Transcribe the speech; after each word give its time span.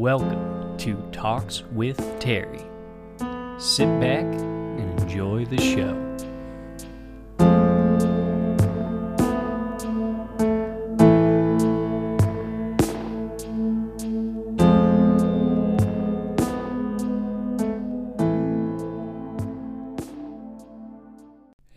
Welcome 0.00 0.78
to 0.78 0.96
Talks 1.12 1.62
with 1.72 1.98
Terry. 2.20 2.62
Sit 3.58 3.84
back 4.00 4.24
and 4.24 4.98
enjoy 4.98 5.44
the 5.44 5.58
show. 5.60 5.94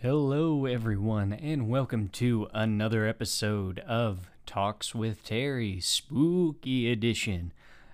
Hello, 0.01 0.65
everyone, 0.65 1.33
and 1.33 1.67
welcome 1.67 2.07
to 2.13 2.47
another 2.53 3.05
episode 3.05 3.79
of 3.79 4.29
Talks 4.45 4.95
with 4.95 5.25
Terry 5.25 5.81
Spooky 5.81 6.89
Edition. 6.89 7.51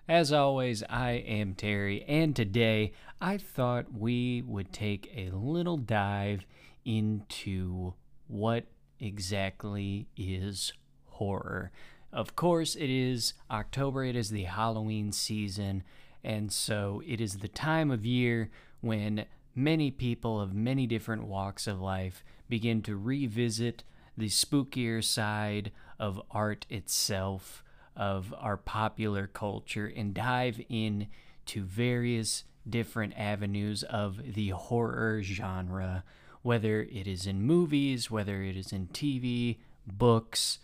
As 0.09 0.33
always, 0.33 0.81
I 0.89 1.11
am 1.11 1.53
Terry, 1.53 2.03
and 2.07 2.35
today 2.35 2.93
I 3.21 3.37
thought 3.37 3.93
we 3.93 4.41
would 4.41 4.73
take 4.73 5.13
a 5.15 5.29
little 5.29 5.77
dive 5.77 6.47
into 6.83 7.93
what 8.25 8.65
exactly 8.99 10.07
is 10.17 10.73
horror. 11.05 11.71
Of 12.11 12.35
course, 12.35 12.75
it 12.75 12.89
is 12.89 13.35
October, 13.51 14.03
it 14.03 14.15
is 14.15 14.31
the 14.31 14.45
Halloween 14.45 15.11
season, 15.11 15.83
and 16.23 16.51
so 16.51 17.03
it 17.05 17.21
is 17.21 17.37
the 17.37 17.47
time 17.47 17.91
of 17.91 18.03
year 18.03 18.49
when 18.81 19.27
many 19.53 19.91
people 19.91 20.41
of 20.41 20.55
many 20.55 20.87
different 20.87 21.27
walks 21.27 21.67
of 21.67 21.79
life 21.79 22.23
begin 22.49 22.81
to 22.81 22.97
revisit 22.97 23.83
the 24.17 24.29
spookier 24.29 25.03
side 25.03 25.71
of 25.99 26.19
art 26.31 26.65
itself, 26.67 27.63
of 27.99 28.33
our 28.39 28.55
popular 28.57 29.27
culture, 29.27 29.91
and 29.93 30.13
dive 30.13 30.61
in 30.69 31.07
to 31.45 31.61
various 31.61 32.45
different 32.67 33.13
avenues 33.17 33.83
of 33.83 34.33
the 34.33 34.49
horror 34.49 35.21
genre, 35.21 36.03
whether 36.41 36.81
it 36.81 37.07
is 37.07 37.27
in 37.27 37.41
movies, 37.43 38.09
whether 38.09 38.41
it 38.41 38.55
is 38.55 38.71
in 38.71 38.87
TV, 38.87 39.57
books, 39.85 40.59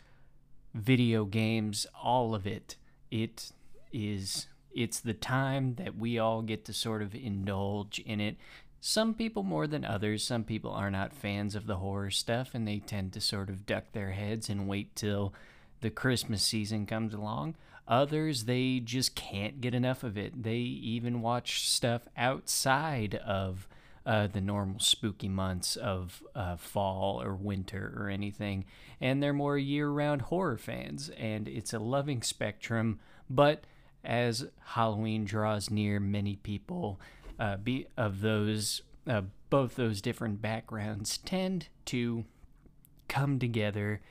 video 0.74 1.26
games, 1.26 1.86
all 2.02 2.34
of 2.34 2.48
it. 2.48 2.78
It 3.12 3.52
is 3.92 4.48
it's 4.74 5.00
the 5.00 5.14
time 5.14 5.76
that 5.76 5.98
we 5.98 6.20
all 6.20 6.42
get 6.42 6.66
to 6.66 6.74
sort 6.74 7.02
of 7.02 7.16
indulge 7.16 8.00
in 8.00 8.20
it. 8.20 8.36
Some 8.82 9.14
people 9.14 9.42
more 9.42 9.68
than 9.68 9.86
others. 9.86 10.24
Some 10.24 10.44
people 10.44 10.72
are 10.72 10.92
not 10.92 11.16
fans 11.16 11.56
of 11.56 11.66
the 11.66 11.78
horror 11.78 12.12
stuff 12.12 12.52
and 12.54 12.68
they 12.68 12.80
tend 12.80 13.14
to 13.14 13.22
sort 13.22 13.50
of 13.50 13.66
duck 13.66 13.86
their 13.94 14.12
heads 14.12 14.50
and 14.50 14.68
wait 14.68 14.96
till 14.96 15.34
the 15.82 15.90
Christmas 15.90 16.44
season 16.44 16.86
comes 16.86 17.14
along. 17.14 17.56
Others, 17.88 18.46
they 18.46 18.80
just 18.80 19.16
can't 19.16 19.62
get 19.62 19.76
enough 19.76 20.04
of 20.04 20.18
it. 20.18 20.44
They 20.44 20.58
even 20.58 21.22
watch 21.22 21.70
stuff 21.70 22.08
outside 22.18 23.16
of 23.16 23.68
uh, 24.06 24.28
the 24.28 24.42
normal 24.42 24.80
spooky 24.80 25.28
months 25.28 25.76
of 25.76 26.24
uh, 26.36 26.56
fall 26.56 27.22
or 27.22 27.34
winter 27.34 27.94
or 27.98 28.10
anything. 28.10 28.66
And 29.02 29.22
they're 29.22 29.34
more 29.34 29.58
year 29.58 29.90
round 29.90 30.24
horror 30.24 30.58
fans. 30.58 31.10
And 31.10 31.48
it's 31.48 31.74
a 31.74 31.80
loving 31.80 32.22
spectrum. 32.22 33.00
But 33.30 33.66
as 34.04 34.48
Halloween 34.64 35.26
draws 35.26 35.70
near, 35.70 36.00
many 36.00 36.36
people 36.38 37.00
uh, 37.40 37.58
be, 37.58 37.88
of 37.98 38.22
those, 38.22 38.82
uh, 39.08 39.24
both 39.50 39.76
those 39.76 40.02
different 40.02 40.42
backgrounds 40.42 41.18
tend 41.20 41.68
to 41.86 42.26
come 43.08 43.38
together 43.38 44.02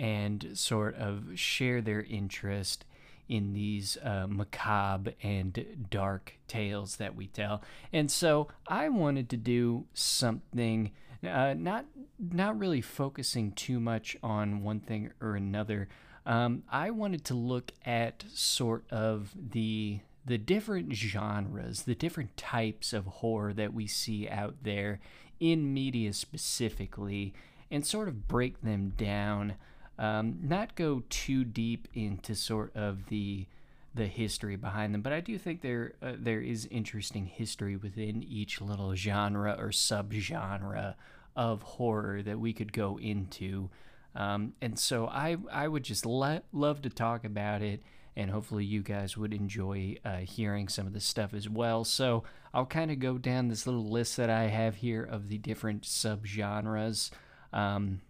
and 0.00 0.52
sort 0.54 0.96
of 0.96 1.38
share 1.38 1.82
their 1.82 2.02
interest 2.02 2.86
in 3.28 3.52
these 3.52 3.98
uh, 4.02 4.26
macabre 4.26 5.12
and 5.22 5.86
dark 5.90 6.34
tales 6.48 6.96
that 6.96 7.14
we 7.14 7.26
tell. 7.28 7.62
And 7.92 8.10
so 8.10 8.48
I 8.66 8.88
wanted 8.88 9.28
to 9.28 9.36
do 9.36 9.84
something 9.92 10.90
uh, 11.22 11.54
not 11.54 11.84
not 12.18 12.58
really 12.58 12.80
focusing 12.80 13.52
too 13.52 13.78
much 13.78 14.16
on 14.22 14.62
one 14.62 14.80
thing 14.80 15.12
or 15.20 15.36
another. 15.36 15.86
Um, 16.24 16.62
I 16.70 16.90
wanted 16.90 17.26
to 17.26 17.34
look 17.34 17.72
at 17.84 18.24
sort 18.32 18.84
of 18.90 19.34
the 19.36 20.00
the 20.24 20.38
different 20.38 20.94
genres, 20.94 21.82
the 21.82 21.94
different 21.94 22.38
types 22.38 22.94
of 22.94 23.04
horror 23.06 23.52
that 23.52 23.74
we 23.74 23.86
see 23.86 24.28
out 24.28 24.56
there 24.62 24.98
in 25.38 25.74
media 25.74 26.14
specifically, 26.14 27.34
and 27.70 27.86
sort 27.86 28.08
of 28.08 28.26
break 28.26 28.62
them 28.62 28.94
down 28.96 29.56
um, 30.00 30.38
not 30.42 30.74
go 30.76 31.02
too 31.10 31.44
deep 31.44 31.86
into 31.94 32.34
sort 32.34 32.74
of 32.74 33.06
the 33.08 33.46
the 33.94 34.06
history 34.06 34.54
behind 34.56 34.94
them, 34.94 35.02
but 35.02 35.12
I 35.12 35.20
do 35.20 35.36
think 35.36 35.60
there 35.60 35.92
uh, 36.02 36.12
there 36.16 36.40
is 36.40 36.66
interesting 36.70 37.26
history 37.26 37.76
within 37.76 38.22
each 38.22 38.60
little 38.60 38.94
genre 38.94 39.54
or 39.58 39.68
subgenre 39.68 40.94
of 41.36 41.62
horror 41.62 42.22
that 42.22 42.40
we 42.40 42.52
could 42.52 42.72
go 42.72 42.98
into. 42.98 43.68
Um, 44.14 44.54
and 44.62 44.78
so 44.78 45.06
I 45.06 45.36
I 45.52 45.68
would 45.68 45.82
just 45.82 46.06
le- 46.06 46.42
love 46.50 46.80
to 46.82 46.88
talk 46.88 47.24
about 47.24 47.60
it, 47.60 47.82
and 48.16 48.30
hopefully 48.30 48.64
you 48.64 48.82
guys 48.82 49.18
would 49.18 49.34
enjoy 49.34 49.96
uh, 50.02 50.18
hearing 50.18 50.68
some 50.68 50.86
of 50.86 50.94
this 50.94 51.04
stuff 51.04 51.34
as 51.34 51.46
well. 51.46 51.84
So 51.84 52.24
I'll 52.54 52.64
kind 52.64 52.90
of 52.90 53.00
go 53.00 53.18
down 53.18 53.48
this 53.48 53.66
little 53.66 53.86
list 53.86 54.16
that 54.16 54.30
I 54.30 54.44
have 54.44 54.76
here 54.76 55.02
of 55.02 55.28
the 55.28 55.36
different 55.36 55.82
subgenres. 55.82 57.10
Um, 57.52 58.00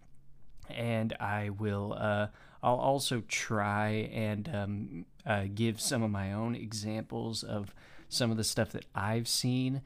and 0.75 1.13
I 1.19 1.49
will. 1.49 1.95
Uh, 1.97 2.27
I'll 2.63 2.75
also 2.75 3.23
try 3.27 4.09
and 4.13 4.49
um, 4.53 5.05
uh, 5.25 5.45
give 5.53 5.81
some 5.81 6.03
of 6.03 6.11
my 6.11 6.33
own 6.33 6.55
examples 6.55 7.43
of 7.43 7.73
some 8.07 8.29
of 8.29 8.37
the 8.37 8.43
stuff 8.43 8.71
that 8.71 8.85
I've 8.93 9.27
seen. 9.27 9.81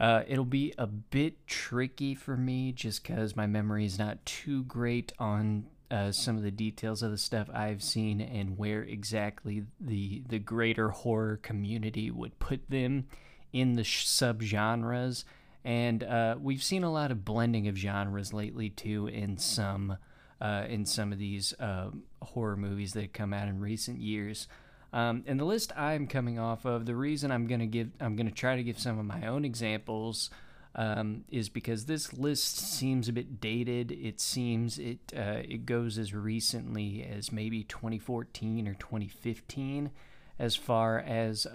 Uh, 0.00 0.22
it'll 0.26 0.44
be 0.44 0.74
a 0.78 0.86
bit 0.86 1.46
tricky 1.46 2.14
for 2.14 2.36
me 2.36 2.72
just 2.72 3.02
because 3.02 3.36
my 3.36 3.46
memory 3.46 3.84
is 3.84 3.98
not 3.98 4.24
too 4.26 4.64
great 4.64 5.12
on 5.18 5.66
uh, 5.92 6.10
some 6.10 6.36
of 6.36 6.42
the 6.42 6.50
details 6.50 7.02
of 7.02 7.10
the 7.10 7.18
stuff 7.18 7.50
I've 7.52 7.82
seen 7.82 8.20
and 8.20 8.56
where 8.56 8.82
exactly 8.82 9.64
the 9.78 10.22
the 10.26 10.38
greater 10.38 10.88
horror 10.88 11.36
community 11.36 12.10
would 12.10 12.38
put 12.38 12.70
them 12.70 13.06
in 13.52 13.74
the 13.74 13.84
sh- 13.84 14.06
subgenres. 14.06 15.24
And 15.64 16.02
uh, 16.02 16.36
we've 16.40 16.62
seen 16.62 16.82
a 16.82 16.92
lot 16.92 17.10
of 17.10 17.24
blending 17.24 17.68
of 17.68 17.76
genres 17.76 18.32
lately 18.32 18.70
too 18.70 19.06
in 19.06 19.38
some 19.38 19.96
uh, 20.40 20.64
in 20.68 20.84
some 20.84 21.12
of 21.12 21.18
these 21.18 21.54
uh, 21.60 21.90
horror 22.20 22.56
movies 22.56 22.92
that 22.94 23.02
have 23.02 23.12
come 23.12 23.32
out 23.32 23.46
in 23.46 23.60
recent 23.60 24.00
years. 24.00 24.48
Um, 24.92 25.22
and 25.26 25.38
the 25.38 25.44
list 25.44 25.72
I'm 25.76 26.06
coming 26.06 26.38
off 26.38 26.66
of, 26.66 26.84
the 26.84 26.96
reason 26.96 27.30
I'm 27.30 27.46
gonna 27.46 27.66
give, 27.66 27.90
I'm 28.00 28.16
gonna 28.16 28.32
try 28.32 28.56
to 28.56 28.62
give 28.62 28.78
some 28.78 28.98
of 28.98 29.06
my 29.06 29.26
own 29.26 29.44
examples, 29.44 30.30
um, 30.74 31.24
is 31.30 31.48
because 31.48 31.84
this 31.84 32.12
list 32.12 32.58
seems 32.58 33.08
a 33.08 33.12
bit 33.12 33.40
dated. 33.40 33.92
It 33.92 34.20
seems 34.20 34.78
it 34.78 34.98
uh, 35.16 35.42
it 35.44 35.64
goes 35.64 35.96
as 35.96 36.12
recently 36.12 37.04
as 37.04 37.30
maybe 37.30 37.62
2014 37.62 38.66
or 38.66 38.74
2015, 38.74 39.90
as 40.38 40.56
far 40.56 40.98
as 40.98 41.46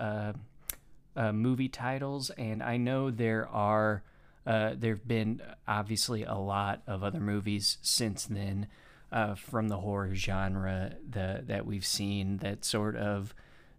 uh, 1.18 1.28
uh, 1.28 1.34
movie 1.34 1.70
titles. 1.70 2.30
And 2.32 2.64
I 2.64 2.78
know 2.78 3.12
there 3.12 3.48
are 3.48 4.04
uh, 4.46 4.72
there 4.78 4.94
have 4.94 5.08
been 5.08 5.42
obviously 5.68 6.24
a 6.24 6.36
lot 6.36 6.82
of 6.88 7.04
other 7.04 7.20
movies 7.20 7.78
since 7.82 8.26
then 8.26 8.68
uh, 9.12 9.36
from 9.36 9.68
the 9.68 9.78
horror 9.78 10.16
genre 10.16 10.94
the, 11.10 11.44
that 11.48 11.66
we've 11.66 11.86
seen 11.86 12.38
that 12.38 12.64
sort 12.64 12.96
of 12.96 13.36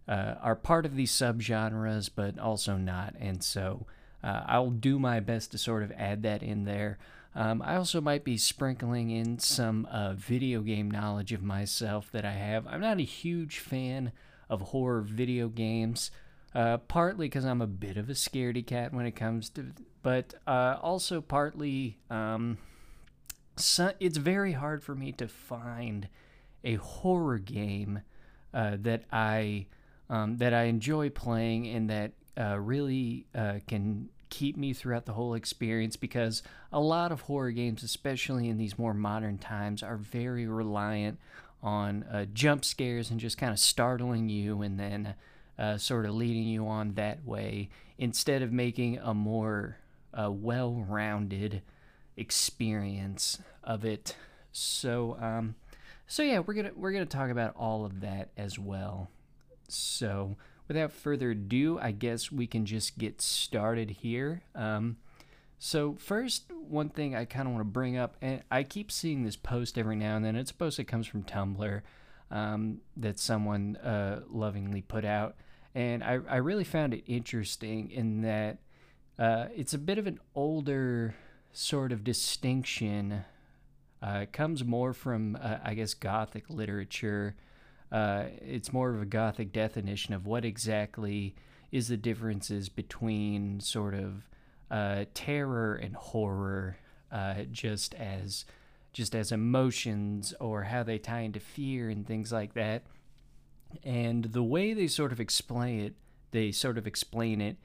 uh, 0.07 0.35
are 0.41 0.55
part 0.55 0.85
of 0.85 0.95
these 0.95 1.11
subgenres, 1.11 2.09
but 2.13 2.37
also 2.37 2.77
not. 2.77 3.15
And 3.19 3.43
so 3.43 3.87
uh, 4.23 4.43
I'll 4.45 4.69
do 4.69 4.99
my 4.99 5.19
best 5.19 5.51
to 5.51 5.57
sort 5.57 5.81
of 5.81 5.91
add 5.93 6.21
that 6.23 6.43
in 6.43 6.65
there. 6.65 6.99
Um, 7.35 7.61
I 7.63 7.75
also 7.75 8.01
might 8.01 8.23
be 8.23 8.37
sprinkling 8.37 9.11
in 9.11 9.39
some 9.39 9.87
uh, 9.91 10.13
video 10.13 10.61
game 10.61 10.89
knowledge 10.89 11.31
of 11.31 11.41
myself 11.41 12.11
that 12.11 12.25
I 12.25 12.33
have. 12.33 12.67
I'm 12.67 12.81
not 12.81 12.99
a 12.99 13.03
huge 13.03 13.59
fan 13.59 14.11
of 14.49 14.61
horror 14.61 15.01
video 15.01 15.47
games. 15.47 16.11
Uh, 16.55 16.77
partly 16.77 17.27
because 17.27 17.45
I'm 17.45 17.61
a 17.61 17.67
bit 17.67 17.97
of 17.97 18.09
a 18.09 18.13
scaredy 18.13 18.65
cat 18.65 18.91
when 18.91 19.05
it 19.05 19.11
comes 19.11 19.49
to, 19.51 19.67
but 20.01 20.33
uh, 20.47 20.77
also 20.81 21.21
partly 21.21 21.99
um, 22.09 22.57
so, 23.55 23.91
it's 23.99 24.17
very 24.17 24.53
hard 24.53 24.83
for 24.83 24.95
me 24.95 25.11
to 25.13 25.27
find 25.27 26.07
a 26.63 26.75
horror 26.75 27.37
game 27.37 28.01
uh, 28.53 28.77
that 28.79 29.03
I 29.11 29.67
um, 30.09 30.37
that 30.37 30.53
I 30.53 30.63
enjoy 30.63 31.09
playing 31.09 31.67
and 31.67 31.89
that 31.89 32.13
uh, 32.39 32.57
really 32.57 33.27
uh, 33.35 33.59
can 33.67 34.09
keep 34.29 34.57
me 34.57 34.73
throughout 34.73 35.05
the 35.05 35.13
whole 35.13 35.33
experience 35.33 35.97
because 35.97 36.41
a 36.71 36.79
lot 36.79 37.11
of 37.11 37.21
horror 37.21 37.51
games, 37.51 37.83
especially 37.83 38.47
in 38.47 38.57
these 38.57 38.77
more 38.77 38.93
modern 38.93 39.37
times, 39.37 39.83
are 39.83 39.97
very 39.97 40.47
reliant 40.47 41.19
on 41.61 42.29
jump 42.33 42.63
scares 42.63 43.11
and 43.11 43.19
just 43.19 43.37
kind 43.37 43.51
of 43.51 43.59
startling 43.59 44.29
you 44.29 44.61
and 44.61 44.79
then 44.79 45.13
uh, 45.59 45.77
sort 45.77 46.05
of 46.05 46.15
leading 46.15 46.43
you 46.43 46.67
on 46.67 46.93
that 46.93 47.25
way 47.25 47.69
instead 47.97 48.41
of 48.41 48.51
making 48.51 48.97
a 48.99 49.13
more 49.13 49.77
uh, 50.13 50.31
well 50.31 50.85
rounded 50.87 51.61
experience 52.15 53.39
of 53.63 53.83
it. 53.83 54.15
So, 54.51 55.17
um, 55.19 55.55
so 56.07 56.23
yeah, 56.23 56.39
we're 56.39 56.53
gonna 56.53 56.71
we're 56.75 56.91
gonna 56.93 57.05
talk 57.05 57.29
about 57.29 57.55
all 57.55 57.85
of 57.85 58.01
that 58.01 58.29
as 58.37 58.57
well. 58.57 59.09
So, 59.67 60.37
without 60.67 60.91
further 60.91 61.31
ado, 61.31 61.77
I 61.79 61.91
guess 61.91 62.31
we 62.31 62.47
can 62.47 62.65
just 62.65 62.97
get 62.97 63.21
started 63.21 63.91
here. 63.91 64.41
Um, 64.55 64.97
so, 65.59 65.95
first, 65.99 66.51
one 66.53 66.89
thing 66.89 67.15
I 67.15 67.25
kind 67.25 67.47
of 67.47 67.53
want 67.53 67.61
to 67.61 67.71
bring 67.71 67.97
up, 67.97 68.15
and 68.21 68.41
I 68.49 68.63
keep 68.63 68.91
seeing 68.91 69.23
this 69.23 69.35
post 69.35 69.77
every 69.77 69.97
now 69.97 70.15
and 70.15 70.23
then. 70.23 70.37
It's 70.37 70.51
a 70.51 70.55
post 70.55 70.77
that 70.77 70.87
comes 70.87 71.05
from 71.05 71.23
Tumblr 71.23 71.81
um, 72.31 72.79
that 72.95 73.19
someone 73.19 73.75
uh, 73.77 74.21
lovingly 74.29 74.81
put 74.81 75.03
out. 75.03 75.35
And 75.75 76.03
I, 76.03 76.19
I 76.27 76.37
really 76.37 76.63
found 76.63 76.93
it 76.93 77.03
interesting 77.05 77.91
in 77.91 78.21
that 78.21 78.57
uh, 79.17 79.47
it's 79.55 79.73
a 79.73 79.77
bit 79.77 79.97
of 79.97 80.07
an 80.07 80.19
older 80.33 81.15
sort 81.51 81.91
of 81.91 82.03
distinction. 82.03 83.25
Uh, 84.01 84.21
it 84.23 84.33
comes 84.33 84.63
more 84.63 84.93
from, 84.93 85.37
uh, 85.41 85.57
I 85.63 85.73
guess, 85.73 85.93
Gothic 85.93 86.49
literature. 86.49 87.35
Uh, 87.91 88.25
it's 88.41 88.71
more 88.71 88.93
of 88.93 89.01
a 89.01 89.05
Gothic 89.05 89.51
definition 89.51 90.13
of 90.13 90.25
what 90.25 90.45
exactly 90.45 91.35
is 91.71 91.89
the 91.89 91.97
differences 91.97 92.69
between 92.69 93.59
sort 93.59 93.93
of 93.93 94.27
uh, 94.71 95.05
terror 95.13 95.75
and 95.75 95.95
horror, 95.95 96.77
just 97.51 97.93
as 97.95 98.45
just 98.91 99.13
as 99.13 99.31
emotions 99.31 100.33
or 100.39 100.63
how 100.63 100.83
they 100.83 100.97
tie 100.97 101.21
into 101.21 101.39
fear 101.39 101.89
and 101.89 102.07
things 102.07 102.31
like 102.31 102.53
that. 102.53 102.83
And 103.83 104.25
the 104.25 104.43
way 104.43 104.73
they 104.73 104.87
sort 104.87 105.11
of 105.11 105.19
explain 105.19 105.79
it, 105.79 105.95
they 106.31 106.51
sort 106.51 106.77
of 106.77 106.87
explain 106.87 107.41
it, 107.41 107.57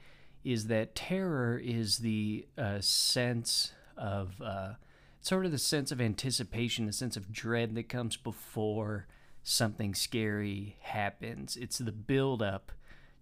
is 0.43 0.67
that 0.67 0.95
terror 0.95 1.59
is 1.63 1.99
the 1.99 2.47
uh, 2.57 2.79
sense 2.79 3.73
of 3.97 4.41
uh, 4.41 4.73
sort 5.21 5.45
of 5.45 5.51
the 5.51 5.57
sense 5.57 5.91
of 5.91 5.99
anticipation, 5.99 6.85
the 6.85 6.93
sense 6.93 7.17
of 7.17 7.31
dread 7.31 7.75
that 7.75 7.89
comes 7.89 8.15
before 8.15 9.07
something 9.43 9.95
scary 9.95 10.77
happens. 10.81 11.57
It's 11.57 11.79
the 11.79 11.91
build 11.91 12.41
up 12.41 12.71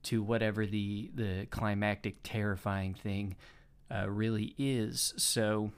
to 0.04 0.22
whatever 0.22 0.66
the 0.66 1.12
the 1.16 1.48
climactic, 1.50 2.18
terrifying 2.24 2.94
thing 2.94 3.36
uh, 3.90 4.10
really 4.10 4.54
is. 4.58 5.14
So 5.18 5.72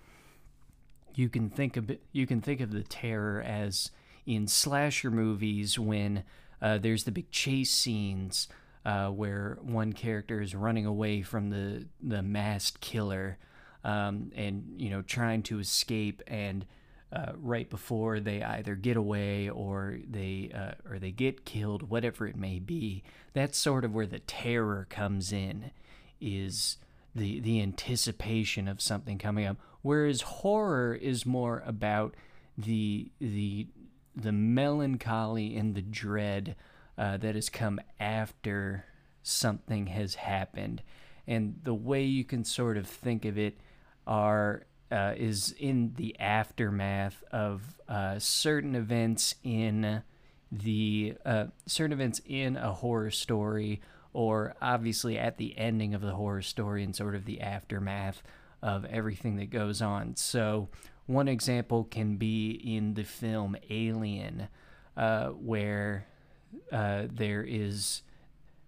you 1.14 1.30
can 1.30 1.50
think 1.50 1.78
of 1.78 1.92
it, 1.92 2.02
you 2.12 2.26
can 2.26 2.42
think 2.42 2.60
of 2.60 2.72
the 2.72 2.84
terror 2.84 3.42
as 3.42 3.92
in 4.26 4.48
slasher 4.48 5.12
movies 5.12 5.78
when 5.78 6.24
uh, 6.62 6.78
there's 6.78 7.04
the 7.04 7.12
big 7.12 7.30
chase 7.32 7.72
scenes 7.72 8.48
uh, 8.86 9.08
where 9.08 9.58
one 9.62 9.94
character 9.94 10.42
is 10.42 10.56
running 10.56 10.86
away 10.86 11.22
from 11.22 11.50
the 11.50 11.86
the 12.02 12.22
masked 12.22 12.82
killer 12.82 13.38
um, 13.84 14.32
and 14.36 14.76
you 14.78 14.90
know 14.90 15.02
trying 15.02 15.44
to 15.44 15.60
escape 15.60 16.22
and 16.28 16.66
uh, 17.14 17.32
right 17.38 17.70
before 17.70 18.20
they 18.20 18.44
either 18.44 18.76
get 18.76 18.98
away 18.98 19.50
or 19.50 19.98
they 20.10 20.52
uh, 20.54 20.74
or 20.90 21.00
they 21.00 21.12
get 21.12 21.46
killed 21.46 21.90
whatever 21.90 22.28
it 22.28 22.36
may 22.36 22.60
be 22.60 23.04
that's 23.34 23.58
sort 23.58 23.86
of 23.86 23.94
where 23.94 24.08
the 24.08 24.20
terror 24.20 24.86
comes 24.90 25.32
in 25.32 25.72
is 26.20 26.78
the 27.16 27.40
the 27.40 27.62
anticipation 27.62 28.68
of 28.68 28.82
something 28.82 29.18
coming 29.18 29.46
up. 29.46 29.58
Whereas 29.82 30.22
horror 30.22 30.94
is 30.94 31.26
more 31.26 31.64
about 31.66 32.16
the 32.58 33.12
the 33.20 33.68
the 34.16 34.32
melancholy 34.32 35.56
and 35.56 35.76
the 35.76 35.82
dread 35.82 36.56
uh, 36.98 37.18
that 37.18 37.36
has 37.36 37.50
come 37.50 37.80
after 38.00 38.86
something 39.22 39.88
has 39.88 40.16
happened 40.16 40.82
and 41.28 41.60
the 41.64 41.74
way 41.74 42.04
you 42.04 42.24
can 42.24 42.44
sort 42.44 42.78
of 42.78 42.88
think 42.88 43.26
of 43.26 43.38
it 43.38 43.58
are 44.06 44.66
uh, 44.92 45.14
is 45.18 45.54
in 45.60 45.94
the 45.96 46.18
aftermath 46.20 47.24
of 47.32 47.82
uh, 47.90 48.20
certain 48.20 48.76
events 48.76 49.36
in 49.44 50.04
the 50.52 51.16
uh, 51.26 51.46
certain 51.66 51.92
events 51.94 52.22
in 52.26 52.56
a 52.56 52.72
horror 52.72 53.10
story 53.10 53.82
or 54.14 54.56
obviously 54.62 55.18
at 55.18 55.38
the 55.38 55.58
ending 55.58 55.94
of 55.94 56.02
the 56.02 56.14
horror 56.14 56.42
story 56.42 56.84
and 56.84 56.96
sort 56.96 57.16
of 57.16 57.26
the 57.26 57.42
aftermath 57.42 58.22
of 58.62 58.86
everything 58.86 59.36
that 59.38 59.50
goes 59.50 59.82
on. 59.82 60.16
So, 60.16 60.70
one 61.06 61.28
example 61.28 61.84
can 61.86 62.18
be 62.18 62.52
in 62.52 62.96
the 62.96 63.04
film 63.04 63.56
Alien, 63.70 64.48
uh, 64.98 65.28
where 65.28 66.08
uh, 66.72 67.04
there 67.12 67.44
is 67.44 68.02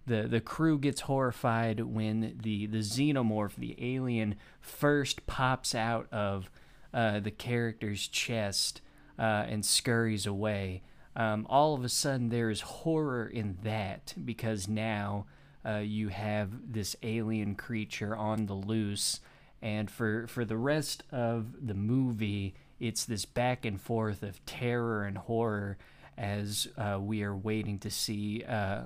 the 0.06 0.26
the 0.26 0.40
crew 0.40 0.78
gets 0.78 1.02
horrified 1.02 1.80
when 1.80 2.38
the 2.42 2.66
the 2.66 2.78
xenomorph, 2.78 3.56
the 3.56 3.76
alien, 3.78 4.36
first 4.60 5.26
pops 5.26 5.74
out 5.74 6.06
of 6.12 6.50
uh, 6.92 7.20
the 7.20 7.30
character's 7.30 8.08
chest 8.08 8.80
uh, 9.18 9.44
and 9.48 9.64
scurries 9.64 10.26
away. 10.26 10.82
Um, 11.14 11.46
all 11.50 11.74
of 11.74 11.84
a 11.84 11.88
sudden, 11.88 12.28
there 12.28 12.50
is 12.50 12.60
horror 12.60 13.26
in 13.26 13.58
that 13.62 14.14
because 14.24 14.68
now 14.68 15.26
uh, 15.66 15.78
you 15.78 16.08
have 16.08 16.72
this 16.72 16.94
alien 17.02 17.54
creature 17.54 18.16
on 18.16 18.46
the 18.46 18.54
loose 18.54 19.20
and 19.60 19.90
for 19.90 20.26
for 20.26 20.44
the 20.44 20.56
rest 20.56 21.02
of 21.10 21.66
the 21.66 21.74
movie 21.74 22.54
it's 22.80 23.04
this 23.04 23.24
back 23.24 23.64
and 23.64 23.80
forth 23.80 24.22
of 24.22 24.44
terror 24.46 25.04
and 25.04 25.18
horror 25.18 25.76
as 26.16 26.66
uh, 26.76 26.98
we 27.00 27.22
are 27.22 27.34
waiting 27.34 27.78
to 27.78 27.90
see 27.90 28.42
uh, 28.44 28.82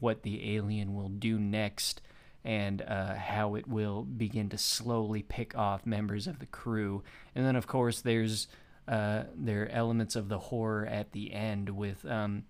what 0.00 0.22
the 0.22 0.54
alien 0.54 0.94
will 0.94 1.08
do 1.08 1.38
next 1.38 2.02
and 2.44 2.82
uh, 2.82 3.14
how 3.14 3.54
it 3.54 3.66
will 3.66 4.02
begin 4.02 4.50
to 4.50 4.58
slowly 4.58 5.22
pick 5.22 5.56
off 5.56 5.86
members 5.86 6.26
of 6.26 6.38
the 6.40 6.46
crew. 6.46 7.02
And 7.34 7.46
then, 7.46 7.56
of 7.56 7.66
course, 7.66 8.02
there's 8.02 8.48
uh, 8.86 9.24
there 9.34 9.62
are 9.62 9.68
elements 9.68 10.14
of 10.14 10.28
the 10.28 10.38
horror 10.38 10.84
at 10.84 11.12
the 11.12 11.32
end 11.32 11.70
with 11.70 12.04
um, 12.04 12.44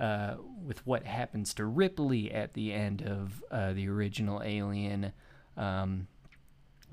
uh, 0.00 0.36
with 0.64 0.84
what 0.86 1.04
happens 1.04 1.52
to 1.54 1.66
Ripley 1.66 2.32
at 2.32 2.54
the 2.54 2.72
end 2.72 3.02
of 3.02 3.42
uh, 3.50 3.74
the 3.74 3.88
original 3.88 4.42
Alien. 4.42 5.12
Um, 5.58 6.08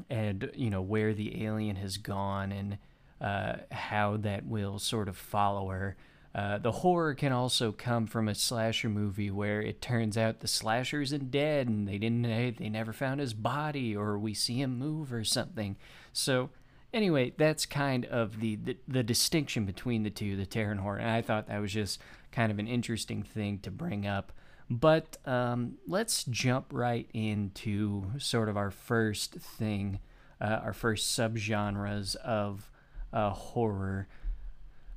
and 0.09 0.51
you 0.56 0.69
know 0.69 0.81
where 0.81 1.13
the 1.13 1.44
alien 1.45 1.75
has 1.77 1.98
gone 1.98 2.51
and 2.51 2.77
uh, 3.19 3.57
how 3.71 4.18
that 4.18 4.45
will 4.45 4.80
sort 4.80 5.07
of 5.07 5.18
follow 5.18 5.69
her. 5.69 5.95
Uh, 6.33 6.57
the 6.57 6.71
horror 6.71 7.13
can 7.13 7.33
also 7.33 7.74
come 7.74 8.07
from 8.07 8.30
a 8.30 8.36
slasher 8.36 8.88
movie 8.88 9.30
where 9.30 9.62
it 9.62 9.81
turns 9.81 10.18
out 10.18 10.39
the 10.39 10.48
slasher 10.48 11.01
isn't 11.01 11.30
dead 11.30 11.68
and 11.68 11.88
they 11.88 11.98
didn't 11.98 12.21
they 12.21 12.69
never 12.69 12.94
found 12.94 13.19
his 13.19 13.33
body 13.33 13.95
or 13.95 14.18
we 14.18 14.33
see 14.33 14.62
him 14.62 14.80
move 14.80 15.12
or 15.12 15.25
something. 15.25 15.75
So 16.13 16.50
anyway, 16.94 17.33
that's 17.38 17.65
kind 17.65 18.06
of 18.06 18.39
the, 18.39 18.56
the, 18.56 18.77
the 18.88 19.03
distinction 19.03 19.65
between 19.65 20.03
the 20.03 20.09
two, 20.09 20.38
the 20.38 20.45
terror 20.45 20.71
and 20.71 20.80
horror. 20.80 21.00
And 21.00 21.09
I 21.09 21.21
thought 21.21 21.48
that 21.48 21.62
was 21.62 21.74
just 21.74 22.00
kind 22.31 22.51
of 22.51 22.60
an 22.60 22.67
interesting 22.67 23.24
thing 23.24 23.60
to 23.60 23.72
bring 23.72 24.08
up. 24.08 24.31
But 24.71 25.17
um, 25.25 25.77
let's 25.85 26.23
jump 26.23 26.67
right 26.71 27.09
into 27.13 28.05
sort 28.19 28.47
of 28.47 28.55
our 28.55 28.71
first 28.71 29.33
thing, 29.33 29.99
uh, 30.39 30.61
our 30.63 30.71
first 30.71 31.19
subgenres 31.19 32.15
of 32.15 32.71
uh, 33.11 33.31
horror. 33.31 34.07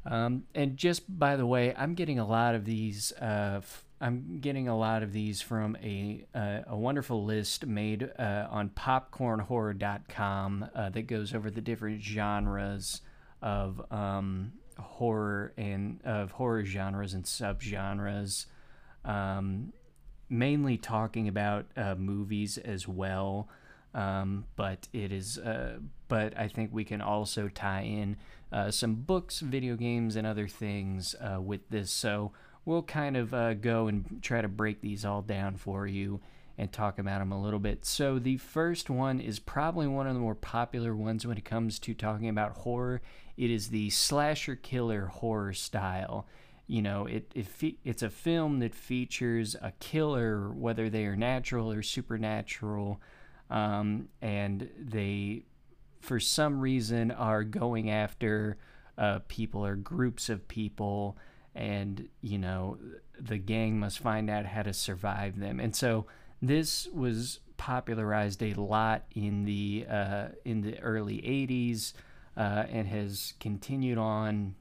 Um, 0.07 0.45
and 0.55 0.77
just 0.77 1.19
by 1.19 1.35
the 1.35 1.45
way, 1.45 1.75
I'm 1.77 1.95
getting 1.95 2.21
a 2.21 2.27
lot 2.27 2.55
of 2.55 2.65
these. 2.65 3.13
Uh, 3.21 3.55
f- 3.57 3.85
I'm 4.01 4.39
getting 4.41 4.69
a 4.69 4.79
lot 4.79 5.03
of 5.03 5.13
these 5.13 5.43
from 5.43 5.77
a 5.83 6.25
uh, 6.33 6.61
a 6.69 6.77
wonderful 6.77 7.25
list 7.25 7.67
made 7.67 8.09
uh, 8.17 8.47
on 8.51 8.71
popcornhorror.com 8.71 10.71
uh, 10.73 10.91
that 10.91 11.09
goes 11.09 11.35
over 11.35 11.51
the 11.51 11.61
different 11.61 12.01
genres 12.01 13.01
of 13.43 13.85
um, 13.91 14.53
horror 14.79 15.53
and 15.57 16.01
of 16.05 16.31
horror 16.31 16.65
genres 16.65 17.13
and 17.13 17.25
subgenres 17.25 18.47
um, 19.05 19.73
mainly 20.29 20.77
talking 20.77 21.29
about 21.29 21.67
uh, 21.77 21.95
movies 21.95 22.59
as 22.59 22.89
well. 22.89 23.49
Um, 23.95 24.47
but 24.57 24.89
it 24.93 25.13
is, 25.13 25.39
uh, 25.39 25.79
but 26.09 26.37
I 26.37 26.49
think 26.49 26.71
we 26.73 26.85
can 26.85 27.01
also 27.01 27.49
tie 27.49 27.83
in 27.83 28.17
uh, 28.53 28.71
some 28.73 28.95
books, 28.97 29.39
video 29.39 29.77
games, 29.77 30.17
and 30.17 30.27
other 30.27 30.49
things 30.49 31.15
uh, 31.21 31.41
with 31.41 31.69
this. 31.71 31.93
So 31.93 32.33
we'll 32.65 32.83
kind 32.83 33.17
of 33.17 33.33
uh, 33.33 33.55
go 33.55 33.87
and 33.87 34.21
try 34.21 34.41
to 34.41 34.49
break 34.49 34.81
these 34.81 35.05
all 35.05 35.23
down 35.23 35.57
for 35.57 35.87
you 35.87 36.21
and 36.57 36.73
talk 36.73 36.99
about 36.99 37.19
them 37.19 37.33
a 37.33 37.41
little 37.41 37.59
bit. 37.59 37.85
So 37.85 38.19
the 38.19 38.37
first 38.37 38.89
one 38.89 39.21
is 39.21 39.39
probably 39.39 39.87
one 39.87 40.07
of 40.07 40.15
the 40.15 40.21
more 40.21 40.37
popular 40.37 40.95
ones 40.95 41.27
when 41.27 41.37
it 41.37 41.45
comes 41.45 41.79
to 41.81 41.95
talking 41.95 42.29
about 42.29 42.59
horror. 42.59 43.01
It 43.37 43.51
is 43.51 43.69
the 43.69 43.91
slasher 43.91 44.55
killer 44.55 45.07
horror 45.07 45.53
style 45.53 46.27
you 46.67 46.83
know 46.83 47.07
it, 47.07 47.31
it 47.35 47.47
fe- 47.47 47.79
it's 47.85 48.03
a 48.03 48.11
film 48.11 48.59
that 48.61 48.75
features 48.75 49.55
a 49.61 49.73
killer 49.81 50.51
whether 50.51 50.89
they 50.89 51.05
are 51.05 51.17
natural 51.17 51.71
or 51.71 51.83
supernatural 51.83 53.01
um, 53.51 54.09
and 54.23 54.69
they 54.79 55.45
for 56.01 56.19
some 56.19 56.61
reason 56.61 57.11
are 57.11 57.45
going 57.45 57.91
after 57.91 58.57
uh, 58.97 59.19
people 59.29 59.65
or 59.65 59.77
groups 59.77 60.29
of 60.29 60.47
people 60.49 61.17
and 61.55 62.09
you 62.21 62.39
know 62.39 62.79
the 63.19 63.39
gang 63.39 63.79
must 63.79 63.99
find 63.99 64.29
out 64.29 64.47
how 64.47 64.63
to 64.63 64.73
survive 64.73 65.39
them. 65.39 65.61
And 65.61 65.75
so 65.75 66.07
this 66.43 66.89
was 66.93 67.41
popularized 67.57 68.43
a 68.43 68.55
lot 68.55 69.05
in 69.15 69.45
the 69.45 69.87
uh, 69.89 70.29
in 70.45 70.63
the 70.63 70.79
early 70.81 71.19
80s 71.19 71.93
uh, 72.37 72.65
and 72.69 72.89
has 72.89 73.35
continued 73.41 73.99
on 73.99 74.55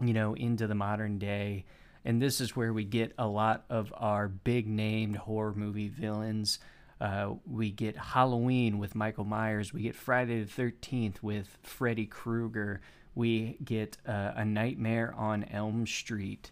you 0.00 0.12
know, 0.12 0.34
into 0.34 0.66
the 0.66 0.74
modern 0.74 1.18
day. 1.18 1.64
and 2.04 2.22
this 2.22 2.40
is 2.40 2.54
where 2.56 2.72
we 2.72 2.84
get 2.84 3.12
a 3.18 3.26
lot 3.26 3.64
of 3.68 3.92
our 3.96 4.28
big 4.28 4.66
named 4.66 5.16
horror 5.16 5.52
movie 5.54 5.88
villains. 5.88 6.58
Uh, 7.00 7.34
we 7.46 7.70
get 7.70 7.96
Halloween 7.96 8.78
with 8.78 8.94
Michael 8.94 9.24
Myers. 9.24 9.72
We 9.72 9.82
get 9.82 9.94
Friday 9.94 10.42
the 10.42 10.50
13th 10.50 11.22
with 11.22 11.58
Freddy 11.62 12.06
Krueger. 12.06 12.80
We 13.14 13.56
get 13.64 13.96
uh, 14.06 14.32
A 14.36 14.44
Nightmare 14.44 15.14
on 15.16 15.44
Elm 15.44 15.86
Street. 15.86 16.50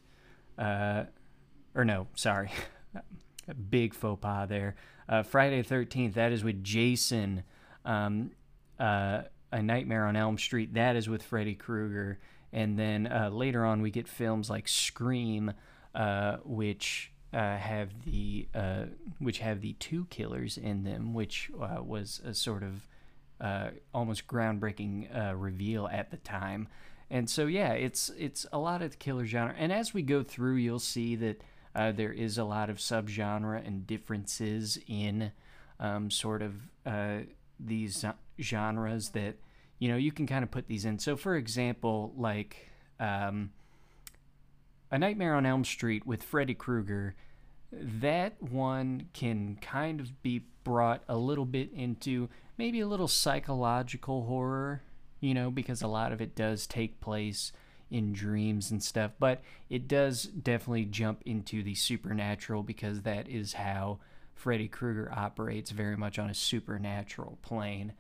Uh, 0.59 1.05
or 1.75 1.85
no, 1.85 2.07
sorry. 2.15 2.51
big 3.71 3.95
faux 3.95 4.21
pas 4.21 4.49
there. 4.49 4.77
Uh, 5.09 5.23
Friday 5.23 5.63
the 5.63 5.75
13th, 5.75 6.15
that 6.15 6.33
is 6.33 6.43
with 6.43 6.63
Jason. 6.63 7.45
Um, 7.85 8.33
uh, 8.79 9.23
a 9.53 9.63
Nightmare 9.63 10.07
on 10.07 10.17
Elm 10.17 10.39
Street, 10.39 10.75
that 10.75 10.97
is 10.97 11.09
with 11.09 11.23
Freddy 11.23 11.55
Krueger. 11.55 12.19
And 12.57 12.79
then 12.79 13.07
uh, 13.07 13.29
later 13.31 13.65
on, 13.65 13.83
we 13.83 13.91
get 13.91 14.09
films 14.09 14.49
like 14.49 14.67
Scream, 14.67 15.53
which 16.45 17.13
uh, 17.37 17.59
have 17.59 17.91
the 18.05 18.49
uh, 18.55 18.85
which 19.19 19.41
have 19.41 19.61
the 19.61 19.75
two 19.75 20.07
killers 20.09 20.57
in 20.57 20.85
them, 20.85 21.13
which 21.13 21.51
uh, 21.61 21.83
was 21.83 22.21
a 22.25 22.33
sort 22.33 22.63
of 22.63 22.89
uh, 23.41 23.71
almost 23.93 24.27
groundbreaking 24.27 25.15
uh, 25.15 25.35
reveal 25.35 25.87
at 25.89 26.11
the 26.11 26.17
time. 26.17 26.67
And 27.11 27.29
so, 27.29 27.47
yeah, 27.47 27.73
it's 27.73 28.11
it's 28.17 28.47
a 28.53 28.59
lot 28.59 28.81
of 28.81 28.93
the 28.93 28.97
killer 28.97 29.27
genre. 29.27 29.55
And 29.57 29.71
as 29.71 29.93
we 29.93 30.01
go 30.03 30.23
through, 30.23 30.57
you'll 30.57 30.79
see 30.79 31.15
that 31.17 31.43
uh, 31.75 31.93
there 31.93 32.13
is 32.13 32.39
a 32.39 32.45
lot 32.45 32.71
of 32.71 32.79
subgenre 32.79 33.65
and 33.67 33.87
differences 33.87 34.79
in 34.89 35.33
um, 35.79 36.11
sort 36.11 36.41
of 36.41 36.55
these 37.61 38.05
genres 38.41 39.11
that 39.11 39.35
you 39.79 39.89
know 39.89 39.97
you 39.97 40.13
can 40.13 40.27
kind 40.27 40.43
of 40.43 40.51
put 40.51 40.67
these 40.67 40.85
in. 40.85 40.99
So, 40.99 41.17
for 41.17 41.37
example, 41.37 42.13
like. 42.17 42.71
Um, 42.99 43.51
a 44.91 44.99
Nightmare 44.99 45.35
on 45.35 45.47
Elm 45.47 45.65
Street 45.65 46.07
with 46.07 46.23
Freddy 46.23 46.55
Krueger 46.55 47.15
that 47.73 48.41
one 48.41 49.09
can 49.13 49.59
kind 49.61 50.01
of 50.01 50.23
be 50.23 50.47
brought 50.65 51.03
a 51.09 51.17
little 51.17 51.45
bit 51.45 51.73
into 51.73 52.29
maybe 52.57 52.81
a 52.81 52.87
little 52.87 53.09
psychological 53.09 54.25
horror, 54.27 54.83
you 55.21 55.35
know, 55.35 55.51
because 55.51 55.83
a 55.83 55.89
lot 55.89 56.13
of 56.13 56.21
it 56.21 56.35
does 56.35 56.67
take 56.67 57.01
place 57.01 57.53
in 57.91 58.13
dreams 58.13 58.71
and 58.71 58.83
stuff, 58.83 59.13
but 59.19 59.43
it 59.69 59.87
does 59.87 60.25
definitely 60.25 60.85
jump 60.85 61.23
into 61.25 61.63
the 61.63 61.75
supernatural 61.75 62.63
because 62.63 63.03
that 63.03 63.29
is 63.29 63.55
how 63.55 63.99
Freddy 64.35 64.69
Krueger 64.69 65.13
operates 65.15 65.71
very 65.71 65.97
much 65.97 66.19
on 66.19 66.31
a 66.31 66.35
supernatural 66.35 67.39
plane. 67.43 67.93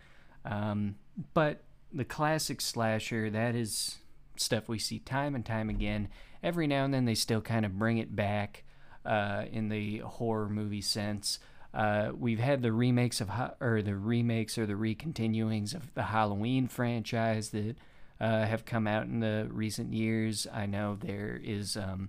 Um, 0.45 0.97
but 1.35 1.63
the 1.93 2.05
classic 2.05 2.61
slasher, 2.61 3.31
that 3.31 3.55
is 3.55 3.97
stuff 4.37 4.69
we 4.69 4.79
see 4.79 4.99
time 4.99 5.35
and 5.35 5.45
time 5.45 5.69
again. 5.71 6.09
Every 6.43 6.67
now 6.67 6.85
and 6.85 6.93
then 6.93 7.05
they 7.05 7.15
still 7.15 7.41
kind 7.41 7.65
of 7.65 7.79
bring 7.79 7.99
it 7.99 8.15
back 8.15 8.65
uh, 9.05 9.45
in 9.51 9.69
the 9.69 9.99
horror 9.99 10.49
movie 10.49 10.83
sense. 10.83 11.39
Uh, 11.73 12.11
we've 12.17 12.39
had 12.39 12.63
the 12.63 12.73
remakes 12.73 13.21
of 13.21 13.31
or 13.61 13.83
the 13.83 13.97
remakes 13.97 14.57
or 14.57 14.67
the 14.67 14.75
recontinuings 14.75 15.75
of 15.75 15.93
the 15.95 16.05
Halloween 16.05 16.69
franchise 16.69 17.51
that 17.51 17.77
uh, 18.21 18.47
have 18.47 18.65
come 18.65 18.87
out 18.87 19.05
in 19.05 19.21
the 19.21 19.47
recent 19.51 19.93
years. 19.93 20.47
I 20.53 20.67
know 20.67 20.97
there 20.99 21.39
is 21.43 21.77
um, 21.77 22.09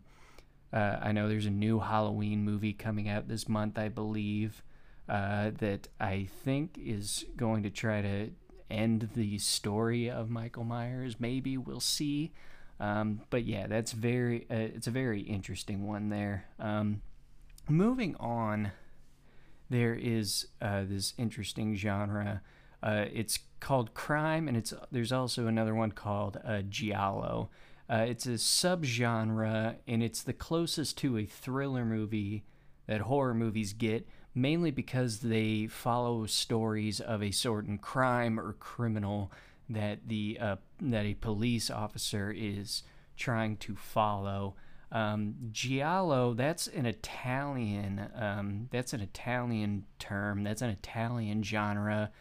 uh, 0.72 1.00
I 1.02 1.12
know 1.12 1.28
there's 1.28 1.46
a 1.46 1.52
new 1.52 1.80
Halloween 1.80 2.44
movie 2.44 2.74
coming 2.74 3.10
out 3.10 3.28
this 3.28 3.48
month, 3.48 3.78
I 3.78 3.90
believe, 3.90 4.64
uh, 5.08 5.52
that 5.60 5.88
I 6.00 6.28
think 6.44 6.78
is 6.78 7.26
going 7.36 7.64
to 7.64 7.70
try 7.70 8.02
to 8.02 8.30
end 8.70 9.10
the 9.16 9.38
story 9.38 10.10
of 10.10 10.30
Michael 10.30 10.64
Myers. 10.64 11.20
Maybe 11.20 11.58
we'll 11.58 11.80
see. 11.80 12.34
Um, 12.80 13.22
but 13.30 13.46
yeah, 13.46 13.68
that's 13.68 13.92
very 13.92 14.46
uh, 14.52 14.56
it's 14.76 14.88
a 14.88 14.92
very 14.92 15.22
interesting 15.22 15.88
one 15.88 16.10
there. 16.10 16.46
Um, 16.60 17.02
moving 17.68 18.16
on, 18.18 18.72
there 19.70 19.96
is 19.96 20.48
uh, 20.62 20.84
this 20.88 21.14
interesting 21.18 21.76
genre. 21.76 22.42
Uh, 22.84 23.06
it's 23.12 23.40
called 23.60 23.94
crime, 23.94 24.48
and 24.48 24.56
it's 24.56 24.74
there's 24.92 25.12
also 25.12 25.48
another 25.48 25.74
one 25.74 25.92
called 25.92 26.40
uh, 26.46 26.62
giallo. 26.62 27.50
Uh, 27.90 28.06
it's 28.08 28.26
a 28.26 28.32
subgenre, 28.32 29.76
and 29.88 30.04
it's 30.04 30.22
the 30.22 30.34
closest 30.34 30.98
to 31.00 31.18
a 31.18 31.26
thriller 31.26 31.86
movie 31.86 32.44
that 32.86 33.02
horror 33.02 33.34
movies 33.34 33.74
get, 33.74 34.08
mainly 34.38 34.72
because 34.72 35.20
they 35.20 35.68
follow 35.68 36.26
stories 36.28 37.00
of 37.00 37.24
a 37.24 37.32
certain 37.32 37.78
crime 37.78 38.40
or 38.40 38.54
criminal 38.54 39.32
that 39.68 40.08
the 40.08 40.38
uh, 40.40 40.56
that 40.80 41.06
a 41.06 41.16
police 41.16 41.70
officer 41.72 42.34
is 42.36 42.84
trying 43.18 43.58
to 43.58 43.76
follow. 43.76 44.56
Um, 44.92 45.36
giallo, 45.52 46.34
that's 46.34 46.68
an 46.68 46.86
Italian. 46.86 48.10
Um, 48.16 48.70
that's 48.72 48.94
an 48.94 49.02
Italian 49.02 49.86
term. 50.00 50.44
That's 50.44 50.62
an 50.62 50.70
Italian 50.70 51.44
genre. 51.44 52.12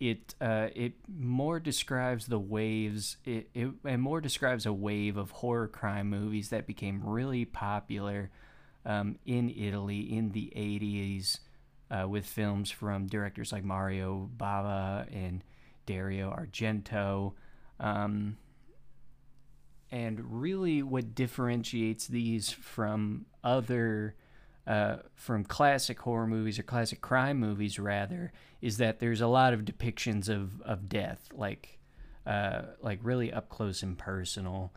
It 0.00 0.34
uh, 0.40 0.68
it 0.74 0.94
more 1.08 1.60
describes 1.60 2.26
the 2.26 2.38
waves. 2.38 3.16
It, 3.24 3.48
it 3.54 3.70
it 3.84 3.96
more 3.98 4.20
describes 4.20 4.66
a 4.66 4.72
wave 4.72 5.16
of 5.16 5.30
horror 5.30 5.68
crime 5.68 6.10
movies 6.10 6.48
that 6.50 6.66
became 6.66 7.00
really 7.04 7.44
popular 7.44 8.30
um, 8.84 9.18
in 9.24 9.50
Italy 9.50 10.00
in 10.00 10.32
the 10.32 10.52
'80s, 10.56 11.38
uh, 11.90 12.06
with 12.08 12.24
films 12.24 12.70
from 12.70 13.06
directors 13.06 13.52
like 13.52 13.64
Mario 13.64 14.30
Bava 14.36 15.06
and 15.12 15.42
Dario 15.86 16.30
Argento. 16.30 17.32
Um, 17.78 18.36
and 19.90 20.40
really, 20.40 20.82
what 20.82 21.14
differentiates 21.14 22.06
these 22.06 22.50
from 22.50 23.26
other, 23.42 24.14
uh, 24.66 24.98
from 25.14 25.44
classic 25.44 25.98
horror 25.98 26.28
movies 26.28 26.58
or 26.58 26.62
classic 26.62 27.00
crime 27.00 27.38
movies, 27.38 27.78
rather, 27.78 28.32
is 28.60 28.76
that 28.76 29.00
there's 29.00 29.20
a 29.20 29.26
lot 29.26 29.52
of 29.52 29.62
depictions 29.62 30.28
of, 30.28 30.60
of 30.62 30.88
death, 30.88 31.28
like, 31.32 31.80
uh, 32.24 32.62
like 32.80 33.00
really 33.02 33.32
up 33.32 33.48
close 33.48 33.82
and 33.82 33.98
personal. 33.98 34.72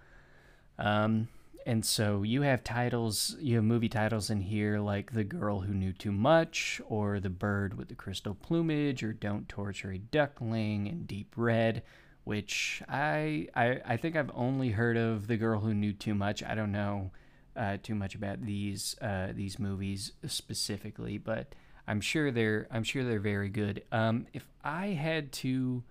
Um, 0.79 1.27
and 1.65 1.85
so 1.85 2.23
you 2.23 2.41
have 2.41 2.63
titles, 2.63 3.35
you 3.39 3.55
have 3.55 3.63
movie 3.63 3.89
titles 3.89 4.29
in 4.29 4.41
here 4.41 4.79
like 4.79 5.13
The 5.13 5.23
Girl 5.23 5.61
Who 5.61 5.73
Knew 5.73 5.93
Too 5.93 6.11
Much, 6.11 6.81
or 6.87 7.19
The 7.19 7.29
Bird 7.29 7.77
with 7.77 7.89
the 7.89 7.95
Crystal 7.95 8.35
Plumage, 8.35 9.03
or 9.03 9.13
Don't 9.13 9.47
Torture 9.49 9.91
a 9.91 9.97
Duckling, 9.97 10.87
and 10.87 11.07
Deep 11.07 11.33
Red, 11.35 11.83
which 12.23 12.81
I, 12.87 13.47
I, 13.55 13.81
I 13.85 13.97
think 13.97 14.15
I've 14.15 14.31
only 14.33 14.69
heard 14.69 14.97
of 14.97 15.27
The 15.27 15.37
Girl 15.37 15.59
Who 15.59 15.73
Knew 15.73 15.93
Too 15.93 16.15
Much. 16.15 16.43
I 16.43 16.55
don't 16.55 16.71
know 16.71 17.11
uh, 17.55 17.77
too 17.81 17.95
much 17.95 18.15
about 18.15 18.41
these 18.41 18.95
uh, 19.01 19.27
these 19.33 19.59
movies 19.59 20.13
specifically, 20.25 21.17
but 21.17 21.53
I'm 21.87 22.01
sure 22.01 22.31
they're 22.31 22.67
I'm 22.71 22.83
sure 22.83 23.03
they're 23.03 23.19
very 23.19 23.49
good. 23.49 23.83
Um, 23.91 24.27
if 24.33 24.47
I 24.63 24.87
had 24.87 25.31
to 25.33 25.83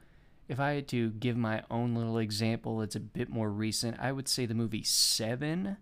if 0.48 0.60
I 0.60 0.72
had 0.72 0.88
to 0.88 1.10
give 1.10 1.36
my 1.36 1.62
own 1.70 1.94
little 1.94 2.18
example, 2.18 2.82
it's 2.82 2.96
a 2.96 3.00
bit 3.00 3.28
more 3.28 3.50
recent. 3.50 3.96
I 4.00 4.12
would 4.12 4.28
say 4.28 4.46
the 4.46 4.54
movie 4.54 4.82
Seven, 4.82 5.76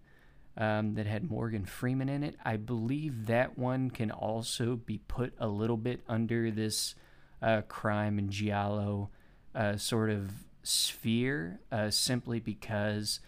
um, 0.56 0.94
that 0.94 1.06
had 1.06 1.30
Morgan 1.30 1.64
Freeman 1.64 2.08
in 2.08 2.22
it. 2.22 2.36
I 2.44 2.56
believe 2.56 3.26
that 3.26 3.58
one 3.58 3.90
can 3.90 4.10
also 4.10 4.76
be 4.76 4.98
put 5.08 5.32
a 5.38 5.48
little 5.48 5.76
bit 5.76 6.00
under 6.08 6.50
this 6.50 6.94
uh, 7.42 7.62
crime 7.62 8.18
and 8.18 8.30
giallo 8.30 9.10
uh, 9.54 9.76
sort 9.76 10.10
of 10.10 10.30
sphere, 10.62 11.60
uh, 11.72 11.90
simply 11.90 12.40
because 12.40 13.20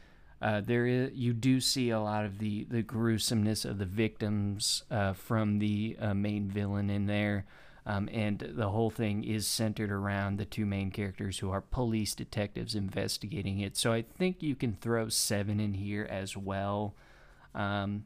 uh, 0.43 0.61
there 0.61 0.87
is 0.87 1.13
you 1.15 1.33
do 1.33 1.61
see 1.61 1.91
a 1.91 2.01
lot 2.01 2.25
of 2.25 2.39
the 2.39 2.65
the 2.65 2.83
gruesomeness 2.83 3.65
of 3.65 3.79
the 3.79 3.87
victims 3.87 4.83
uh, 4.91 5.13
from 5.13 5.59
the 5.59 5.97
uh, 6.01 6.13
main 6.13 6.49
villain 6.49 6.91
in 6.91 7.07
there. 7.07 7.47
Um, 7.85 8.09
and 8.13 8.39
the 8.39 8.71
whole 8.71 8.91
thing 8.91 9.25
is 9.25 9.47
centered 9.47 9.91
around 9.91 10.39
the 10.39 10.45
two 10.45 10.65
main 10.65 10.91
characters 10.91 11.41
who 11.41 11.51
are 11.51 11.61
police 11.61 12.15
detectives 12.15 12.75
investigating 12.75 13.59
it. 13.59 13.77
So 13.77 13.93
I 13.93 14.03
think 14.03 14.43
you 14.43 14.55
can 14.55 14.75
throw 14.75 15.09
Seven 15.09 15.59
in 15.59 15.75
here 15.75 16.07
as 16.09 16.37
well. 16.37 16.95
Um, 17.55 18.05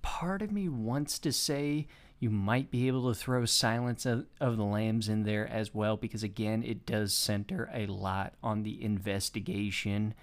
part 0.00 0.42
of 0.42 0.52
me 0.52 0.68
wants 0.68 1.18
to 1.20 1.32
say 1.32 1.88
you 2.20 2.30
might 2.30 2.70
be 2.70 2.86
able 2.86 3.12
to 3.12 3.18
throw 3.18 3.44
Silence 3.44 4.06
of, 4.06 4.26
of, 4.40 4.56
the 4.56 4.64
Lambs 4.64 5.08
in 5.08 5.24
there 5.24 5.46
as 5.46 5.74
well, 5.74 5.96
because 5.96 6.22
again, 6.22 6.62
it 6.62 6.86
does 6.86 7.12
center 7.12 7.70
a 7.72 7.86
lot 7.86 8.34
on 8.42 8.62
the 8.62 8.82
investigation 8.82 10.14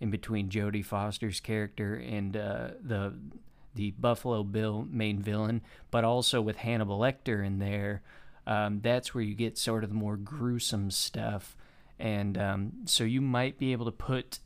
in 0.00 0.10
between 0.10 0.48
Jodie 0.48 0.84
Foster's 0.84 1.40
character 1.40 1.94
and 1.94 2.36
uh, 2.36 2.68
the 2.82 3.14
the 3.74 3.92
Buffalo 3.92 4.42
Bill 4.42 4.86
main 4.90 5.20
villain, 5.20 5.62
but 5.90 6.04
also 6.04 6.40
with 6.40 6.56
Hannibal 6.56 6.98
Lecter 6.98 7.44
in 7.44 7.58
there. 7.58 8.02
Um, 8.46 8.80
that's 8.82 9.14
where 9.14 9.24
you 9.24 9.34
get 9.34 9.56
sort 9.56 9.84
of 9.84 9.90
the 9.90 9.96
more 9.96 10.16
gruesome 10.16 10.90
stuff, 10.90 11.56
and 11.98 12.36
um, 12.36 12.72
so 12.86 13.04
you 13.04 13.20
might 13.20 13.58
be 13.58 13.72
able 13.72 13.84
to 13.84 13.92
put 13.92 14.40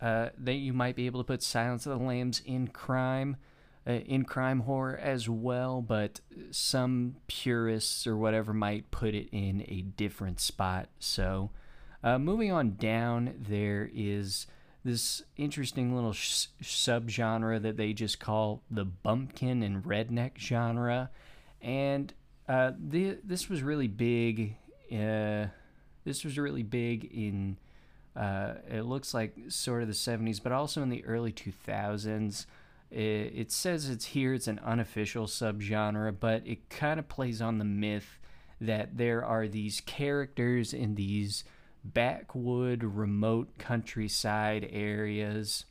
uh, 0.00 0.30
that 0.38 0.54
you 0.54 0.72
might 0.72 0.96
be 0.96 1.06
able 1.06 1.20
to 1.20 1.26
put 1.26 1.42
Silence 1.42 1.86
of 1.86 1.98
the 1.98 2.04
Lambs 2.04 2.40
in 2.46 2.68
crime, 2.68 3.36
uh, 3.86 3.92
in 3.92 4.24
crime 4.24 4.60
horror 4.60 4.96
as 4.96 5.28
well, 5.28 5.82
but 5.82 6.20
some 6.50 7.16
purists 7.26 8.06
or 8.06 8.16
whatever 8.16 8.52
might 8.52 8.90
put 8.90 9.14
it 9.14 9.28
in 9.30 9.64
a 9.68 9.82
different 9.82 10.40
spot. 10.40 10.88
So, 10.98 11.50
uh, 12.02 12.18
moving 12.18 12.50
on 12.50 12.76
down, 12.76 13.34
there 13.38 13.90
is 13.92 14.46
this 14.84 15.22
interesting 15.36 15.94
little 15.94 16.12
sh- 16.12 16.46
subgenre 16.62 17.60
that 17.62 17.76
they 17.76 17.92
just 17.92 18.18
call 18.18 18.62
the 18.70 18.84
bumpkin 18.84 19.62
and 19.62 19.84
redneck 19.84 20.38
genre, 20.38 21.10
and 21.60 22.12
uh, 22.48 22.72
the, 22.78 23.18
this 23.22 23.48
was 23.48 23.62
really 23.62 23.88
big. 23.88 24.56
Uh, 24.92 25.46
this 26.04 26.24
was 26.24 26.38
really 26.38 26.62
big 26.62 27.04
in. 27.04 27.56
Uh, 28.16 28.54
it 28.68 28.82
looks 28.82 29.14
like 29.14 29.36
sort 29.48 29.82
of 29.82 29.88
the 29.88 29.94
70s, 29.94 30.42
but 30.42 30.50
also 30.50 30.82
in 30.82 30.88
the 30.88 31.04
early 31.04 31.32
2000s. 31.32 32.46
It, 32.90 32.98
it 32.98 33.52
says 33.52 33.88
it's 33.88 34.06
here, 34.06 34.34
it's 34.34 34.48
an 34.48 34.58
unofficial 34.64 35.26
subgenre, 35.26 36.16
but 36.18 36.44
it 36.44 36.68
kind 36.70 36.98
of 36.98 37.08
plays 37.08 37.40
on 37.40 37.58
the 37.58 37.64
myth 37.64 38.18
that 38.60 38.96
there 38.96 39.24
are 39.24 39.46
these 39.46 39.80
characters 39.80 40.74
in 40.74 40.96
these 40.96 41.44
backwood, 41.84 42.82
remote 42.82 43.58
countryside 43.58 44.68
areas, 44.70 45.64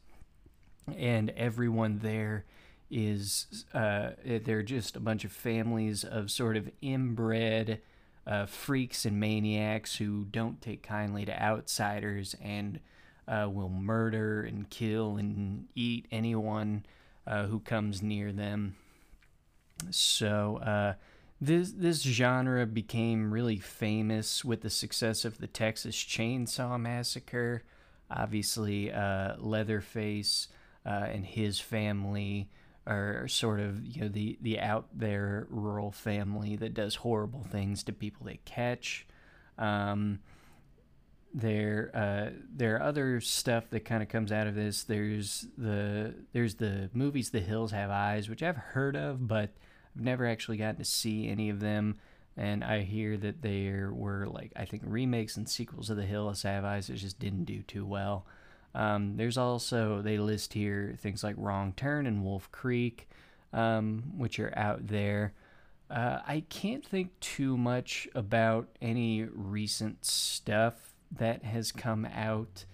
and 0.98 1.30
everyone 1.32 2.00
there 2.00 2.46
is 2.92 3.66
uh, 3.74 4.12
they're 4.26 4.64
just 4.64 4.96
a 4.96 5.00
bunch 5.00 5.24
of 5.24 5.32
families 5.32 6.04
of 6.04 6.32
sort 6.32 6.58
of 6.58 6.70
inbred 6.82 7.80
uh, 8.26 8.46
freaks 8.46 9.06
and 9.06 9.20
maniacs 9.20 9.96
who 9.96 10.26
don't 10.26 10.62
take 10.62 10.84
kindly 10.84 11.26
to 11.26 11.42
outsiders 11.42 12.36
and 12.42 12.80
uh, 13.28 13.48
will 13.52 13.70
murder 13.70 14.42
and 14.42 14.70
kill 14.70 15.18
and 15.18 15.68
eat 15.76 16.08
anyone 16.12 16.84
uh, 17.28 17.46
who 17.46 17.60
comes 17.60 18.02
near 18.02 18.32
them. 18.32 18.76
So 19.92 20.58
uh, 20.58 20.94
this 21.42 21.72
this 21.72 22.02
genre 22.02 22.66
became 22.66 23.32
really 23.34 23.60
famous 23.60 24.44
with 24.44 24.62
the 24.62 24.70
success 24.70 25.24
of 25.24 25.38
the 25.38 25.48
Texas 25.48 25.96
Chainsaw 25.96 26.80
Massacre. 26.80 27.64
Obviously, 28.12 28.92
uh, 28.92 29.36
Leatherface 29.38 30.48
uh, 30.86 30.90
and 30.90 31.26
his 31.26 31.60
family 31.60 32.50
are 32.88 33.28
sort 33.28 33.60
of 33.60 33.86
you 33.86 34.02
know 34.02 34.08
the 34.10 34.38
the 34.42 34.60
out 34.60 34.88
there 34.94 35.48
rural 35.50 35.92
family 35.92 36.56
that 36.56 36.74
does 36.74 36.96
horrible 36.96 37.44
things 37.44 37.84
to 37.84 37.94
people 37.94 38.26
they 38.26 38.40
catch. 38.46 39.08
Um, 39.58 40.20
there 41.34 41.92
uh, 41.94 42.38
there 42.54 42.76
are 42.76 42.82
other 42.82 43.22
stuff 43.22 43.70
that 43.70 43.86
kind 43.86 44.02
of 44.02 44.10
comes 44.10 44.32
out 44.32 44.48
of 44.48 44.56
this. 44.56 44.84
There's 44.84 45.46
the 45.58 46.16
there's 46.34 46.56
the 46.56 46.90
movies 46.94 47.30
The 47.30 47.40
Hills 47.40 47.72
Have 47.72 47.92
Eyes, 47.92 48.28
which 48.28 48.44
I've 48.44 48.58
heard 48.58 48.96
of, 48.96 49.28
but 49.28 49.52
never 50.00 50.26
actually 50.26 50.58
gotten 50.58 50.78
to 50.78 50.86
see 50.86 51.28
any 51.28 51.50
of 51.50 51.60
them. 51.60 51.98
And 52.38 52.64
I 52.64 52.82
hear 52.82 53.18
that 53.18 53.42
there 53.42 53.92
were 53.92 54.28
like 54.28 54.54
I 54.56 54.66
think 54.66 54.84
remakes 54.86 55.36
and 55.38 55.50
sequels 55.50 55.90
of 55.90 55.98
The 55.98 56.06
Hills 56.06 56.44
Have 56.44 56.64
Eyes 56.64 56.88
that 56.88 56.96
just 56.96 57.20
didn't 57.20 57.46
do 57.46 57.62
too 57.64 57.86
well. 57.86 58.26
Um, 58.76 59.18
there's 59.18 59.38
also 59.38 60.02
they 60.02 60.18
list 60.18 60.54
here 60.54 60.96
things 61.00 61.24
like 61.24 61.36
Wrong 61.38 61.74
Turn 61.76 62.06
and 62.06 62.24
Wolf 62.24 62.52
Creek, 62.52 63.10
um, 63.52 64.04
which 64.18 64.40
are 64.40 64.54
out 64.56 64.88
there. 64.88 65.34
Uh, 65.90 66.20
I 66.26 66.44
can't 66.50 66.86
think 66.86 67.20
too 67.20 67.58
much 67.58 68.08
about 68.14 68.68
any 68.80 69.24
recent 69.24 70.06
stuff 70.06 70.94
that 71.18 71.44
has 71.44 71.72
come 71.72 72.06
out. 72.06 72.66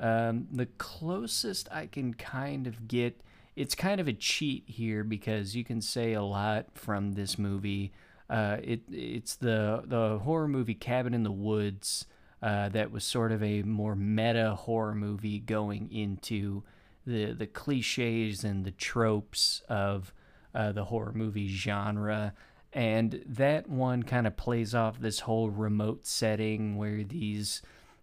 Um, 0.00 0.48
the 0.50 0.66
closest 0.66 1.68
I 1.70 1.86
can 1.86 2.14
kind 2.14 2.66
of 2.66 2.88
get 2.88 3.20
it's 3.56 3.74
kind 3.74 4.00
of 4.00 4.08
a 4.08 4.12
cheat 4.12 4.64
here 4.66 5.04
because 5.04 5.54
you 5.54 5.64
can 5.64 5.80
say 5.80 6.12
a 6.12 6.22
lot 6.22 6.66
from 6.74 7.12
this 7.12 7.38
movie. 7.38 7.92
Uh, 8.28 8.56
it 8.62 8.82
it's 8.90 9.36
the 9.36 9.82
the 9.84 10.18
horror 10.20 10.48
movie 10.48 10.74
Cabin 10.74 11.14
in 11.14 11.22
the 11.22 11.32
Woods 11.32 12.06
uh, 12.42 12.68
that 12.70 12.90
was 12.90 13.04
sort 13.04 13.32
of 13.32 13.42
a 13.42 13.62
more 13.62 13.94
meta 13.94 14.54
horror 14.54 14.94
movie 14.94 15.38
going 15.38 15.90
into 15.92 16.62
the 17.06 17.32
the 17.32 17.46
cliches 17.46 18.44
and 18.44 18.64
the 18.64 18.70
tropes 18.70 19.62
of 19.68 20.12
uh, 20.54 20.72
the 20.72 20.84
horror 20.84 21.12
movie 21.14 21.48
genre. 21.48 22.34
And 22.72 23.22
that 23.26 23.68
one 23.68 24.02
kind 24.02 24.26
of 24.26 24.36
plays 24.36 24.74
off 24.74 24.98
this 24.98 25.20
whole 25.20 25.48
remote 25.48 26.06
setting 26.08 26.76
where 26.76 27.04
these, 27.04 27.62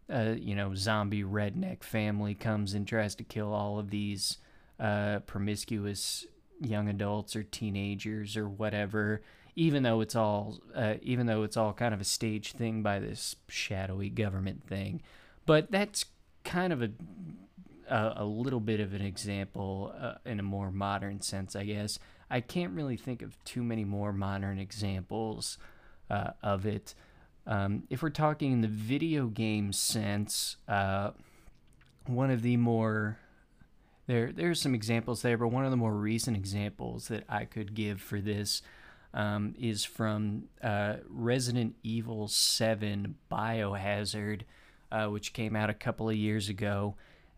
uh, 0.09 0.35
you 0.37 0.55
know, 0.55 0.75
zombie 0.75 1.23
redneck 1.23 1.83
family 1.83 2.35
comes 2.35 2.73
and 2.73 2.87
tries 2.87 3.13
to 3.15 3.25
kill 3.25 3.53
all 3.53 3.79
of 3.79 3.89
these 3.89 4.37
uh, 4.81 5.19
promiscuous 5.21 6.25
young 6.59 6.89
adults 6.89 7.35
or 7.35 7.43
teenagers 7.43 8.35
or 8.35 8.49
whatever 8.49 9.21
even 9.55 9.83
though 9.83 10.01
it's 10.01 10.15
all 10.15 10.59
uh, 10.75 10.95
even 11.01 11.25
though 11.25 11.43
it's 11.43 11.57
all 11.57 11.73
kind 11.73 11.93
of 11.93 12.01
a 12.01 12.05
stage 12.05 12.53
thing 12.53 12.81
by 12.81 12.99
this 12.99 13.35
shadowy 13.47 14.09
government 14.09 14.63
thing. 14.67 15.01
But 15.45 15.71
that's 15.71 16.05
kind 16.43 16.71
of 16.71 16.81
a 16.81 16.91
a, 17.89 18.13
a 18.17 18.25
little 18.25 18.59
bit 18.59 18.79
of 18.79 18.93
an 18.93 19.01
example 19.01 19.93
uh, 19.99 20.13
in 20.25 20.39
a 20.39 20.43
more 20.43 20.71
modern 20.71 21.21
sense 21.21 21.55
i 21.55 21.63
guess. 21.63 21.99
I 22.29 22.39
can't 22.39 22.73
really 22.73 22.95
think 22.95 23.21
of 23.21 23.43
too 23.43 23.61
many 23.61 23.83
more 23.83 24.13
modern 24.13 24.57
examples 24.57 25.57
uh, 26.09 26.31
of 26.41 26.65
it. 26.65 26.95
Um, 27.45 27.83
if 27.89 28.01
we're 28.01 28.09
talking 28.09 28.53
in 28.53 28.61
the 28.61 28.69
video 28.69 29.27
game 29.27 29.73
sense 29.73 30.55
uh, 30.67 31.11
one 32.05 32.31
of 32.31 32.41
the 32.41 32.55
more 32.55 33.17
there 34.11 34.31
there 34.33 34.49
are 34.49 34.55
some 34.55 34.75
examples 34.75 35.21
there, 35.21 35.37
but 35.37 35.47
one 35.47 35.63
of 35.63 35.71
the 35.71 35.77
more 35.77 35.93
recent 35.95 36.35
examples 36.35 37.07
that 37.07 37.23
I 37.29 37.45
could 37.45 37.73
give 37.73 38.01
for 38.01 38.19
this 38.19 38.61
um, 39.13 39.55
is 39.57 39.85
from 39.85 40.49
uh, 40.61 40.95
Resident 41.07 41.75
Evil 41.81 42.27
7 42.27 43.15
Biohazard, 43.31 44.41
uh, 44.91 45.05
which 45.07 45.31
came 45.31 45.55
out 45.55 45.69
a 45.69 45.73
couple 45.73 46.09
of 46.09 46.15
years 46.15 46.49
ago 46.49 46.95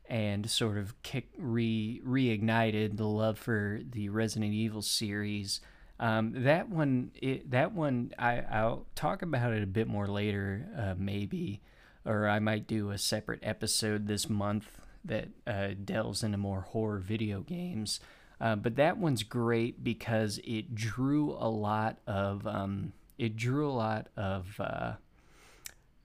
and 0.09 0.49
sort 0.49 0.79
of 0.79 0.99
kick, 1.03 1.27
re 1.37 2.01
reignited 2.05 2.97
the 2.97 3.07
love 3.07 3.37
for 3.37 3.79
the 3.91 4.09
Resident 4.09 4.53
Evil 4.53 4.81
series. 4.81 5.61
Um, 5.99 6.43
that 6.43 6.69
one, 6.69 7.11
it, 7.21 7.51
that 7.51 7.73
one, 7.73 8.13
I, 8.17 8.41
I'll 8.51 8.87
talk 8.95 9.21
about 9.21 9.53
it 9.53 9.61
a 9.61 9.67
bit 9.67 9.87
more 9.87 10.07
later, 10.07 10.67
uh, 10.75 10.95
maybe, 10.97 11.61
or 12.03 12.27
I 12.27 12.39
might 12.39 12.65
do 12.65 12.89
a 12.89 12.97
separate 12.97 13.39
episode 13.43 14.07
this 14.07 14.27
month 14.27 14.79
that 15.05 15.29
uh, 15.45 15.69
delves 15.83 16.23
into 16.23 16.37
more 16.37 16.61
horror 16.61 16.99
video 16.99 17.41
games. 17.41 17.99
Uh, 18.39 18.55
but 18.55 18.75
that 18.75 18.97
one's 18.97 19.23
great 19.23 19.83
because 19.83 20.39
it 20.43 20.75
drew 20.75 21.31
a 21.39 21.49
lot 21.49 21.99
of 22.07 22.45
um, 22.47 22.93
it 23.17 23.37
drew 23.37 23.69
a 23.69 23.71
lot 23.71 24.07
of 24.17 24.59
uh, 24.59 24.93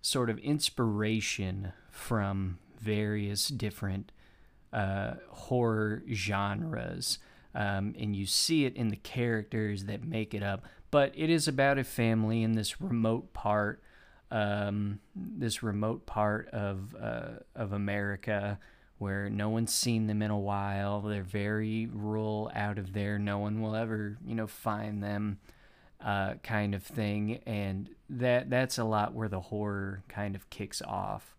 sort 0.03 0.31
of 0.31 0.39
inspiration 0.39 1.73
from 1.91 2.59
various 2.81 3.49
different 3.49 4.13
uh, 4.73 5.15
horror 5.31 6.03
genres. 6.13 7.19
Um, 7.55 7.95
and 7.99 8.15
you 8.15 8.27
see 8.27 8.67
it 8.67 8.77
in 8.77 8.89
the 8.89 8.97
characters 8.97 9.87
that 9.87 10.05
make 10.05 10.35
it 10.35 10.43
up. 10.43 10.65
But 10.91 11.13
it 11.17 11.31
is 11.31 11.49
about 11.49 11.79
a 11.79 11.85
family 11.85 12.43
in 12.43 12.53
this 12.53 12.81
remote 12.81 13.33
part, 13.33 13.83
um, 14.31 15.01
this 15.17 15.63
remote 15.63 16.07
part 16.07 16.49
of 16.51 16.95
uh, 16.95 17.41
of 17.55 17.73
America 17.73 18.59
where 18.99 19.31
no 19.31 19.49
one's 19.49 19.73
seen 19.73 20.07
them 20.07 20.23
in 20.23 20.31
a 20.31 20.39
while. 20.39 21.01
They're 21.01 21.23
very 21.23 21.87
rural, 21.87 22.51
out 22.55 22.79
of 22.79 22.93
there. 22.93 23.19
No 23.19 23.39
one 23.39 23.61
will 23.61 23.75
ever, 23.75 24.19
you 24.27 24.35
know, 24.35 24.47
find 24.47 25.03
them, 25.03 25.39
uh, 26.05 26.35
kind 26.43 26.75
of 26.75 26.83
thing. 26.83 27.41
And 27.47 27.91
that 28.11 28.51
that's 28.51 28.79
a 28.79 28.85
lot 28.85 29.15
where 29.15 29.29
the 29.29 29.41
horror 29.41 30.03
kind 30.09 30.35
of 30.35 30.51
kicks 30.51 30.83
off. 30.83 31.37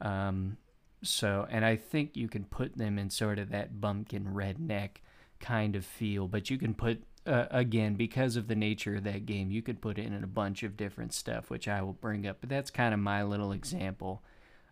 Um, 0.00 0.56
so, 1.02 1.46
and 1.50 1.64
I 1.64 1.76
think 1.76 2.16
you 2.16 2.28
can 2.28 2.44
put 2.44 2.76
them 2.76 2.98
in 2.98 3.10
sort 3.10 3.38
of 3.38 3.50
that 3.50 3.80
bumpkin 3.80 4.26
redneck 4.32 4.96
kind 5.40 5.76
of 5.76 5.84
feel, 5.84 6.26
but 6.28 6.48
you 6.48 6.56
can 6.56 6.74
put 6.74 7.02
uh, 7.26 7.46
again 7.50 7.94
because 7.94 8.36
of 8.36 8.48
the 8.48 8.54
nature 8.54 8.96
of 8.96 9.04
that 9.04 9.26
game, 9.26 9.50
you 9.50 9.62
could 9.62 9.80
put 9.80 9.98
it 9.98 10.06
in 10.06 10.24
a 10.24 10.26
bunch 10.26 10.62
of 10.62 10.76
different 10.76 11.12
stuff, 11.12 11.50
which 11.50 11.68
I 11.68 11.82
will 11.82 11.92
bring 11.92 12.26
up. 12.26 12.38
But 12.40 12.50
that's 12.50 12.70
kind 12.70 12.94
of 12.94 13.00
my 13.00 13.22
little 13.22 13.52
example. 13.52 14.22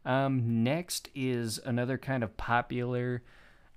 Um, 0.05 0.65
next 0.65 1.09
is 1.15 1.61
another 1.65 1.99
kind 1.99 2.25
of 2.25 2.37
popular 2.37 3.23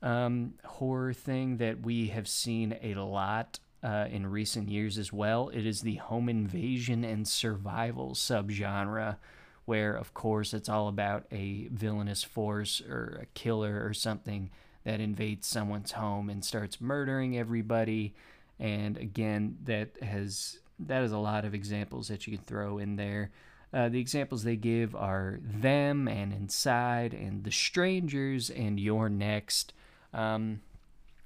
um, 0.01 0.53
horror 0.63 1.13
thing 1.13 1.57
that 1.57 1.81
we 1.81 2.07
have 2.07 2.27
seen 2.27 2.77
a 2.81 2.95
lot 2.95 3.59
uh, 3.83 4.07
in 4.09 4.27
recent 4.27 4.69
years 4.69 4.97
as 4.97 5.13
well. 5.13 5.49
It 5.49 5.65
is 5.65 5.81
the 5.81 5.95
home 5.95 6.29
invasion 6.29 7.03
and 7.03 7.27
survival 7.27 8.15
subgenre, 8.15 9.17
where, 9.65 9.95
of 9.95 10.13
course, 10.13 10.53
it's 10.53 10.69
all 10.69 10.87
about 10.87 11.25
a 11.31 11.67
villainous 11.71 12.23
force 12.23 12.81
or 12.81 13.19
a 13.21 13.25
killer 13.37 13.83
or 13.85 13.93
something 13.93 14.49
that 14.83 14.99
invades 14.99 15.47
someone's 15.47 15.91
home 15.93 16.29
and 16.29 16.45
starts 16.45 16.79
murdering 16.79 17.37
everybody. 17.37 18.13
And 18.59 18.97
again, 18.97 19.57
that 19.63 20.01
has 20.01 20.59
that 20.79 21.03
is 21.03 21.11
a 21.11 21.17
lot 21.17 21.45
of 21.45 21.53
examples 21.53 22.07
that 22.09 22.27
you 22.27 22.37
can 22.37 22.45
throw 22.45 22.77
in 22.77 22.95
there. 22.95 23.31
Uh, 23.75 23.89
the 23.89 23.99
examples 23.99 24.45
they 24.45 24.55
give 24.55 24.95
are 24.95 25.37
them 25.43 26.07
and 26.07 26.31
inside 26.31 27.13
and 27.13 27.43
the 27.43 27.51
strangers 27.51 28.49
and 28.49 28.79
You're 28.79 29.09
Next. 29.09 29.73
Um, 30.13 30.61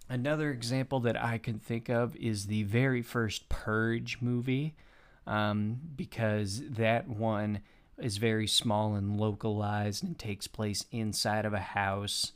another 0.10 0.50
example 0.50 1.00
that 1.02 1.16
I 1.16 1.38
can 1.38 1.60
think 1.60 1.90
of 1.90 2.16
is 2.16 2.48
the 2.48 2.64
very 2.64 3.04
first 3.04 3.50
Purge 3.50 4.18
movie, 4.20 4.74
um, 5.28 5.80
because 5.96 6.64
that 6.72 7.08
one 7.08 7.60
is 8.00 8.18
very 8.18 8.48
small 8.48 8.96
and 8.96 9.20
localized 9.20 10.04
and 10.04 10.18
takes 10.18 10.48
place 10.48 10.86
inside 10.92 11.46
of 11.46 11.54
a 11.54 11.60
house. 11.60 12.32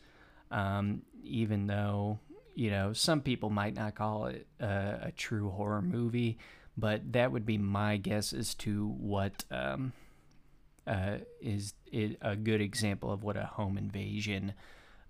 Um, 0.52 1.02
even 1.24 1.66
though 1.66 2.20
you 2.54 2.70
know 2.70 2.94
some 2.94 3.22
people 3.22 3.50
might 3.50 3.74
not 3.74 3.96
call 3.96 4.28
it 4.28 4.46
a, 4.60 5.08
a, 5.08 5.12
true 5.16 5.50
horror 5.50 5.82
movie, 5.82 6.38
but 6.78 7.14
that 7.14 7.32
would 7.32 7.48
be 7.48 7.58
my 7.58 7.98
guess 7.98 8.32
as 8.32 8.54
to 8.56 8.90
what 9.00 9.46
um, 9.50 9.92
uh, 10.88 11.18
is 11.42 11.74
a 12.22 12.36
good 12.36 12.62
example 12.62 13.12
of 13.12 13.24
what 13.24 13.38
a 13.38 13.46
home 13.46 13.78
invasion 13.78 14.54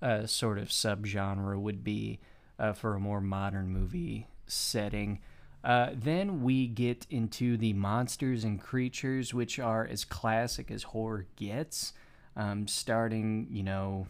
uh, 0.01 0.25
sort 0.25 0.57
of 0.59 0.67
subgenre 0.67 1.59
would 1.59 1.83
be 1.83 2.19
uh, 2.59 2.73
for 2.73 2.93
a 2.95 2.99
more 2.99 3.21
modern 3.21 3.69
movie 3.69 4.27
setting. 4.45 5.19
Uh, 5.63 5.91
then 5.93 6.43
we 6.43 6.67
get 6.67 7.07
into 7.09 7.55
the 7.55 7.73
monsters 7.73 8.43
and 8.43 8.61
creatures, 8.61 9.33
which 9.33 9.59
are 9.59 9.87
as 9.89 10.03
classic 10.03 10.69
as 10.69 10.83
horror 10.83 11.25
gets, 11.37 11.93
um, 12.35 12.67
starting, 12.67 13.47
you 13.49 13.63
know, 13.63 14.07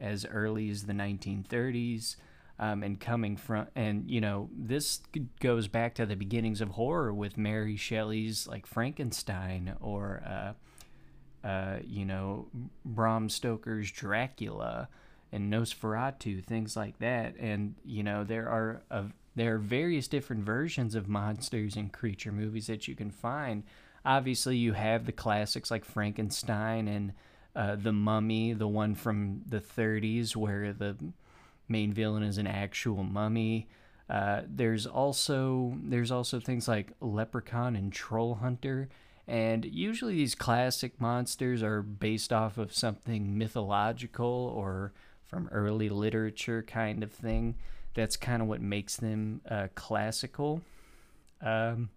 as 0.00 0.24
early 0.24 0.70
as 0.70 0.84
the 0.84 0.92
1930s. 0.94 2.16
Um, 2.58 2.82
and 2.82 2.98
coming 2.98 3.36
from, 3.36 3.66
and 3.76 4.10
you 4.10 4.22
know, 4.22 4.48
this 4.56 5.00
goes 5.40 5.68
back 5.68 5.94
to 5.96 6.06
the 6.06 6.16
beginnings 6.16 6.62
of 6.62 6.70
horror 6.70 7.12
with 7.12 7.36
Mary 7.36 7.76
Shelley's 7.76 8.46
like 8.46 8.64
Frankenstein 8.64 9.74
or, 9.78 10.22
uh, 10.26 10.52
uh, 11.46 11.78
you 11.86 12.04
know, 12.04 12.48
Bram 12.84 13.28
Stoker's 13.28 13.90
Dracula 13.92 14.88
and 15.30 15.52
Nosferatu, 15.52 16.44
things 16.44 16.76
like 16.76 16.98
that. 16.98 17.36
And 17.38 17.76
you 17.84 18.02
know, 18.02 18.24
there 18.24 18.48
are 18.48 18.82
a 18.90 19.04
there 19.36 19.54
are 19.54 19.58
various 19.58 20.08
different 20.08 20.44
versions 20.44 20.94
of 20.94 21.08
monsters 21.08 21.76
and 21.76 21.92
creature 21.92 22.32
movies 22.32 22.66
that 22.66 22.88
you 22.88 22.96
can 22.96 23.10
find. 23.10 23.62
Obviously, 24.04 24.56
you 24.56 24.72
have 24.72 25.06
the 25.06 25.12
classics 25.12 25.70
like 25.70 25.84
Frankenstein 25.84 26.88
and 26.88 27.12
uh, 27.54 27.76
The 27.76 27.92
Mummy, 27.92 28.52
the 28.52 28.66
one 28.68 28.94
from 28.94 29.42
the 29.46 29.60
30s 29.60 30.34
where 30.34 30.72
the 30.72 30.96
main 31.68 31.92
villain 31.92 32.22
is 32.22 32.38
an 32.38 32.46
actual 32.46 33.04
mummy. 33.04 33.68
Uh, 34.08 34.42
there's 34.48 34.86
also 34.86 35.76
there's 35.82 36.10
also 36.10 36.40
things 36.40 36.66
like 36.66 36.92
Leprechaun 37.00 37.76
and 37.76 37.92
Troll 37.92 38.36
Hunter, 38.36 38.88
and 39.28 39.64
usually 39.64 40.14
these 40.14 40.34
classic 40.34 41.00
monsters 41.00 41.62
are 41.62 41.82
based 41.82 42.32
off 42.32 42.58
of 42.58 42.74
something 42.74 43.36
mythological 43.36 44.52
or 44.54 44.92
from 45.26 45.48
early 45.50 45.88
literature 45.88 46.62
kind 46.62 47.02
of 47.02 47.12
thing 47.12 47.56
that's 47.94 48.16
kind 48.16 48.40
of 48.40 48.46
what 48.46 48.60
makes 48.60 48.96
them 48.96 49.40
uh, 49.50 49.68
classical. 49.74 50.60
Um, 51.42 51.90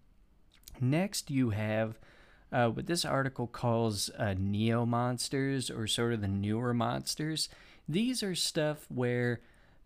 next, 0.80 1.30
you 1.30 1.52
have 1.52 2.00
uh, 2.52 2.70
what 2.70 2.88
this 2.88 3.06
article 3.06 3.46
calls 3.46 4.10
uh, 4.18 4.34
neo 4.38 4.86
monsters, 4.86 5.70
or 5.70 5.86
sort 5.86 6.14
of 6.14 6.22
the 6.22 6.28
newer 6.28 6.74
monsters. 6.74 7.50
These 7.88 8.24
are 8.24 8.34
stuff 8.34 8.86
where 8.90 9.42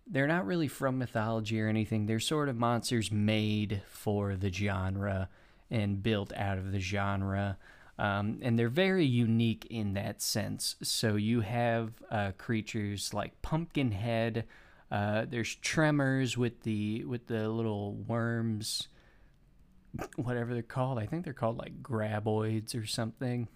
they're 0.06 0.28
not 0.28 0.46
really 0.46 0.68
from 0.68 0.98
mythology 0.98 1.60
or 1.60 1.68
anything. 1.68 2.06
They're 2.06 2.20
sort 2.20 2.48
of 2.48 2.56
monsters 2.56 3.12
made 3.12 3.82
for 3.90 4.36
the 4.36 4.52
genre 4.52 5.30
and 5.74 6.02
built 6.02 6.32
out 6.38 6.58
of 6.58 6.72
the 6.72 6.80
genre. 6.80 7.58
Um, 8.00 8.40
and 8.42 8.58
they're 8.58 8.70
very 8.70 9.06
unique 9.06 9.68
in 9.70 9.94
that 9.96 10.22
sense. 10.22 10.76
So 10.82 11.16
you 11.16 11.42
have 11.42 11.92
uh, 12.10 12.32
creatures 12.38 13.14
like 13.14 13.42
Pumpkinhead, 13.42 14.46
uh, 14.94 15.26
there's 15.28 15.56
tremors 15.56 16.38
with 16.38 16.62
the 16.62 17.04
with 17.06 17.26
the 17.26 17.50
little 17.50 17.96
worms, 17.96 18.90
whatever 20.18 20.54
they're 20.54 20.62
called. 20.62 21.00
I 21.00 21.08
think 21.08 21.24
they're 21.24 21.34
called 21.34 21.58
like 21.58 21.82
graboids 21.82 22.80
or 22.80 22.86
something. 22.86 23.48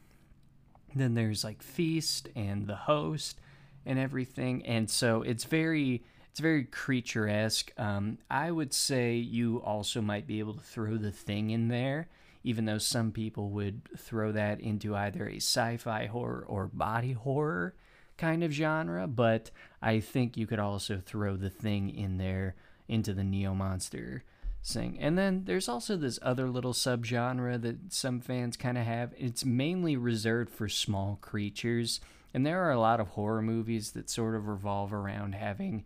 Then 0.96 1.14
there's 1.14 1.44
like 1.44 1.62
feast 1.62 2.28
and 2.36 2.66
the 2.66 2.76
host 2.76 3.40
and 3.86 4.00
everything, 4.00 4.66
and 4.66 4.90
so 4.90 5.22
it's 5.22 5.44
very 5.44 6.04
it's 6.38 6.42
very 6.44 6.66
creature 6.66 7.28
esque. 7.28 7.72
Um, 7.80 8.20
I 8.30 8.52
would 8.52 8.72
say 8.72 9.16
you 9.16 9.60
also 9.66 10.02
might 10.02 10.28
be 10.28 10.38
able 10.38 10.54
to 10.54 10.60
throw 10.62 10.96
the 10.96 11.10
thing 11.10 11.50
in 11.50 11.68
there, 11.68 12.10
even 12.44 12.66
though 12.66 12.78
some 12.78 13.12
people 13.12 13.50
would 13.50 13.82
throw 13.98 14.32
that 14.34 14.60
into 14.60 14.96
either 14.96 15.28
a 15.28 15.38
sci 15.38 15.78
fi 15.78 16.06
horror 16.06 16.46
or 16.48 16.68
body 16.68 17.14
horror 17.14 17.74
kind 18.20 18.44
of 18.44 18.52
genre, 18.52 19.08
but 19.08 19.50
I 19.82 20.00
think 20.00 20.38
you 20.38 20.46
could 20.46 20.60
also 20.60 21.02
throw 21.04 21.38
the 21.38 21.50
thing 21.50 21.90
in 21.90 22.20
there 22.20 22.54
into 22.88 23.16
the 23.16 23.24
Neo 23.24 23.56
Monster 23.56 24.24
thing. 24.64 25.00
And 25.00 25.18
then 25.18 25.46
there's 25.46 25.68
also 25.68 25.98
this 25.98 26.20
other 26.22 26.52
little 26.52 26.74
subgenre 26.74 27.60
that 27.64 27.92
some 27.92 28.20
fans 28.20 28.56
kind 28.56 28.78
of 28.78 28.86
have. 28.86 29.12
It's 29.18 29.44
mainly 29.44 29.98
reserved 29.98 30.52
for 30.52 30.70
small 30.70 31.18
creatures. 31.20 32.00
And 32.32 32.46
there 32.46 32.62
are 32.62 32.72
a 32.72 32.80
lot 32.80 33.00
of 33.00 33.08
horror 33.08 33.42
movies 33.42 33.94
that 33.94 34.12
sort 34.12 34.36
of 34.36 34.48
revolve 34.48 34.94
around 34.94 35.34
having 35.34 35.84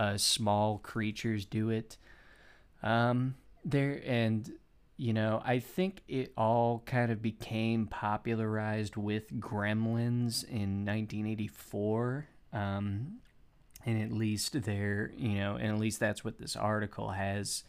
uh, 0.00 0.16
small 0.16 0.78
creatures 0.78 1.44
do 1.44 1.68
it. 1.68 1.98
Um, 2.82 3.34
there 3.64 4.00
and 4.06 4.50
you 4.96 5.14
know, 5.14 5.42
I 5.44 5.60
think 5.60 6.02
it 6.08 6.32
all 6.36 6.82
kind 6.84 7.10
of 7.10 7.22
became 7.22 7.86
popularized 7.86 8.96
with 8.96 9.32
Gremlins 9.40 10.44
in 10.44 10.84
1984. 10.84 12.28
Um, 12.52 13.20
and 13.86 14.02
at 14.02 14.12
least 14.12 14.62
there, 14.62 15.10
you 15.16 15.36
know, 15.36 15.56
and 15.56 15.68
at 15.68 15.78
least 15.78 16.00
that's 16.00 16.22
what 16.22 16.38
this 16.38 16.54
article 16.54 17.10
has 17.10 17.64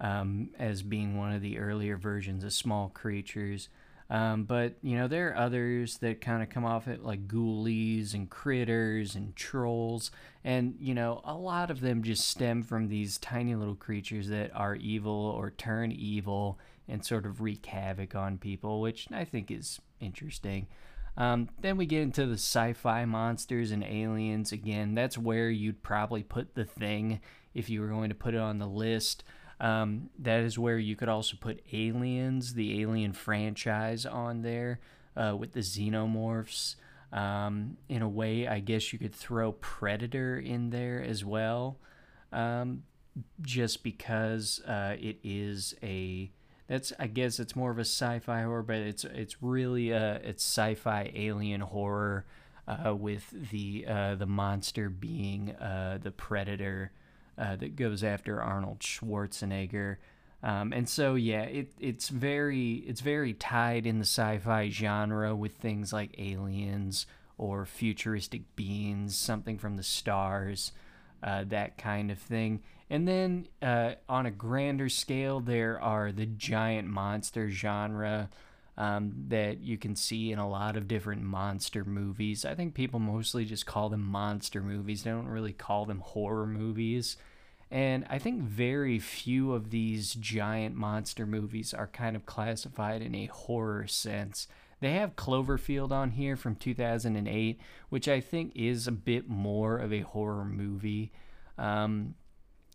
um, 0.00 0.50
as 0.60 0.82
being 0.82 1.16
one 1.16 1.32
of 1.32 1.42
the 1.42 1.58
earlier 1.58 1.96
versions 1.96 2.44
of 2.44 2.52
small 2.52 2.88
creatures. 2.88 3.68
Um, 4.08 4.44
but 4.44 4.74
you 4.82 4.96
know, 4.96 5.08
there 5.08 5.30
are 5.30 5.36
others 5.36 5.98
that 5.98 6.20
kind 6.20 6.42
of 6.42 6.48
come 6.48 6.64
off 6.64 6.86
it 6.86 7.02
like 7.02 7.26
ghoulies 7.26 8.14
and 8.14 8.30
critters 8.30 9.14
and 9.16 9.34
trolls, 9.34 10.10
and 10.44 10.76
you 10.78 10.94
know, 10.94 11.20
a 11.24 11.34
lot 11.34 11.70
of 11.70 11.80
them 11.80 12.02
just 12.02 12.28
stem 12.28 12.62
from 12.62 12.88
these 12.88 13.18
tiny 13.18 13.54
little 13.54 13.74
creatures 13.74 14.28
that 14.28 14.54
are 14.54 14.76
evil 14.76 15.34
or 15.36 15.50
turn 15.50 15.90
evil 15.90 16.58
and 16.88 17.04
sort 17.04 17.26
of 17.26 17.40
wreak 17.40 17.66
havoc 17.66 18.14
on 18.14 18.38
people, 18.38 18.80
which 18.80 19.08
I 19.10 19.24
think 19.24 19.50
is 19.50 19.80
interesting. 20.00 20.68
Um, 21.16 21.48
then 21.60 21.76
we 21.76 21.86
get 21.86 22.02
into 22.02 22.26
the 22.26 22.34
sci 22.34 22.74
fi 22.74 23.04
monsters 23.06 23.70
and 23.70 23.82
aliens. 23.82 24.52
Again, 24.52 24.94
that's 24.94 25.16
where 25.16 25.50
you'd 25.50 25.82
probably 25.82 26.22
put 26.22 26.54
the 26.54 26.64
thing 26.64 27.20
if 27.54 27.70
you 27.70 27.80
were 27.80 27.88
going 27.88 28.10
to 28.10 28.14
put 28.14 28.34
it 28.34 28.40
on 28.40 28.58
the 28.58 28.68
list. 28.68 29.24
Um, 29.58 30.10
that 30.18 30.40
is 30.40 30.58
where 30.58 30.78
you 30.78 30.96
could 30.96 31.08
also 31.08 31.36
put 31.40 31.62
Aliens, 31.72 32.54
the 32.54 32.80
Alien 32.80 33.12
franchise, 33.12 34.04
on 34.04 34.42
there 34.42 34.80
uh, 35.16 35.34
with 35.38 35.52
the 35.52 35.60
xenomorphs. 35.60 36.76
Um, 37.12 37.78
in 37.88 38.02
a 38.02 38.08
way, 38.08 38.46
I 38.46 38.60
guess 38.60 38.92
you 38.92 38.98
could 38.98 39.14
throw 39.14 39.52
Predator 39.52 40.38
in 40.38 40.70
there 40.70 41.02
as 41.02 41.24
well, 41.24 41.78
um, 42.32 42.82
just 43.40 43.82
because 43.82 44.60
uh, 44.66 44.96
it 44.98 45.18
is 45.22 45.74
a 45.82 46.30
that's 46.68 46.92
I 46.98 47.06
guess 47.06 47.38
it's 47.38 47.54
more 47.54 47.70
of 47.70 47.78
a 47.78 47.82
sci-fi 47.82 48.42
horror, 48.42 48.62
but 48.62 48.76
it's 48.76 49.04
it's 49.04 49.42
really 49.42 49.90
a 49.90 50.16
it's 50.16 50.44
sci-fi 50.44 51.12
alien 51.14 51.60
horror 51.60 52.26
uh, 52.66 52.94
with 52.94 53.30
the 53.50 53.86
uh, 53.88 54.14
the 54.16 54.26
monster 54.26 54.90
being 54.90 55.52
uh, 55.52 55.98
the 56.02 56.10
predator 56.10 56.92
uh, 57.38 57.56
that 57.56 57.76
goes 57.76 58.02
after 58.02 58.42
Arnold 58.42 58.80
Schwarzenegger. 58.80 59.96
Um, 60.42 60.72
and 60.72 60.88
so 60.88 61.14
yeah, 61.14 61.42
it 61.42 61.72
it's 61.80 62.08
very 62.08 62.74
it's 62.86 63.00
very 63.00 63.34
tied 63.34 63.86
in 63.86 63.98
the 63.98 64.04
sci-fi 64.04 64.68
genre 64.68 65.34
with 65.34 65.54
things 65.56 65.92
like 65.92 66.14
aliens 66.18 67.06
or 67.38 67.66
futuristic 67.66 68.54
beings, 68.56 69.16
something 69.16 69.58
from 69.58 69.76
the 69.76 69.82
stars, 69.82 70.72
uh, 71.22 71.44
that 71.48 71.78
kind 71.78 72.10
of 72.10 72.18
thing. 72.18 72.62
And 72.88 73.06
then 73.08 73.48
uh, 73.60 73.92
on 74.08 74.26
a 74.26 74.30
grander 74.30 74.88
scale, 74.88 75.40
there 75.40 75.80
are 75.80 76.12
the 76.12 76.26
giant 76.26 76.88
monster 76.88 77.50
genre 77.50 78.30
um, 78.78 79.12
that 79.28 79.60
you 79.60 79.78
can 79.78 79.96
see 79.96 80.32
in 80.32 80.38
a 80.38 80.48
lot 80.48 80.76
of 80.76 80.88
different 80.88 81.22
monster 81.22 81.84
movies. 81.84 82.44
I 82.44 82.54
think 82.54 82.74
people 82.74 83.00
mostly 83.00 83.44
just 83.44 83.66
call 83.66 83.88
them 83.88 84.02
monster 84.02 84.60
movies, 84.60 85.02
they 85.02 85.10
don't 85.10 85.28
really 85.28 85.52
call 85.52 85.86
them 85.86 86.00
horror 86.00 86.46
movies. 86.46 87.16
And 87.70 88.06
I 88.08 88.18
think 88.18 88.42
very 88.42 88.98
few 88.98 89.52
of 89.52 89.70
these 89.70 90.14
giant 90.14 90.76
monster 90.76 91.26
movies 91.26 91.74
are 91.74 91.88
kind 91.88 92.14
of 92.14 92.24
classified 92.24 93.02
in 93.02 93.14
a 93.14 93.26
horror 93.26 93.88
sense. 93.88 94.46
They 94.80 94.92
have 94.92 95.16
Cloverfield 95.16 95.90
on 95.90 96.10
here 96.12 96.36
from 96.36 96.54
2008, 96.54 97.58
which 97.88 98.08
I 98.08 98.20
think 98.20 98.52
is 98.54 98.86
a 98.86 98.92
bit 98.92 99.28
more 99.28 99.78
of 99.78 99.92
a 99.92 100.00
horror 100.00 100.44
movie. 100.44 101.12
Um, 101.58 102.14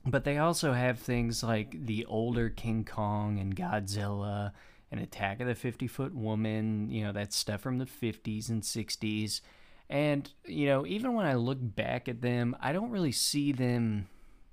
but 0.06 0.24
they 0.24 0.40
also 0.40 0.74
have 0.74 1.00
things 1.00 1.44
like 1.44 1.86
the 1.86 2.06
older 2.06 2.50
King 2.50 2.84
Kong 2.84 3.40
and 3.40 3.56
Godzilla 3.56 4.52
and 4.92 5.00
Attack 5.00 5.40
of 5.40 5.48
the 5.48 5.56
50 5.56 5.88
Foot 5.88 6.14
Woman, 6.14 6.90
you 6.90 7.04
know, 7.04 7.12
that 7.14 7.34
stuff 7.34 7.62
from 7.62 7.78
the 7.78 7.86
50s 7.86 8.50
and 8.50 8.62
60s. 8.62 9.42
And, 9.90 10.32
you 10.46 10.68
know, 10.68 10.86
even 10.86 11.14
when 11.14 11.26
I 11.26 11.36
look 11.36 11.58
back 11.62 12.08
at 12.08 12.22
them, 12.22 12.56
I 12.60 12.74
don't 12.74 12.92
really 12.92 13.12
see 13.12 13.52
them 13.52 14.08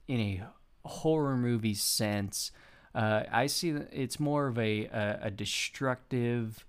in 0.07 0.21
a 0.21 0.43
horror 0.85 1.37
movie 1.37 1.75
sense. 1.75 2.51
Uh, 2.95 3.25
I 3.31 3.47
see 3.47 3.71
it's 3.93 4.19
more 4.19 4.47
of 4.47 4.59
a, 4.59 4.87
a, 4.87 5.19
a 5.25 5.31
destructive 5.31 6.65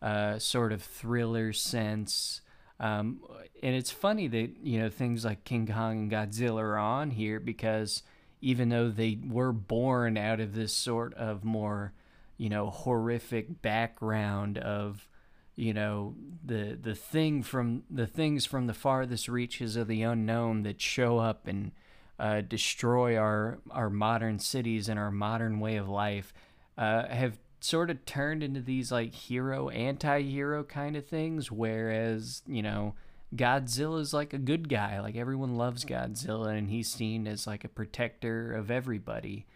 uh, 0.00 0.38
sort 0.38 0.72
of 0.72 0.82
thriller 0.82 1.52
sense. 1.52 2.40
Um, 2.80 3.20
and 3.62 3.74
it's 3.74 3.90
funny 3.90 4.26
that 4.28 4.50
you 4.62 4.78
know 4.80 4.88
things 4.88 5.24
like 5.24 5.44
King 5.44 5.66
Kong 5.66 5.98
and 5.98 6.10
Godzilla 6.10 6.60
are 6.60 6.78
on 6.78 7.10
here 7.10 7.40
because 7.40 8.02
even 8.40 8.68
though 8.68 8.90
they 8.90 9.18
were 9.26 9.52
born 9.52 10.18
out 10.18 10.40
of 10.40 10.54
this 10.54 10.72
sort 10.72 11.14
of 11.14 11.44
more 11.44 11.92
you 12.36 12.48
know 12.48 12.70
horrific 12.70 13.62
background 13.62 14.58
of 14.58 15.08
you 15.56 15.72
know 15.72 16.14
the 16.44 16.76
the 16.80 16.94
thing 16.94 17.42
from 17.42 17.82
the 17.90 18.06
things 18.06 18.44
from 18.44 18.66
the 18.66 18.74
farthest 18.74 19.28
reaches 19.28 19.76
of 19.76 19.86
the 19.86 20.02
unknown 20.02 20.62
that 20.62 20.80
show 20.80 21.18
up 21.18 21.46
and 21.46 21.72
uh, 22.18 22.40
destroy 22.40 23.16
our 23.16 23.58
our 23.70 23.90
modern 23.90 24.38
cities 24.38 24.88
and 24.88 24.98
our 24.98 25.10
modern 25.10 25.60
way 25.60 25.76
of 25.76 25.88
life 25.88 26.32
uh, 26.78 27.06
have 27.08 27.38
sort 27.60 27.90
of 27.90 28.04
turned 28.04 28.42
into 28.42 28.60
these 28.60 28.92
like 28.92 29.14
hero 29.14 29.68
anti-hero 29.70 30.62
kind 30.64 30.96
of 30.96 31.06
things 31.06 31.50
whereas 31.50 32.42
you 32.46 32.62
know 32.62 32.94
Godzilla 33.34 34.00
is 34.00 34.12
like 34.12 34.32
a 34.32 34.38
good 34.38 34.68
guy 34.68 35.00
like 35.00 35.16
everyone 35.16 35.56
loves 35.56 35.84
Godzilla 35.84 36.56
and 36.56 36.68
he's 36.68 36.88
seen 36.90 37.26
as 37.26 37.46
like 37.46 37.64
a 37.64 37.68
protector 37.68 38.52
of 38.52 38.70
everybody 38.70 39.46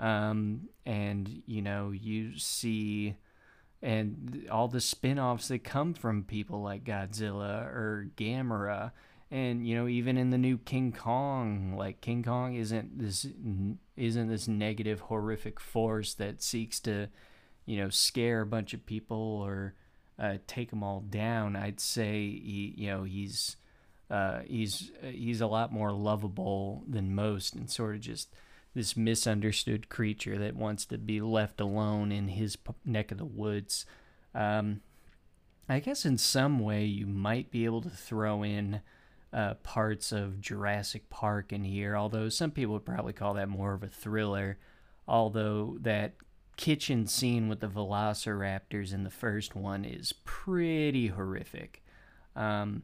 um, 0.00 0.62
and 0.86 1.42
you 1.46 1.62
know 1.62 1.92
you 1.92 2.36
see 2.38 3.14
and 3.82 4.46
all 4.50 4.68
the 4.68 4.80
spin-offs 4.80 5.48
that 5.48 5.64
come 5.64 5.94
from 5.94 6.24
people 6.24 6.60
like 6.60 6.84
Godzilla 6.84 7.64
or 7.66 8.10
Gamera. 8.16 8.92
And 9.30 9.64
you 9.64 9.76
know 9.76 9.86
even 9.86 10.16
in 10.18 10.30
the 10.30 10.38
new 10.38 10.58
King 10.58 10.92
Kong 10.92 11.76
like 11.76 12.00
King 12.00 12.24
Kong 12.24 12.56
isn't 12.56 12.98
this 12.98 13.26
isn't 13.96 14.28
this 14.28 14.48
negative 14.48 15.00
horrific 15.00 15.60
force 15.60 16.14
that 16.14 16.42
seeks 16.42 16.80
to 16.80 17.06
you 17.64 17.76
know 17.76 17.90
scare 17.90 18.40
a 18.40 18.46
bunch 18.46 18.74
of 18.74 18.84
people 18.86 19.16
or 19.16 19.74
uh, 20.18 20.38
take 20.48 20.70
them 20.70 20.82
all 20.82 21.00
down. 21.00 21.54
I'd 21.54 21.78
say 21.78 22.22
he 22.22 22.74
you 22.76 22.88
know 22.88 23.04
he's 23.04 23.56
uh, 24.10 24.40
he's 24.46 24.90
he's 25.02 25.40
a 25.40 25.46
lot 25.46 25.72
more 25.72 25.92
lovable 25.92 26.82
than 26.88 27.14
most 27.14 27.54
and 27.54 27.70
sort 27.70 27.94
of 27.94 28.00
just 28.00 28.34
this 28.74 28.96
misunderstood 28.96 29.88
creature 29.88 30.38
that 30.38 30.56
wants 30.56 30.84
to 30.86 30.98
be 30.98 31.20
left 31.20 31.60
alone 31.60 32.12
in 32.12 32.28
his 32.28 32.56
neck 32.84 33.10
of 33.10 33.18
the 33.18 33.24
woods. 33.24 33.84
Um, 34.34 34.80
I 35.68 35.80
guess 35.80 36.04
in 36.04 36.18
some 36.18 36.58
way 36.58 36.84
you 36.84 37.06
might 37.06 37.50
be 37.50 37.64
able 37.64 37.82
to 37.82 37.90
throw 37.90 38.42
in 38.42 38.80
uh, 39.32 39.54
parts 39.54 40.12
of 40.12 40.40
Jurassic 40.40 41.08
Park 41.10 41.52
in 41.52 41.64
here, 41.64 41.96
although 41.96 42.28
some 42.28 42.50
people 42.50 42.74
would 42.74 42.84
probably 42.84 43.12
call 43.12 43.34
that 43.34 43.48
more 43.48 43.74
of 43.74 43.82
a 43.82 43.88
thriller. 43.88 44.58
Although 45.06 45.78
that 45.80 46.14
kitchen 46.56 47.06
scene 47.06 47.48
with 47.48 47.60
the 47.60 47.68
velociraptors 47.68 48.92
in 48.92 49.04
the 49.04 49.10
first 49.10 49.54
one 49.54 49.84
is 49.84 50.12
pretty 50.24 51.08
horrific. 51.08 51.82
Um, 52.36 52.82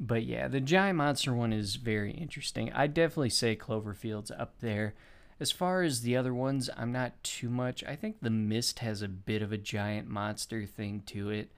but 0.00 0.24
yeah, 0.24 0.48
the 0.48 0.60
giant 0.60 0.96
monster 0.96 1.34
one 1.34 1.52
is 1.52 1.76
very 1.76 2.12
interesting. 2.12 2.72
I 2.72 2.86
definitely 2.86 3.30
say 3.30 3.54
Cloverfield's 3.54 4.30
up 4.30 4.54
there. 4.60 4.94
As 5.38 5.52
far 5.52 5.82
as 5.82 6.00
the 6.00 6.16
other 6.16 6.32
ones, 6.32 6.70
I'm 6.74 6.90
not 6.90 7.22
too 7.22 7.50
much. 7.50 7.84
I 7.84 7.96
think 7.96 8.16
The 8.20 8.30
Mist 8.30 8.78
has 8.78 9.02
a 9.02 9.08
bit 9.08 9.42
of 9.42 9.52
a 9.52 9.58
giant 9.58 10.08
monster 10.08 10.64
thing 10.64 11.02
to 11.06 11.28
it, 11.28 11.50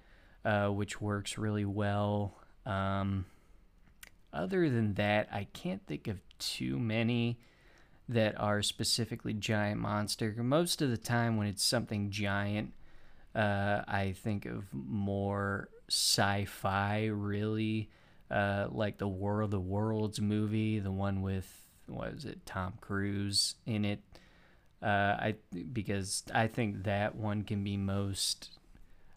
uh, 0.45 0.69
which 0.69 1.01
works 1.01 1.39
really 1.39 1.65
well. 1.65 2.37
Um, 2.67 3.27
other 4.33 4.69
than 4.69 4.95
that, 4.95 5.29
I 5.33 5.47
can't 5.53 5.87
think 5.87 6.09
of 6.09 6.21
too 6.39 6.81
many 6.81 7.39
that 8.09 8.41
are 8.41 8.63
specifically 8.63 9.35
giant 9.35 9.81
monster. 9.81 10.35
Most 10.39 10.83
of 10.83 10.91
the 10.91 10.97
time, 10.97 11.37
when 11.37 11.47
it's 11.47 11.63
something 11.63 12.11
giant, 12.11 12.73
uh, 13.37 13.83
I 13.87 14.15
think 14.17 14.47
of 14.47 14.65
more 14.73 15.69
sci 15.89 16.45
fi, 16.47 17.07
really 17.07 17.91
uh, 18.33 18.69
like 18.71 18.97
the 18.97 19.09
War 19.09 19.43
of 19.43 19.51
the 19.51 19.61
Worlds 19.61 20.21
movie, 20.21 20.79
the 20.79 20.91
one 20.91 21.21
with 21.21 21.47
what 21.87 22.15
was 22.15 22.25
it, 22.25 22.45
Tom 22.47 22.75
Cruise 22.81 23.57
in 23.67 23.85
it. 23.85 24.01
Uh, 24.83 24.87
I 24.87 25.35
because 25.73 26.25
I 26.35 26.49
think 26.49 26.85
that 26.85 27.15
one 27.15 27.43
can 27.43 27.63
be 27.63 27.77
most. 27.77 28.51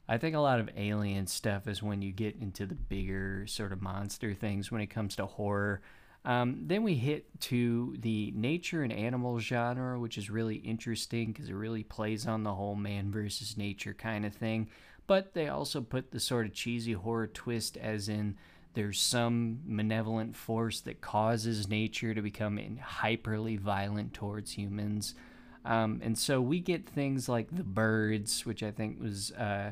I 0.07 0.17
think 0.17 0.35
a 0.35 0.39
lot 0.39 0.59
of 0.59 0.69
alien 0.77 1.25
stuff 1.25 1.67
is 1.67 1.81
when 1.81 2.01
you 2.01 2.11
get 2.11 2.35
into 2.39 2.67
the 2.67 2.75
bigger 2.75 3.47
sort 3.47 3.71
of 3.71 3.81
monster 3.81 4.35
things 4.35 4.71
when 4.71 4.81
it 4.81 4.87
comes 4.87 5.15
to 5.15 5.25
horror. 5.25 5.81
Um, 6.25 6.63
then 6.65 6.83
we 6.83 6.95
hit 6.95 7.39
to 7.41 7.95
the 7.99 8.31
nature 8.35 8.83
and 8.83 8.91
animal 8.91 9.39
genre, 9.39 9.99
which 9.99 10.17
is 10.17 10.29
really 10.29 10.57
interesting 10.57 11.31
because 11.31 11.49
it 11.49 11.53
really 11.53 11.83
plays 11.83 12.27
on 12.27 12.43
the 12.43 12.53
whole 12.53 12.75
man 12.75 13.11
versus 13.11 13.57
nature 13.57 13.93
kind 13.93 14.25
of 14.25 14.33
thing. 14.33 14.69
But 15.07 15.33
they 15.33 15.47
also 15.47 15.81
put 15.81 16.11
the 16.11 16.19
sort 16.19 16.47
of 16.47 16.53
cheesy 16.53 16.93
horror 16.93 17.27
twist, 17.27 17.77
as 17.77 18.09
in 18.09 18.35
there's 18.75 18.99
some 18.99 19.59
malevolent 19.65 20.35
force 20.35 20.81
that 20.81 21.01
causes 21.01 21.67
nature 21.67 22.13
to 22.13 22.21
become 22.21 22.59
hyperly 22.99 23.57
violent 23.57 24.13
towards 24.13 24.51
humans. 24.51 25.15
Um, 25.63 26.01
and 26.03 26.17
so 26.17 26.41
we 26.41 26.59
get 26.59 26.87
things 26.87 27.27
like 27.27 27.55
The 27.55 27.63
Birds, 27.63 28.45
which 28.45 28.61
I 28.61 28.71
think 28.71 29.01
was 29.01 29.31
uh, 29.31 29.71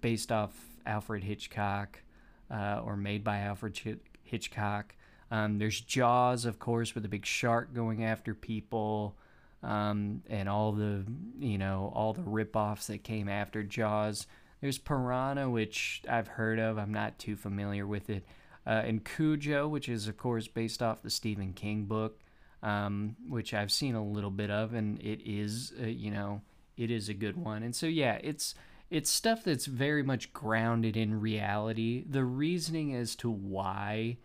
based 0.00 0.30
off 0.30 0.52
Alfred 0.84 1.24
Hitchcock 1.24 2.02
uh, 2.50 2.82
or 2.84 2.96
made 2.96 3.24
by 3.24 3.38
Alfred 3.38 4.00
Hitchcock. 4.24 4.96
Um, 5.30 5.58
there's 5.58 5.80
Jaws, 5.80 6.44
of 6.44 6.58
course, 6.58 6.94
with 6.94 7.04
a 7.04 7.08
big 7.08 7.24
shark 7.24 7.72
going 7.72 8.04
after 8.04 8.34
people. 8.34 9.16
Um, 9.62 10.22
and 10.30 10.48
all 10.48 10.72
the 10.72 11.04
you 11.38 11.58
know 11.58 11.92
all 11.94 12.14
the 12.14 12.22
ripoffs 12.22 12.86
that 12.86 13.04
came 13.04 13.28
after 13.28 13.62
Jaws. 13.62 14.26
There's 14.62 14.78
Piranha, 14.78 15.50
which 15.50 16.02
I've 16.08 16.28
heard 16.28 16.58
of. 16.58 16.78
I'm 16.78 16.92
not 16.92 17.18
too 17.18 17.36
familiar 17.36 17.86
with 17.86 18.08
it 18.08 18.24
uh, 18.66 18.82
and 18.84 19.04
Cujo, 19.04 19.68
which 19.68 19.88
is 19.88 20.08
of 20.08 20.16
course 20.16 20.48
based 20.48 20.82
off 20.82 21.02
the 21.02 21.10
Stephen 21.10 21.52
King 21.52 21.84
book, 21.84 22.20
um, 22.62 23.16
which 23.28 23.54
I've 23.54 23.72
seen 23.72 23.94
a 23.94 24.04
little 24.04 24.30
bit 24.30 24.50
of, 24.50 24.74
and 24.74 25.00
it 25.00 25.20
is 25.24 25.72
uh, 25.80 25.86
you 25.86 26.10
know 26.10 26.42
it 26.76 26.90
is 26.90 27.08
a 27.08 27.14
good 27.14 27.36
one. 27.36 27.62
And 27.62 27.74
so 27.74 27.86
yeah, 27.86 28.18
it's 28.22 28.54
it's 28.90 29.10
stuff 29.10 29.44
that's 29.44 29.66
very 29.66 30.02
much 30.02 30.32
grounded 30.32 30.96
in 30.96 31.20
reality. 31.20 32.04
The 32.08 32.24
reasoning 32.24 32.94
as 32.94 33.14
to 33.16 33.30
why 33.30 34.18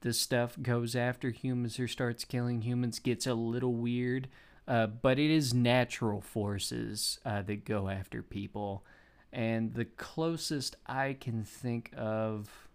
the 0.00 0.12
stuff 0.12 0.56
goes 0.60 0.94
after 0.94 1.30
humans 1.30 1.78
or 1.78 1.88
starts 1.88 2.24
killing 2.24 2.62
humans 2.62 2.98
gets 2.98 3.26
a 3.26 3.34
little 3.34 3.74
weird, 3.74 4.28
uh, 4.66 4.86
but 4.86 5.18
it 5.18 5.30
is 5.30 5.54
natural 5.54 6.20
forces 6.20 7.18
uh, 7.24 7.42
that 7.42 7.64
go 7.64 7.88
after 7.88 8.22
people. 8.22 8.84
And 9.32 9.74
the 9.74 9.84
closest 9.84 10.76
I 10.86 11.16
can 11.20 11.44
think 11.44 11.92
of 11.96 12.67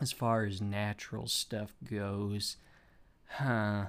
as 0.00 0.12
far 0.12 0.44
as 0.44 0.60
natural 0.60 1.26
stuff 1.26 1.74
goes, 1.88 2.56
huh? 3.26 3.86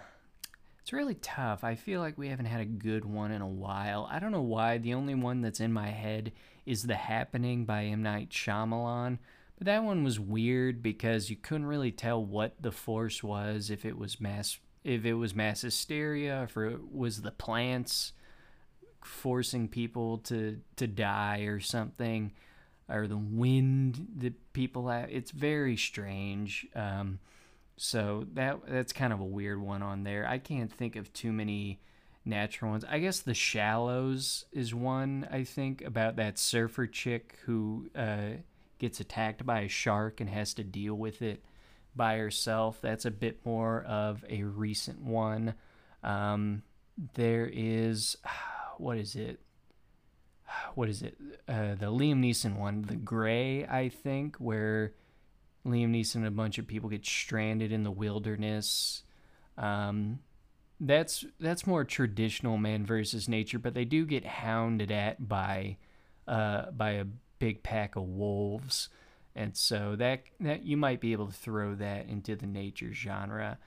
It's 0.81 0.93
really 0.93 1.15
tough. 1.15 1.63
I 1.65 1.75
feel 1.75 1.99
like 1.99 2.17
we 2.17 2.29
haven't 2.29 2.45
had 2.45 2.61
a 2.61 2.65
good 2.65 3.03
one 3.03 3.31
in 3.31 3.41
a 3.41 3.47
while. 3.47 4.07
I 4.09 4.19
don't 4.19 4.31
know 4.31 4.41
why. 4.41 4.77
The 4.77 4.93
only 4.93 5.15
one 5.15 5.41
that's 5.41 5.59
in 5.59 5.73
my 5.73 5.89
head 5.89 6.31
is 6.65 6.83
The 6.83 6.95
Happening 6.95 7.65
by 7.65 7.83
M. 7.83 8.01
Night 8.01 8.29
Shyamalan. 8.29 9.17
But 9.57 9.65
that 9.65 9.83
one 9.83 10.03
was 10.05 10.19
weird 10.19 10.81
because 10.81 11.29
you 11.29 11.35
couldn't 11.35 11.65
really 11.65 11.91
tell 11.91 12.23
what 12.23 12.61
the 12.61 12.71
force 12.71 13.21
was, 13.21 13.69
if 13.69 13.83
it 13.83 13.97
was 13.97 14.21
mass 14.21 14.59
if 14.83 15.03
it 15.03 15.15
was 15.15 15.35
mass 15.35 15.61
hysteria, 15.61 16.43
if 16.43 16.55
it 16.55 16.93
was 16.93 17.21
the 17.21 17.31
plants 17.31 18.13
forcing 19.03 19.67
people 19.67 20.19
to 20.19 20.61
to 20.77 20.87
die 20.87 21.39
or 21.39 21.59
something 21.59 22.31
or 22.89 23.07
the 23.07 23.17
wind 23.17 24.07
that 24.17 24.53
people 24.53 24.87
have. 24.87 25.09
It's 25.09 25.31
very 25.31 25.77
strange. 25.77 26.67
Um, 26.75 27.19
so 27.77 28.25
that 28.33 28.59
that's 28.67 28.93
kind 28.93 29.13
of 29.13 29.19
a 29.19 29.25
weird 29.25 29.61
one 29.61 29.83
on 29.83 30.03
there. 30.03 30.27
I 30.27 30.39
can't 30.39 30.71
think 30.71 30.95
of 30.95 31.13
too 31.13 31.31
many 31.31 31.79
natural 32.25 32.71
ones. 32.71 32.85
I 32.89 32.99
guess 32.99 33.19
The 33.19 33.33
Shallows 33.33 34.45
is 34.51 34.73
one 34.73 35.27
I 35.31 35.43
think 35.43 35.81
about 35.81 36.15
that 36.17 36.37
surfer 36.37 36.87
chick 36.87 37.39
who 37.45 37.89
uh, 37.95 38.41
gets 38.79 38.99
attacked 38.99 39.45
by 39.45 39.61
a 39.61 39.67
shark 39.67 40.19
and 40.19 40.29
has 40.29 40.53
to 40.55 40.63
deal 40.63 40.95
with 40.95 41.21
it 41.21 41.43
by 41.95 42.17
herself. 42.17 42.79
That's 42.81 43.05
a 43.05 43.11
bit 43.11 43.45
more 43.45 43.83
of 43.83 44.25
a 44.29 44.43
recent 44.43 45.01
one. 45.01 45.55
Um, 46.03 46.63
there 47.15 47.49
is 47.51 48.17
what 48.77 48.97
is 48.97 49.15
it? 49.15 49.39
What 50.75 50.89
is 50.89 51.01
it? 51.01 51.17
Uh, 51.47 51.75
the 51.75 51.91
Liam 51.91 52.19
Neeson 52.19 52.57
one, 52.57 52.83
The 52.83 52.95
Grey, 52.95 53.65
I 53.65 53.89
think, 53.89 54.37
where 54.37 54.93
Liam 55.65 55.91
Neeson 55.91 56.15
and 56.15 56.27
a 56.27 56.31
bunch 56.31 56.57
of 56.57 56.67
people 56.67 56.89
get 56.89 57.05
stranded 57.05 57.71
in 57.71 57.83
the 57.83 57.91
wilderness. 57.91 59.03
Um, 59.57 60.19
that's 60.79 61.25
that's 61.39 61.65
more 61.65 61.83
traditional 61.83 62.57
man 62.57 62.85
versus 62.85 63.27
nature, 63.27 63.59
but 63.59 63.73
they 63.73 63.85
do 63.85 64.05
get 64.05 64.25
hounded 64.25 64.91
at 64.91 65.27
by 65.27 65.77
uh, 66.27 66.71
by 66.71 66.91
a 66.91 67.05
big 67.39 67.63
pack 67.63 67.95
of 67.95 68.03
wolves, 68.03 68.89
and 69.35 69.57
so 69.57 69.95
that 69.95 70.23
that 70.39 70.63
you 70.63 70.77
might 70.77 71.01
be 71.01 71.13
able 71.13 71.27
to 71.27 71.33
throw 71.33 71.73
that 71.75 72.07
into 72.07 72.35
the 72.35 72.45
nature 72.45 72.93
genre. 72.93 73.57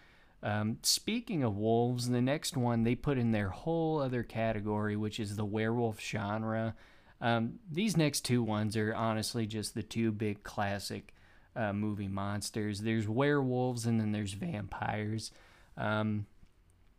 Um, 0.43 0.79
speaking 0.83 1.43
of 1.43 1.57
wolves, 1.57 2.09
the 2.09 2.23
next 2.23 2.57
one 2.57 2.83
they 2.83 2.95
put 2.95 3.19
in 3.19 3.33
their 3.33 3.51
whole 3.51 4.01
other 4.01 4.23
category, 4.23 4.97
which 4.97 5.21
is 5.21 5.37
the 5.37 5.45
werewolf 5.45 6.01
genre. 6.01 6.75
Um, 7.21 7.59
these 7.71 7.97
next 7.97 8.23
two 8.23 8.43
ones 8.43 8.77
are 8.77 8.95
honestly 8.95 9.47
just 9.47 9.75
the 9.75 9.83
two 9.83 10.11
big 10.11 10.43
classic 10.43 11.13
uh, 11.55 11.73
movie 11.73 12.09
monsters. 12.09 12.81
There's 12.81 13.09
werewolves 13.09 13.85
and 13.85 14.01
then 14.01 14.13
there's 14.13 14.33
vampires. 14.33 15.31
Um, 15.77 16.27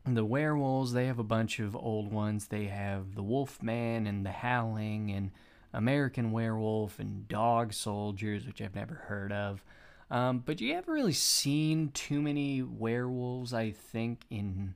the 0.05 0.25
werewolves, 0.25 0.93
they 0.93 1.07
have 1.07 1.19
a 1.19 1.23
bunch 1.23 1.59
of 1.59 1.75
old 1.75 2.11
ones. 2.11 2.47
They 2.47 2.65
have 2.65 3.15
the 3.15 3.23
Wolfman 3.23 4.07
and 4.07 4.25
the 4.25 4.31
Howling 4.31 5.11
and 5.11 5.31
American 5.73 6.31
Werewolf 6.31 6.99
and 6.99 7.27
Dog 7.27 7.73
Soldiers, 7.73 8.45
which 8.45 8.61
I've 8.61 8.75
never 8.75 8.95
heard 8.95 9.31
of. 9.31 9.63
Um, 10.11 10.43
but 10.45 10.59
you 10.59 10.75
haven't 10.75 10.93
really 10.93 11.13
seen 11.13 11.89
too 11.93 12.21
many 12.21 12.61
werewolves, 12.61 13.53
I 13.53 13.71
think, 13.71 14.25
in 14.29 14.75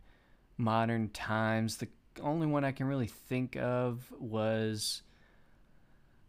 modern 0.58 1.10
times. 1.10 1.78
The 1.78 1.90
only 2.22 2.48
one 2.48 2.64
I 2.64 2.72
can 2.72 2.88
really 2.88 3.08
think 3.08 3.58
of 3.58 4.12
was 4.18 5.04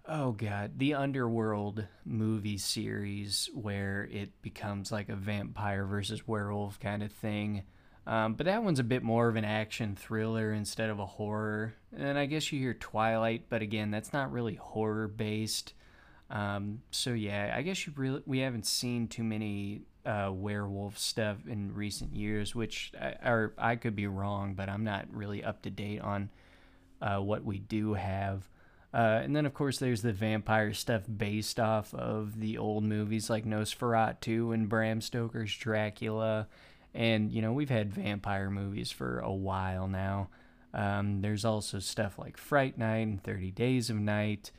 oh 0.09 0.33
god, 0.33 0.79
the 0.79 0.95
Underworld 0.95 1.85
movie 2.05 2.59
series 2.59 3.51
where 3.55 4.09
it 4.11 4.31
becomes 4.42 4.92
like 4.92 5.09
a 5.09 5.16
vampire 5.16 5.85
versus 5.85 6.27
werewolf 6.27 6.79
kind 6.79 7.03
of 7.03 7.12
thing. 7.12 7.62
Um, 8.07 8.35
but 8.35 8.47
that 8.47 8.62
one's 8.62 8.79
a 8.79 8.85
bit 8.85 9.03
more 9.03 9.29
of 9.29 9.35
an 9.35 9.45
action 9.45 9.97
thriller 9.97 10.53
instead 10.53 10.90
of 10.90 11.01
a 11.01 11.07
horror. 11.07 11.75
And 11.97 12.16
I 12.16 12.27
guess 12.27 12.53
you 12.53 12.61
hear 12.61 12.75
Twilight, 12.75 13.47
but 13.49 13.62
again, 13.62 13.90
that's 13.90 14.12
not 14.12 14.31
really 14.31 14.55
horror 14.55 15.09
based. 15.09 15.75
Um, 16.30 16.82
so 16.90 17.10
yeah, 17.10 17.54
I 17.56 17.62
guess 17.62 17.86
you 17.86 17.92
really 17.96 18.22
we 18.26 18.40
haven't 18.40 18.66
seen 18.66 19.08
too 19.08 19.22
many 19.22 19.82
uh, 20.04 20.30
werewolf 20.32 20.98
stuff 20.98 21.38
in 21.46 21.74
recent 21.74 22.14
years, 22.14 22.54
which 22.54 22.92
I, 23.00 23.28
or 23.28 23.54
I 23.58 23.76
could 23.76 23.96
be 23.96 24.06
wrong, 24.06 24.54
but 24.54 24.68
I'm 24.68 24.84
not 24.84 25.06
really 25.10 25.42
up 25.42 25.62
to 25.62 25.70
date 25.70 26.00
on 26.00 26.30
uh, 27.00 27.18
what 27.18 27.44
we 27.44 27.58
do 27.58 27.94
have. 27.94 28.48
Uh, 28.94 29.20
and 29.22 29.36
then, 29.36 29.44
of 29.44 29.52
course, 29.52 29.78
there's 29.78 30.02
the 30.02 30.12
vampire 30.12 30.72
stuff 30.72 31.02
based 31.14 31.60
off 31.60 31.92
of 31.92 32.40
the 32.40 32.56
old 32.56 32.84
movies 32.84 33.28
like 33.28 33.44
Nosferatu 33.44 34.54
and 34.54 34.68
Bram 34.68 35.00
Stoker's 35.00 35.54
Dracula. 35.54 36.48
And, 36.94 37.30
you 37.30 37.42
know, 37.42 37.52
we've 37.52 37.68
had 37.68 37.92
vampire 37.92 38.48
movies 38.48 38.90
for 38.90 39.18
a 39.18 39.32
while 39.32 39.86
now. 39.86 40.30
Um, 40.72 41.20
there's 41.20 41.44
also 41.44 41.78
stuff 41.78 42.18
like 42.18 42.38
Fright 42.38 42.78
Night 42.78 43.06
and 43.06 43.22
30 43.22 43.50
Days 43.50 43.90
of 43.90 43.96
Night 43.96 44.50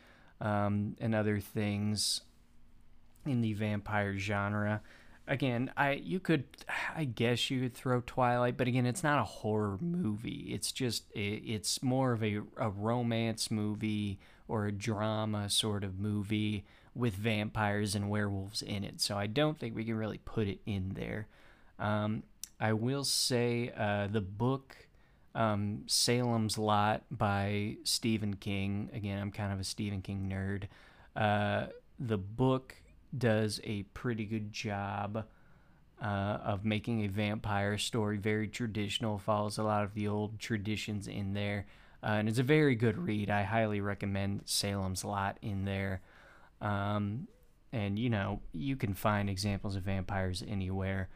um, 0.42 0.96
and 1.00 1.16
other 1.16 1.40
things 1.40 2.22
in 3.26 3.42
the 3.42 3.54
vampire 3.54 4.18
genre 4.18 4.82
again, 5.28 5.72
I 5.76 5.94
you 5.94 6.20
could, 6.20 6.46
I 6.96 7.04
guess 7.04 7.52
you 7.52 7.62
could 7.62 7.74
throw 7.76 8.02
Twilight, 8.06 8.58
but 8.58 8.68
again, 8.68 8.86
it's 8.86 9.04
not 9.04 9.20
a 9.20 9.26
horror 9.26 9.78
movie. 9.82 10.48
It's 10.50 10.72
just 10.72 11.12
it, 11.12 11.44
it's 11.46 11.84
more 11.84 12.14
of 12.14 12.24
a 12.24 12.40
a 12.58 12.70
romance 12.70 13.52
movie 13.52 14.20
or 14.48 14.66
a 14.66 14.72
drama 14.72 15.50
sort 15.50 15.84
of 15.84 16.00
movie 16.00 16.66
with 16.96 17.14
vampires 17.14 17.94
and 17.94 18.10
werewolves 18.10 18.62
in 18.62 18.84
it. 18.84 19.02
So 19.02 19.18
I 19.18 19.28
don't 19.28 19.60
think 19.60 19.76
we 19.76 19.84
can 19.84 19.96
really 19.96 20.20
put 20.20 20.48
it 20.48 20.60
in 20.66 20.94
there. 20.96 21.28
Um, 21.78 22.24
I 22.60 22.74
will 22.74 23.04
say 23.04 23.72
uh, 23.78 24.08
the 24.08 24.22
book 24.22 24.87
um, 25.38 25.84
Salem's 25.86 26.58
Lot 26.58 27.04
by 27.12 27.78
Stephen 27.84 28.36
King. 28.36 28.90
Again, 28.92 29.22
I'm 29.22 29.32
kind 29.32 29.54
of 29.54 29.60
a 29.60 29.64
Stephen 29.64 30.02
King 30.02 30.28
nerd. 30.30 30.64
Uh, 31.16 31.68
the 32.00 32.18
book 32.18 32.76
does 33.16 33.62
a 33.64 33.84
pretty 33.84 34.26
good 34.26 34.52
job 34.52 35.26
uh, 36.02 36.06
of 36.44 36.66
making 36.66 37.06
a 37.06 37.08
vampire 37.08 37.78
story 37.78 38.18
very 38.18 38.48
traditional, 38.48 39.20
follows 39.20 39.60
a 39.60 39.64
lot 39.64 39.84
of 39.84 39.94
the 39.94 40.08
old 40.08 40.40
traditions 40.40 41.08
in 41.08 41.34
there. 41.34 41.68
Uh, 42.04 42.18
and 42.18 42.28
it's 42.30 42.40
a 42.40 42.44
very 42.44 42.76
good 42.76 42.98
read. 42.98 43.30
I 43.30 43.44
highly 43.44 43.80
recommend 43.80 44.42
Salem's 44.46 45.06
Lot 45.06 45.38
in 45.42 45.66
there. 45.66 46.02
Um, 46.62 47.28
and, 47.72 48.00
you 48.00 48.10
know, 48.10 48.42
you 48.54 48.76
can 48.76 48.96
find 48.96 49.30
examples 49.30 49.76
of 49.76 49.84
vampires 49.84 50.44
anywhere. 50.48 51.10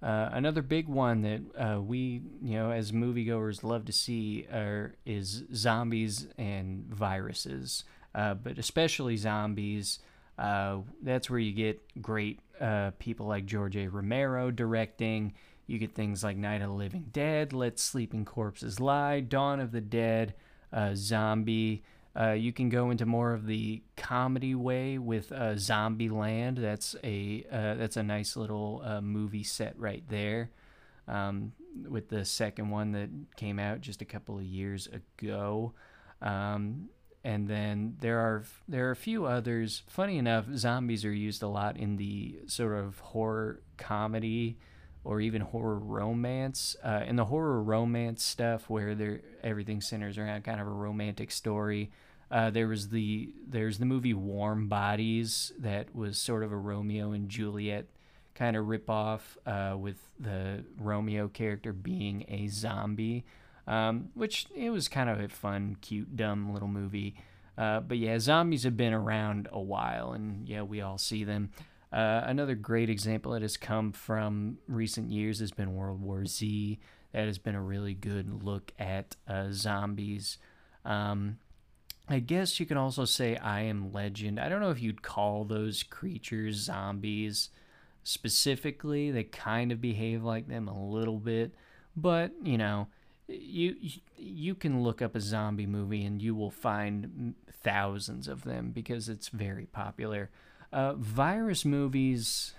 Uh, 0.00 0.28
another 0.32 0.62
big 0.62 0.86
one 0.86 1.22
that 1.22 1.40
uh, 1.58 1.80
we, 1.80 2.22
you 2.42 2.54
know, 2.54 2.70
as 2.70 2.92
moviegoers 2.92 3.64
love 3.64 3.84
to 3.84 3.92
see 3.92 4.46
are, 4.52 4.94
is 5.04 5.44
zombies 5.52 6.28
and 6.38 6.84
viruses, 6.86 7.84
uh, 8.14 8.34
but 8.34 8.58
especially 8.58 9.16
zombies. 9.16 9.98
Uh, 10.38 10.78
that's 11.02 11.28
where 11.28 11.40
you 11.40 11.52
get 11.52 11.80
great 12.00 12.38
uh, 12.60 12.92
people 13.00 13.26
like 13.26 13.44
George 13.44 13.76
A. 13.76 13.88
Romero 13.88 14.52
directing. 14.52 15.34
You 15.66 15.78
get 15.78 15.94
things 15.94 16.22
like 16.22 16.36
Night 16.36 16.62
of 16.62 16.68
the 16.68 16.74
Living 16.74 17.06
Dead, 17.12 17.52
Let 17.52 17.80
Sleeping 17.80 18.24
Corpses 18.24 18.78
Lie, 18.78 19.20
Dawn 19.20 19.58
of 19.58 19.72
the 19.72 19.80
Dead, 19.80 20.34
Zombie. 20.94 21.82
Uh, 22.16 22.32
you 22.32 22.52
can 22.52 22.68
go 22.68 22.90
into 22.90 23.06
more 23.06 23.32
of 23.32 23.46
the 23.46 23.82
comedy 23.96 24.54
way 24.54 24.98
with 24.98 25.30
uh, 25.30 25.54
Zombieland. 25.54 26.60
That's 26.60 26.96
a 27.04 27.44
uh, 27.50 27.74
that's 27.74 27.96
a 27.96 28.02
nice 28.02 28.36
little 28.36 28.82
uh, 28.84 29.00
movie 29.00 29.44
set 29.44 29.78
right 29.78 30.02
there. 30.08 30.50
Um, 31.06 31.52
with 31.88 32.08
the 32.08 32.24
second 32.24 32.70
one 32.70 32.92
that 32.92 33.08
came 33.36 33.58
out 33.58 33.80
just 33.80 34.02
a 34.02 34.04
couple 34.04 34.36
of 34.36 34.44
years 34.44 34.88
ago. 34.88 35.72
Um, 36.20 36.88
and 37.24 37.48
then 37.48 37.96
there 38.00 38.18
are 38.18 38.44
there 38.68 38.88
are 38.88 38.92
a 38.92 38.96
few 38.96 39.26
others. 39.26 39.82
Funny 39.86 40.18
enough, 40.18 40.46
zombies 40.54 41.04
are 41.04 41.12
used 41.12 41.42
a 41.42 41.48
lot 41.48 41.76
in 41.76 41.96
the 41.96 42.40
sort 42.46 42.78
of 42.78 42.98
horror 43.00 43.62
comedy 43.76 44.58
or 45.08 45.20
even 45.20 45.40
horror 45.40 45.78
romance. 45.78 46.76
Uh, 46.84 47.02
in 47.06 47.16
the 47.16 47.24
horror 47.24 47.62
romance 47.62 48.22
stuff, 48.22 48.68
where 48.68 48.94
there 48.94 49.20
everything 49.42 49.80
centers 49.80 50.18
around 50.18 50.44
kind 50.44 50.60
of 50.60 50.66
a 50.66 50.70
romantic 50.70 51.30
story. 51.30 51.90
Uh, 52.30 52.50
there 52.50 52.68
was 52.68 52.90
the 52.90 53.30
there's 53.46 53.78
the 53.78 53.86
movie 53.86 54.14
Warm 54.14 54.68
Bodies 54.68 55.52
that 55.58 55.94
was 55.94 56.18
sort 56.18 56.42
of 56.42 56.52
a 56.52 56.56
Romeo 56.56 57.12
and 57.12 57.28
Juliet 57.28 57.86
kind 58.34 58.56
of 58.56 58.66
ripoff 58.66 59.20
uh, 59.46 59.76
with 59.76 59.96
the 60.20 60.62
Romeo 60.78 61.28
character 61.28 61.72
being 61.72 62.24
a 62.28 62.46
zombie 62.48 63.24
um, 63.68 64.08
which 64.14 64.46
it 64.56 64.70
was 64.70 64.88
kind 64.88 65.10
of 65.10 65.20
a 65.20 65.28
fun, 65.28 65.76
cute, 65.82 66.16
dumb 66.16 66.52
little 66.52 66.68
movie. 66.68 67.14
Uh, 67.56 67.80
but 67.80 67.98
yeah, 67.98 68.18
zombies 68.18 68.62
have 68.62 68.76
been 68.76 68.94
around 68.94 69.46
a 69.52 69.60
while, 69.60 70.12
and 70.12 70.48
yeah, 70.48 70.62
we 70.62 70.80
all 70.80 70.96
see 70.96 71.22
them. 71.22 71.50
Uh, 71.92 72.22
another 72.24 72.54
great 72.54 72.90
example 72.90 73.32
that 73.32 73.42
has 73.42 73.56
come 73.56 73.92
from 73.92 74.58
recent 74.68 75.10
years 75.10 75.40
has 75.40 75.50
been 75.50 75.74
World 75.74 76.02
War 76.02 76.26
Z. 76.26 76.78
That 77.12 77.26
has 77.26 77.38
been 77.38 77.54
a 77.54 77.62
really 77.62 77.94
good 77.94 78.42
look 78.44 78.72
at 78.78 79.16
uh, 79.26 79.46
zombies. 79.50 80.38
Um, 80.84 81.38
I 82.08 82.20
guess 82.20 82.58
you 82.58 82.66
can 82.66 82.76
also 82.76 83.04
say 83.04 83.36
I 83.36 83.62
Am 83.62 83.92
Legend. 83.92 84.38
I 84.40 84.48
don't 84.48 84.60
know 84.60 84.70
if 84.70 84.80
you'd 84.80 85.02
call 85.02 85.44
those 85.44 85.82
creatures 85.82 86.56
zombies 86.56 87.50
specifically. 88.02 89.10
They 89.10 89.24
kind 89.24 89.72
of 89.72 89.80
behave 89.80 90.22
like 90.22 90.48
them 90.48 90.68
a 90.68 90.88
little 90.90 91.18
bit, 91.18 91.54
but 91.96 92.32
you 92.42 92.56
know, 92.56 92.88
you 93.28 93.76
you 94.16 94.54
can 94.54 94.82
look 94.82 95.02
up 95.02 95.14
a 95.14 95.20
zombie 95.20 95.66
movie 95.66 96.04
and 96.04 96.22
you 96.22 96.34
will 96.34 96.50
find 96.50 97.34
thousands 97.62 98.26
of 98.26 98.44
them 98.44 98.70
because 98.70 99.08
it's 99.08 99.28
very 99.28 99.66
popular. 99.66 100.30
Uh, 100.72 100.94
virus 100.94 101.64
movies, 101.64 102.54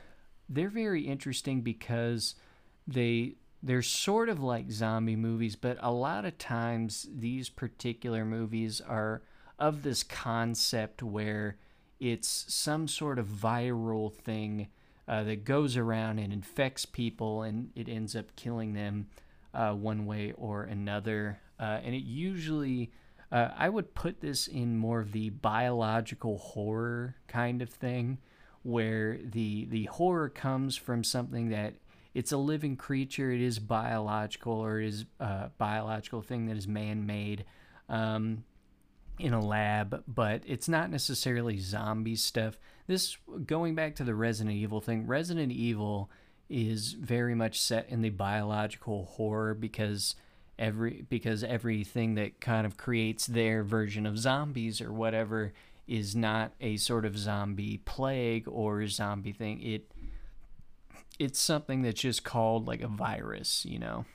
they're 0.48 0.69
very 0.69 1.04
interesting 1.04 1.62
because 1.62 2.36
they 2.88 3.36
they're 3.62 3.82
sort 3.82 4.30
of 4.30 4.39
like 4.39 4.72
zombie 4.72 5.15
movies, 5.15 5.56
but 5.56 5.78
a 5.82 5.91
lot 5.91 6.26
of 6.26 6.38
times 6.38 7.08
these 7.13 7.50
particular 7.50 8.24
movies 8.24 8.80
are 8.82 9.22
of 9.58 9.84
this 9.84 10.02
concept 10.02 11.04
where 11.04 11.58
it's 12.00 12.45
some 12.48 12.88
sort 12.88 13.19
of 13.19 13.28
viral 13.28 14.13
thing 14.13 14.69
uh, 15.08 15.24
that 15.24 15.43
goes 15.43 15.76
around 15.76 16.19
and 16.19 16.32
infects 16.32 16.86
people 16.86 17.41
and 17.43 17.72
it 17.76 17.89
ends 17.89 18.15
up 18.15 18.34
killing 18.38 18.74
them 18.74 19.08
uh, 19.54 19.74
one 19.74 20.06
way 20.06 20.32
or 20.38 20.63
another. 20.63 21.39
Uh, 21.60 21.80
and 21.84 21.93
it 21.93 22.04
usually, 22.04 22.91
uh, 23.32 23.50
I 23.56 23.70
would 23.70 23.94
put 23.94 24.22
this 24.22 24.48
in 24.48 24.78
more 24.78 25.00
of 25.00 25.12
the 25.12 25.30
biological 25.30 26.38
horror 26.38 27.15
kind 27.27 27.62
of 27.62 27.69
thing, 27.69 28.17
where 28.63 29.19
the 29.23 29.65
the 29.65 29.86
horror 29.86 30.30
comes 30.30 30.75
from 30.75 31.04
something 31.04 31.50
that 31.50 31.75
it's 32.13 32.32
a 32.32 32.38
living 32.38 32.75
creature, 32.75 33.32
it 33.32 33.42
is 33.42 33.60
biological, 33.60 34.54
or 34.54 34.82
it 34.82 34.88
is 34.88 35.06
a 35.19 35.52
biological 35.58 36.21
thing 36.21 36.48
that 36.48 36.58
is 36.58 36.67
man 36.67 37.06
made. 37.06 37.46
Um, 37.88 38.44
in 39.19 39.34
a 39.34 39.46
lab, 39.46 40.02
but 40.08 40.42
it's 40.48 40.69
not 40.69 40.90
necessarily 40.90 41.58
zombie 41.58 42.15
stuff. 42.15 42.58
This 42.88 43.17
going 43.46 43.75
back 43.75 43.96
to 43.98 44.06
the 44.06 44.15
Resident 44.15 44.56
Evil 44.56 44.80
thing, 44.80 45.06
Resident 45.06 45.52
Evil 45.52 46.10
is 46.50 46.94
very 46.94 47.36
much 47.36 47.62
set 47.62 47.88
in 47.90 48.02
the 48.02 48.10
biological 48.10 49.06
horror 49.06 49.54
because 49.54 50.15
every 50.60 51.05
because 51.10 51.43
everything 51.43 52.15
that 52.15 52.39
kind 52.39 52.67
of 52.67 52.77
creates 52.77 53.25
their 53.25 53.63
version 53.63 54.05
of 54.05 54.19
zombies 54.19 54.81
or 54.81 54.93
whatever 54.93 55.53
is 55.87 56.15
not 56.15 56.51
a 56.62 56.77
sort 56.77 57.05
of 57.05 57.17
zombie 57.17 57.81
plague 57.85 58.47
or 58.47 58.85
zombie 58.87 59.31
thing 59.31 59.60
it 59.62 59.91
it's 61.17 61.39
something 61.39 61.81
that's 61.81 62.01
just 62.01 62.23
called 62.23 62.67
like 62.67 62.81
a 62.81 62.87
virus 62.87 63.65
you 63.65 63.79
know 63.79 64.05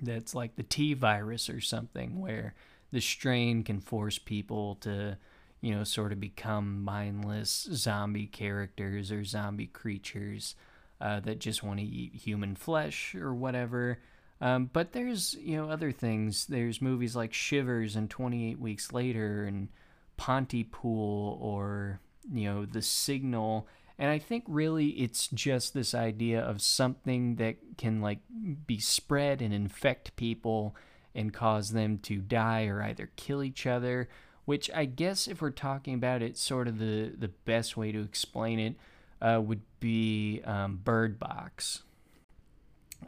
that's 0.00 0.34
like 0.34 0.56
the 0.56 0.64
T 0.64 0.94
virus 0.94 1.48
or 1.48 1.60
something 1.60 2.20
where 2.20 2.54
the 2.90 3.00
strain 3.00 3.62
can 3.62 3.78
force 3.78 4.18
people 4.18 4.74
to 4.80 5.16
you 5.62 5.72
know, 5.72 5.84
sort 5.84 6.12
of 6.12 6.20
become 6.20 6.82
mindless 6.82 7.68
zombie 7.72 8.26
characters 8.26 9.10
or 9.10 9.24
zombie 9.24 9.68
creatures 9.68 10.56
uh, 11.00 11.20
that 11.20 11.38
just 11.38 11.62
want 11.62 11.78
to 11.78 11.86
eat 11.86 12.14
human 12.14 12.56
flesh 12.56 13.14
or 13.14 13.32
whatever. 13.32 13.98
Um, 14.42 14.68
but 14.72 14.92
there's, 14.92 15.34
you 15.34 15.56
know, 15.56 15.70
other 15.70 15.92
things. 15.92 16.46
There's 16.46 16.82
movies 16.82 17.16
like 17.16 17.32
Shivers 17.32 17.96
and 17.96 18.10
28 18.10 18.58
Weeks 18.58 18.92
Later 18.92 19.44
and 19.44 19.68
Pontypool 20.16 21.38
or, 21.40 22.00
you 22.30 22.50
know, 22.50 22.64
The 22.66 22.82
Signal. 22.82 23.68
And 23.98 24.10
I 24.10 24.18
think 24.18 24.44
really 24.48 24.88
it's 24.88 25.28
just 25.28 25.72
this 25.72 25.94
idea 25.94 26.40
of 26.40 26.60
something 26.60 27.36
that 27.36 27.56
can, 27.78 28.00
like, 28.00 28.18
be 28.66 28.80
spread 28.80 29.40
and 29.40 29.54
infect 29.54 30.16
people 30.16 30.74
and 31.14 31.32
cause 31.32 31.70
them 31.70 31.98
to 31.98 32.16
die 32.16 32.66
or 32.66 32.82
either 32.82 33.10
kill 33.16 33.42
each 33.44 33.66
other 33.66 34.08
which 34.44 34.70
I 34.74 34.84
guess 34.86 35.28
if 35.28 35.40
we're 35.40 35.50
talking 35.50 35.94
about 35.94 36.22
it, 36.22 36.36
sort 36.36 36.68
of 36.68 36.78
the, 36.78 37.12
the 37.16 37.28
best 37.28 37.76
way 37.76 37.92
to 37.92 38.02
explain 38.02 38.58
it 38.58 38.74
uh, 39.20 39.40
would 39.40 39.62
be 39.80 40.42
um, 40.44 40.80
Bird 40.82 41.18
Box. 41.18 41.82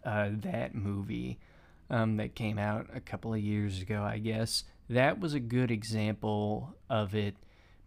Uh, 0.04 0.30
that 0.32 0.74
movie 0.74 1.38
um, 1.90 2.16
that 2.16 2.34
came 2.34 2.58
out 2.58 2.86
a 2.94 3.00
couple 3.00 3.34
of 3.34 3.40
years 3.40 3.80
ago, 3.80 4.02
I 4.02 4.18
guess. 4.18 4.64
That 4.88 5.20
was 5.20 5.34
a 5.34 5.40
good 5.40 5.70
example 5.70 6.74
of 6.90 7.14
it 7.14 7.36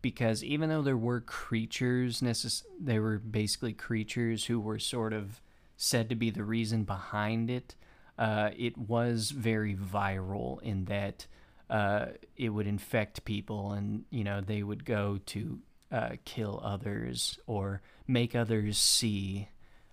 because 0.02 0.44
even 0.44 0.70
though 0.70 0.82
there 0.82 0.98
were 0.98 1.22
creatures, 1.22 2.22
necess- 2.22 2.64
they 2.80 3.00
were 3.00 3.18
basically 3.20 3.74
creatures 3.74 4.46
who 4.46 4.60
were 4.60 4.80
sort 4.80 5.14
of 5.14 5.42
said 5.76 6.10
to 6.10 6.16
be 6.16 6.30
the 6.30 6.44
reason 6.44 6.84
behind 6.84 7.50
it, 7.50 7.76
uh, 8.18 8.50
it 8.58 8.78
was 8.78 9.32
very 9.32 9.76
viral 9.76 10.62
in 10.62 10.86
that 10.86 11.28
uh, 11.70 12.08
it 12.36 12.50
would 12.50 12.66
infect 12.66 13.26
people 13.26 13.74
and 13.74 14.06
you 14.10 14.24
know 14.24 14.40
they 14.40 14.64
would 14.64 14.86
go 14.86 15.20
to 15.26 15.60
uh, 15.92 16.12
kill 16.26 16.62
others 16.64 17.38
or 17.46 17.82
make 18.08 18.36
others 18.36 18.78
see 18.78 19.50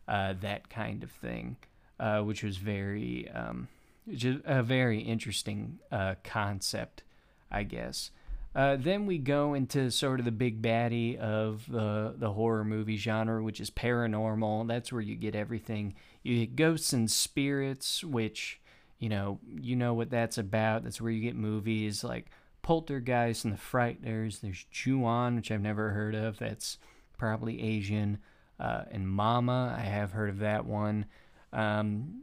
uh, 0.08 0.34
that 0.40 0.68
kind 0.68 1.02
of 1.02 1.10
thing, 1.10 1.56
uh, 1.98 2.20
which 2.20 2.42
was 2.42 2.56
very 2.56 3.30
um, 3.30 3.68
just 4.12 4.40
a 4.44 4.62
very 4.62 5.00
interesting 5.00 5.78
uh, 5.90 6.14
concept, 6.22 7.02
I 7.50 7.62
guess. 7.62 8.10
Uh, 8.54 8.76
then 8.76 9.04
we 9.04 9.18
go 9.18 9.54
into 9.54 9.90
sort 9.90 10.20
of 10.20 10.24
the 10.24 10.30
big 10.30 10.62
baddie 10.62 11.18
of 11.18 11.64
the 11.68 12.14
the 12.16 12.32
horror 12.32 12.64
movie 12.64 12.96
genre, 12.96 13.42
which 13.42 13.60
is 13.60 13.70
paranormal. 13.70 14.68
That's 14.68 14.92
where 14.92 15.02
you 15.02 15.16
get 15.16 15.34
everything. 15.34 15.94
You 16.22 16.38
get 16.38 16.56
ghosts 16.56 16.92
and 16.92 17.10
spirits, 17.10 18.04
which 18.04 18.60
you 18.98 19.08
know, 19.08 19.38
you 19.60 19.76
know 19.76 19.92
what 19.92 20.10
that's 20.10 20.38
about. 20.38 20.84
That's 20.84 21.00
where 21.00 21.10
you 21.10 21.20
get 21.20 21.36
movies 21.36 22.04
like 22.04 22.30
Poltergeist 22.62 23.44
and 23.44 23.52
The 23.52 23.58
Frighteners. 23.58 24.40
There's 24.40 24.64
Ju-on, 24.70 25.36
which 25.36 25.50
I've 25.50 25.60
never 25.60 25.90
heard 25.90 26.14
of. 26.14 26.38
That's 26.38 26.78
probably 27.18 27.60
Asian. 27.62 28.18
Uh, 28.58 28.84
and 28.90 29.08
Mama, 29.08 29.76
I 29.76 29.82
have 29.82 30.12
heard 30.12 30.30
of 30.30 30.38
that 30.38 30.64
one. 30.64 31.06
Um, 31.54 32.20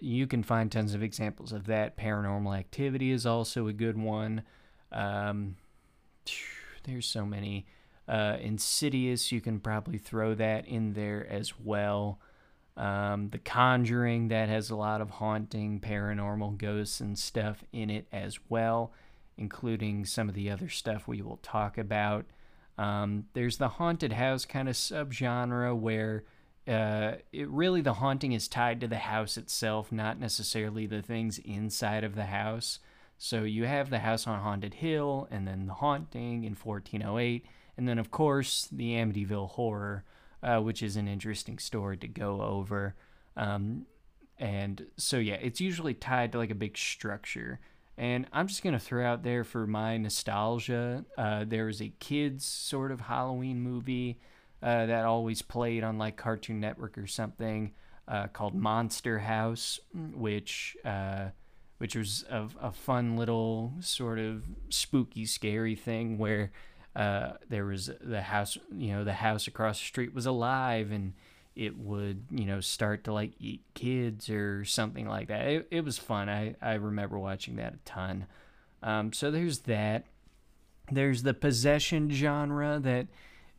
you 0.00 0.26
can 0.26 0.42
find 0.42 0.70
tons 0.70 0.92
of 0.92 1.02
examples 1.02 1.52
of 1.52 1.66
that. 1.66 1.96
Paranormal 1.96 2.58
Activity 2.58 3.10
is 3.10 3.24
also 3.24 3.68
a 3.68 3.72
good 3.72 3.96
one. 3.96 4.42
Um, 4.92 5.56
there's 6.84 7.06
so 7.06 7.24
many. 7.24 7.64
Uh, 8.06 8.36
Insidious, 8.40 9.32
you 9.32 9.40
can 9.40 9.60
probably 9.60 9.96
throw 9.96 10.34
that 10.34 10.66
in 10.66 10.92
there 10.92 11.26
as 11.30 11.58
well. 11.58 12.18
Um, 12.76 13.30
the 13.30 13.38
Conjuring, 13.38 14.28
that 14.28 14.48
has 14.48 14.68
a 14.68 14.76
lot 14.76 15.00
of 15.00 15.08
haunting, 15.08 15.80
paranormal 15.80 16.58
ghosts 16.58 17.00
and 17.00 17.18
stuff 17.18 17.64
in 17.72 17.88
it 17.88 18.06
as 18.12 18.38
well, 18.48 18.92
including 19.38 20.04
some 20.04 20.28
of 20.28 20.34
the 20.34 20.50
other 20.50 20.68
stuff 20.68 21.08
we 21.08 21.22
will 21.22 21.38
talk 21.42 21.78
about. 21.78 22.26
Um, 22.76 23.26
there's 23.32 23.58
the 23.58 23.68
haunted 23.68 24.12
house 24.12 24.44
kind 24.44 24.68
of 24.68 24.74
subgenre 24.74 25.74
where 25.74 26.24
uh, 26.66 27.12
it 27.32 27.48
really 27.48 27.80
the 27.80 27.94
haunting 27.94 28.32
is 28.32 28.48
tied 28.48 28.80
to 28.80 28.88
the 28.88 28.96
house 28.96 29.36
itself, 29.36 29.92
not 29.92 30.18
necessarily 30.18 30.86
the 30.86 31.02
things 31.02 31.38
inside 31.38 32.04
of 32.04 32.14
the 32.14 32.26
house. 32.26 32.78
So 33.18 33.42
you 33.42 33.64
have 33.64 33.90
the 33.90 34.00
house 34.00 34.26
on 34.26 34.40
Haunted 34.40 34.74
Hill, 34.74 35.28
and 35.30 35.46
then 35.46 35.66
the 35.66 35.74
haunting 35.74 36.44
in 36.44 36.54
1408, 36.54 37.46
and 37.76 37.88
then 37.88 37.98
of 37.98 38.10
course 38.10 38.68
the 38.72 38.92
Amityville 38.92 39.50
horror 39.50 40.04
uh, 40.44 40.60
which 40.60 40.82
is 40.82 40.96
an 40.96 41.08
interesting 41.08 41.58
story 41.58 41.96
to 41.96 42.06
go 42.06 42.42
over. 42.42 42.94
Um, 43.36 43.86
and 44.38 44.86
so, 44.96 45.16
yeah, 45.16 45.38
it's 45.40 45.60
usually 45.60 45.94
tied 45.94 46.32
to 46.32 46.38
like 46.38 46.50
a 46.50 46.54
big 46.54 46.76
structure. 46.76 47.60
And 47.96 48.26
I'm 48.32 48.46
just 48.46 48.62
to 48.74 48.78
throw 48.78 49.06
out 49.06 49.22
there 49.22 49.44
for 49.44 49.66
my 49.66 49.96
nostalgia 49.96 51.04
uh, 51.16 51.44
there 51.46 51.66
was 51.66 51.80
a 51.80 51.92
kids 52.00 52.44
sort 52.44 52.90
of 52.92 53.00
Halloween 53.00 53.60
movie 53.60 54.18
uh, 54.62 54.86
that 54.86 55.04
always 55.04 55.42
played 55.42 55.84
on 55.84 55.98
like 55.98 56.16
Cartoon 56.16 56.60
Network 56.60 56.96
or 56.98 57.06
something 57.06 57.72
uh, 58.08 58.28
called 58.28 58.54
Monster 58.54 59.18
House, 59.20 59.80
which. 60.14 60.76
Uh, 60.84 61.30
which 61.78 61.96
was 61.96 62.24
a, 62.30 62.48
a 62.62 62.72
fun 62.72 63.16
little 63.16 63.74
sort 63.80 64.18
of 64.18 64.44
spooky, 64.70 65.26
scary 65.26 65.74
thing 65.74 66.18
where 66.18 66.50
uh, 66.96 67.32
there 67.48 67.64
was 67.64 67.90
the 68.00 68.22
house, 68.22 68.56
you 68.72 68.92
know, 68.92 69.04
the 69.04 69.12
house 69.12 69.46
across 69.46 69.80
the 69.80 69.84
street 69.84 70.14
was 70.14 70.24
alive 70.24 70.92
and 70.92 71.14
it 71.56 71.76
would, 71.76 72.24
you 72.30 72.44
know, 72.44 72.60
start 72.60 73.04
to 73.04 73.12
like 73.12 73.32
eat 73.38 73.62
kids 73.74 74.30
or 74.30 74.64
something 74.64 75.06
like 75.06 75.28
that. 75.28 75.46
It, 75.46 75.68
it 75.70 75.84
was 75.84 75.98
fun. 75.98 76.28
I, 76.28 76.54
I 76.62 76.74
remember 76.74 77.18
watching 77.18 77.56
that 77.56 77.74
a 77.74 77.78
ton. 77.84 78.26
Um, 78.82 79.12
so 79.12 79.30
there's 79.30 79.60
that. 79.60 80.06
There's 80.90 81.22
the 81.22 81.34
possession 81.34 82.10
genre 82.10 82.78
that 82.80 83.08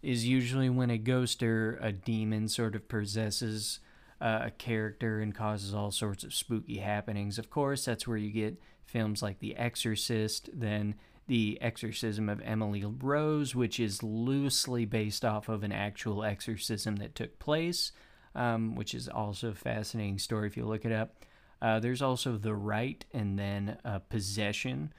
is 0.05 0.27
usually 0.27 0.69
when 0.69 0.91
a 0.91 0.97
ghost 0.97 1.41
or 1.41 1.79
a 1.81 1.91
demon 1.91 2.47
sort 2.47 2.75
of 2.75 2.87
possesses 2.87 3.79
uh, 4.21 4.41
a 4.43 4.51
character 4.51 5.19
and 5.19 5.33
causes 5.33 5.73
all 5.73 5.91
sorts 5.91 6.23
of 6.23 6.33
spooky 6.33 6.77
happenings. 6.77 7.39
Of 7.39 7.49
course, 7.49 7.85
that's 7.85 8.07
where 8.07 8.17
you 8.17 8.31
get 8.31 8.61
films 8.85 9.23
like 9.23 9.39
The 9.39 9.55
Exorcist. 9.55 10.49
Then 10.53 10.95
the 11.27 11.57
Exorcism 11.59 12.29
of 12.29 12.39
Emily 12.45 12.85
Rose, 12.85 13.55
which 13.55 13.79
is 13.79 14.03
loosely 14.03 14.85
based 14.85 15.25
off 15.25 15.49
of 15.49 15.63
an 15.63 15.71
actual 15.71 16.23
exorcism 16.23 16.97
that 16.97 17.15
took 17.15 17.39
place, 17.39 17.91
um, 18.35 18.75
which 18.75 18.93
is 18.93 19.09
also 19.09 19.49
a 19.49 19.55
fascinating 19.55 20.19
story 20.19 20.45
if 20.45 20.55
you 20.55 20.65
look 20.65 20.85
it 20.85 20.91
up. 20.91 21.15
Uh, 21.61 21.79
there's 21.79 22.03
also 22.03 22.37
The 22.37 22.53
Rite 22.53 23.05
and 23.11 23.39
then 23.39 23.79
uh, 23.83 23.99
Possession. 23.99 24.93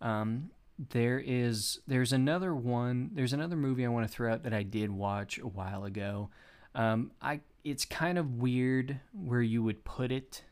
Um, 0.00 0.50
there 0.78 1.18
is 1.24 1.80
there's 1.86 2.12
another 2.12 2.54
one. 2.54 3.10
There's 3.14 3.32
another 3.32 3.56
movie 3.56 3.84
I 3.84 3.88
want 3.88 4.06
to 4.06 4.12
throw 4.12 4.32
out 4.32 4.44
that 4.44 4.54
I 4.54 4.62
did 4.62 4.90
watch 4.90 5.38
a 5.38 5.48
while 5.48 5.84
ago. 5.84 6.30
Um, 6.74 7.12
I 7.20 7.40
it's 7.64 7.84
kind 7.84 8.18
of 8.18 8.36
weird 8.36 9.00
where 9.12 9.42
you 9.42 9.62
would 9.62 9.84
put 9.84 10.12
it 10.12 10.42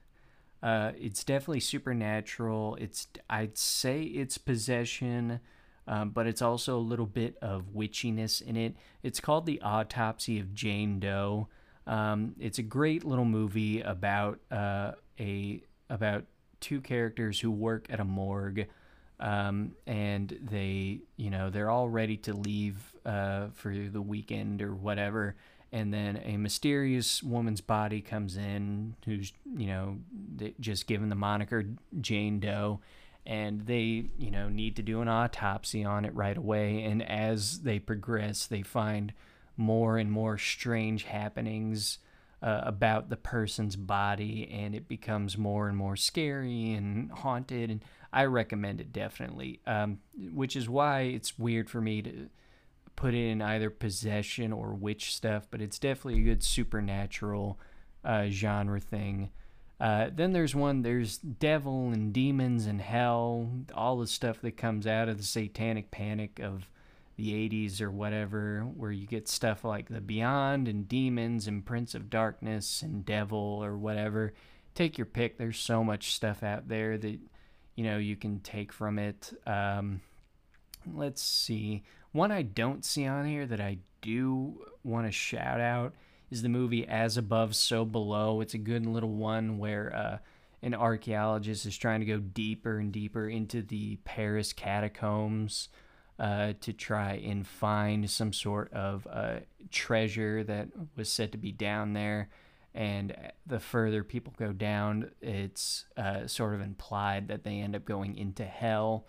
uh, 0.63 0.93
it's 0.99 1.23
definitely 1.23 1.61
supernatural. 1.61 2.77
It's 2.81 3.07
I'd 3.29 3.57
say 3.59 4.03
it's 4.03 4.39
possession, 4.39 5.41
um, 5.87 6.11
but 6.11 6.27
it's 6.27 6.43
also 6.43 6.77
a 6.77 6.81
little 6.81 7.07
bit 7.07 7.37
of 7.43 7.75
witchiness 7.75 8.43
in 8.43 8.57
it. 8.57 8.75
It's 9.03 9.21
called 9.21 9.47
The 9.47 9.61
Autopsy 9.61 10.41
of 10.41 10.55
Jane 10.55 10.99
Doe. 10.99 11.49
Um, 11.87 12.35
it's 12.41 12.59
a 12.59 12.65
great 12.65 13.05
little 13.05 13.25
movie 13.25 13.81
about 13.81 14.41
uh, 14.51 14.93
a 15.21 15.63
about 15.89 16.25
two 16.59 16.81
characters 16.81 17.39
who 17.39 17.51
work 17.51 17.87
at 17.91 18.01
a 18.01 18.05
morgue. 18.05 18.67
Um, 19.19 19.73
and 19.87 20.39
they, 20.43 21.01
you 21.17 21.31
know, 21.31 21.51
they're 21.51 21.71
all 21.71 21.89
ready 21.89 22.17
to 22.19 22.35
leave 22.35 22.77
uh, 23.05 23.49
for 23.55 23.75
the 23.75 24.03
weekend 24.03 24.61
or 24.63 24.75
whatever. 24.75 25.37
And 25.73 25.93
then 25.93 26.21
a 26.25 26.37
mysterious 26.37 27.23
woman's 27.23 27.61
body 27.61 28.01
comes 28.01 28.37
in 28.37 28.95
who's 29.05 29.33
you 29.57 29.67
know 29.67 29.99
just 30.61 30.87
given 30.87 31.09
the 31.09 31.17
moniker 31.17 31.65
Jane 32.01 32.41
Doe. 32.41 32.81
And 33.25 33.67
they 33.67 34.11
you 34.17 34.31
know 34.31 34.49
need 34.49 34.77
to 34.77 34.83
do 34.83 35.01
an 35.01 35.09
autopsy 35.09 35.85
on 35.85 36.05
it 36.05 36.15
right 36.15 36.37
away. 36.37 36.85
And 36.85 37.03
as 37.03 37.61
they 37.61 37.79
progress 37.79 38.47
they 38.47 38.63
find 38.63 39.13
more 39.57 39.99
and 39.99 40.13
more 40.13 40.39
strange 40.39 41.05
happenings 41.05 41.99
uh, 42.43 42.61
about 42.65 43.09
the 43.09 43.17
person's 43.17 43.77
body 43.77 44.49
and 44.53 44.75
it 44.75 44.89
becomes 44.89 45.39
more 45.39 45.69
and 45.69 45.77
more 45.77 45.97
scary 45.97 46.73
and 46.73 47.11
haunted 47.11 47.71
and 47.71 47.85
I 48.13 48.25
recommend 48.25 48.81
it 48.81 48.93
definitely 48.93 49.61
um, 49.67 49.99
which 50.33 50.57
is 50.57 50.69
why 50.69 51.03
it's 51.03 51.39
weird 51.39 51.71
for 51.71 51.81
me 51.81 52.03
to 52.03 52.29
put 52.97 53.15
it 53.15 53.29
in 53.29 53.43
either 53.43 53.71
possession 53.71 54.53
or 54.53 54.75
witch 54.75 55.15
stuff, 55.15 55.47
but 55.51 55.61
it's 55.61 55.79
definitely 55.79 56.21
a 56.21 56.25
good 56.25 56.43
supernatural 56.43 57.61
uh, 58.03 58.27
genre 58.29 58.81
thing. 58.81 59.31
Uh, 59.79 60.09
then 60.13 60.33
there's 60.33 60.55
one, 60.55 60.81
there's 60.81 61.19
devil 61.19 61.91
and 61.91 62.15
demons 62.15 62.65
and 62.65 62.81
hell, 62.81 63.51
all 63.75 63.99
the 63.99 64.07
stuff 64.07 64.41
that 64.41 64.57
comes 64.57 64.87
out 64.87 65.09
of 65.09 65.19
the 65.19 65.23
satanic 65.23 65.91
panic 65.91 66.41
of 66.41 66.71
the 67.17 67.33
80s 67.49 67.81
or 67.81 67.91
whatever, 67.91 68.61
where 68.77 68.93
you 68.93 69.07
get 69.07 69.29
stuff 69.29 69.65
like 69.65 69.89
the 69.89 70.01
Beyond 70.01 70.69
and 70.69 70.87
demons 70.87 71.47
and 71.47 71.65
Prince 71.65 71.95
of 71.95 72.11
Darkness 72.11 72.83
and 72.83 73.05
devil 73.05 73.39
or 73.63 73.77
whatever. 73.77 74.35
Take 74.75 74.99
your 74.99 75.07
pick. 75.07 75.39
There's 75.39 75.59
so 75.59 75.83
much 75.83 76.15
stuff 76.15 76.43
out 76.43 76.69
there 76.69 76.99
that, 76.99 77.19
you 77.75 77.85
know, 77.85 77.97
you 77.97 78.17
can 78.17 78.41
take 78.41 78.71
from 78.71 78.99
it. 78.99 79.33
Um, 79.47 80.03
let's 80.95 81.23
see. 81.23 81.85
One 82.13 82.31
I 82.31 82.43
don't 82.43 82.85
see 82.85 83.07
on 83.07 83.27
here 83.27 83.47
that 83.47 83.61
I 83.61 83.79
do 84.03 84.67
want 84.85 85.07
to 85.07 85.13
shout 85.13 85.61
out 85.61 85.95
is 86.31 86.43
the 86.43 86.49
movie 86.51 86.87
As 86.87 87.17
Above, 87.17 87.57
So 87.57 87.87
Below. 87.87 88.43
It's 88.43 88.55
a 88.55 88.59
good 88.59 88.85
little 88.85 89.15
one 89.15 89.57
where 89.57 89.95
uh, 89.95 90.19
an 90.63 90.75
archaeologist 90.75 91.65
is 91.65 91.79
trying 91.79 92.01
to 92.01 92.07
go 92.07 92.19
deeper 92.19 92.79
and 92.79 92.93
deeper 92.93 93.27
into 93.29 93.63
the 93.63 93.97
Paris 94.05 94.53
catacombs 94.53 95.69
uh, 96.19 96.55
to 96.61 96.73
try 96.73 97.15
and 97.15 97.47
find 97.47 98.09
some 98.09 98.33
sort 98.33 98.73
of 98.73 99.07
uh, 99.11 99.37
treasure 99.71 100.43
that 100.45 100.69
was 100.97 101.11
said 101.11 101.33
to 101.33 101.39
be 101.39 101.53
down 101.53 101.93
there. 101.93 102.29
And 102.75 103.17
the 103.47 103.59
further 103.59 104.05
people 104.05 104.35
go 104.39 104.53
down, 104.53 105.11
it's 105.23 105.87
uh, 105.97 106.27
sort 106.27 106.55
of 106.55 106.61
implied 106.61 107.29
that 107.29 107.43
they 107.43 107.61
end 107.61 107.75
up 107.75 107.87
going 107.87 108.17
into 108.17 108.45
hell, 108.45 109.07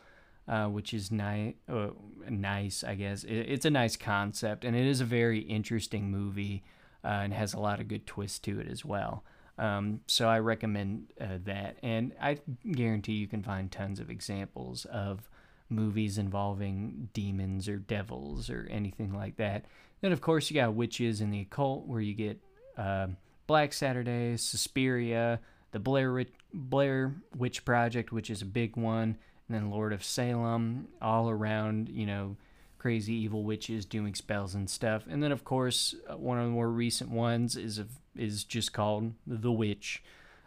uh, 0.47 0.67
which 0.67 0.93
is 0.93 1.11
ni- 1.11 1.57
uh, 1.69 1.89
nice, 2.29 2.83
I 2.83 2.95
guess. 2.95 3.25
It, 3.25 3.35
it's 3.35 3.65
a 3.65 3.69
nice 3.69 3.97
concept, 3.97 4.63
and 4.63 4.75
it 4.75 4.85
is 4.85 5.01
a 5.01 5.05
very 5.05 5.39
interesting 5.39 6.09
movie 6.09 6.63
uh, 7.03 7.07
and 7.23 7.33
has 7.33 7.53
a 7.53 7.59
lot 7.59 7.81
of 7.81 7.89
good 7.89 8.07
twists 8.07 8.39
to 8.39 8.59
it 8.59 8.69
as 8.69 8.85
well. 8.85 9.23
Um, 9.57 10.01
so 10.07 10.29
I 10.29 10.39
recommend 10.39 11.07
uh, 11.19 11.39
that, 11.43 11.77
and 11.83 12.13
I 12.21 12.37
guarantee 12.71 13.13
you 13.13 13.27
can 13.27 13.43
find 13.43 13.71
tons 13.71 13.99
of 13.99 14.09
examples 14.09 14.85
of 14.85 15.29
movies 15.69 16.17
involving 16.17 17.09
demons 17.13 17.67
or 17.67 17.77
devils 17.77 18.49
or 18.49 18.67
anything 18.69 19.13
like 19.13 19.37
that. 19.37 19.65
Then, 20.01 20.11
of 20.11 20.21
course, 20.21 20.49
you 20.49 20.55
got 20.55 20.73
witches 20.73 21.21
and 21.21 21.33
the 21.33 21.41
occult, 21.41 21.87
where 21.87 22.01
you 22.01 22.13
get 22.13 22.39
uh, 22.77 23.07
Black 23.47 23.73
Saturday, 23.73 24.37
Suspiria, 24.37 25.39
the 25.71 25.79
Blair 25.79 26.25
Blair 26.53 27.15
Witch 27.35 27.65
Project, 27.65 28.11
which 28.11 28.29
is 28.29 28.41
a 28.41 28.45
big 28.45 28.77
one, 28.77 29.17
and 29.47 29.55
then 29.55 29.69
Lord 29.69 29.93
of 29.93 30.03
Salem, 30.03 30.87
all 31.01 31.29
around, 31.29 31.89
you 31.89 32.05
know, 32.05 32.37
crazy 32.77 33.13
evil 33.13 33.43
witches 33.43 33.85
doing 33.85 34.13
spells 34.13 34.53
and 34.55 34.69
stuff. 34.69 35.03
And 35.09 35.21
then, 35.21 35.31
of 35.31 35.43
course, 35.43 35.95
uh, 36.07 36.15
one 36.15 36.37
of 36.37 36.45
the 36.45 36.51
more 36.51 36.69
recent 36.69 37.09
ones 37.09 37.55
is 37.57 37.79
a, 37.79 37.87
is 38.15 38.43
just 38.43 38.71
called 38.71 39.13
The 39.25 39.51
Witch, 39.51 40.03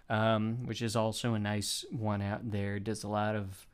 um, 0.09 0.67
which 0.67 0.81
is 0.81 0.95
also 0.95 1.35
a 1.35 1.39
nice 1.39 1.85
one 1.91 2.23
out 2.23 2.51
there. 2.51 2.79
Does 2.79 3.03
a 3.03 3.09
lot 3.09 3.35
of 3.35 3.67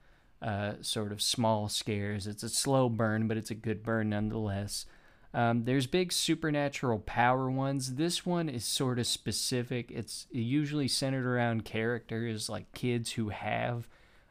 uh, 0.42 0.74
sort 0.80 1.12
of 1.12 1.22
small 1.22 1.68
scares. 1.68 2.26
It's 2.26 2.42
a 2.42 2.48
slow 2.48 2.88
burn, 2.88 3.28
but 3.28 3.36
it's 3.36 3.50
a 3.50 3.54
good 3.54 3.82
burn 3.82 4.10
nonetheless. 4.10 4.86
Um, 5.34 5.64
there's 5.64 5.86
big 5.86 6.12
supernatural 6.12 7.00
power 7.00 7.50
ones. 7.50 7.96
This 7.96 8.24
one 8.24 8.48
is 8.48 8.64
sort 8.64 8.98
of 8.98 9.06
specific. 9.06 9.90
It's 9.90 10.26
usually 10.30 10.88
centered 10.88 11.26
around 11.26 11.64
characters 11.64 12.48
like 12.48 12.72
kids 12.72 13.12
who 13.12 13.28
have 13.28 13.88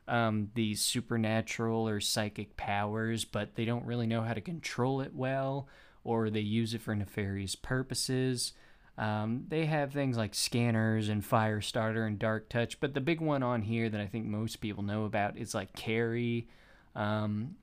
um, 0.07 0.49
these 0.55 0.81
supernatural 0.81 1.87
or 1.87 1.99
psychic 1.99 2.57
powers, 2.57 3.25
but 3.25 3.55
they 3.55 3.65
don't 3.65 3.85
really 3.85 4.07
know 4.07 4.21
how 4.21 4.33
to 4.33 4.41
control 4.41 5.01
it 5.01 5.13
well, 5.13 5.67
or 6.03 6.29
they 6.29 6.39
use 6.39 6.73
it 6.73 6.81
for 6.81 6.95
nefarious 6.95 7.55
purposes. 7.55 8.53
Um, 8.97 9.45
they 9.49 9.65
have 9.65 9.91
things 9.91 10.17
like 10.17 10.33
scanners 10.33 11.09
and 11.09 11.21
Firestarter 11.21 12.07
and 12.07 12.17
Dark 12.17 12.47
Touch, 12.47 12.79
but 12.79 12.93
the 12.93 13.01
big 13.01 13.19
one 13.19 13.43
on 13.43 13.61
here 13.61 13.89
that 13.89 13.99
I 13.99 14.07
think 14.07 14.25
most 14.25 14.61
people 14.61 14.83
know 14.83 15.03
about 15.03 15.37
is 15.37 15.53
like 15.53 15.73
Carrie, 15.73 16.47
um, 16.95 17.55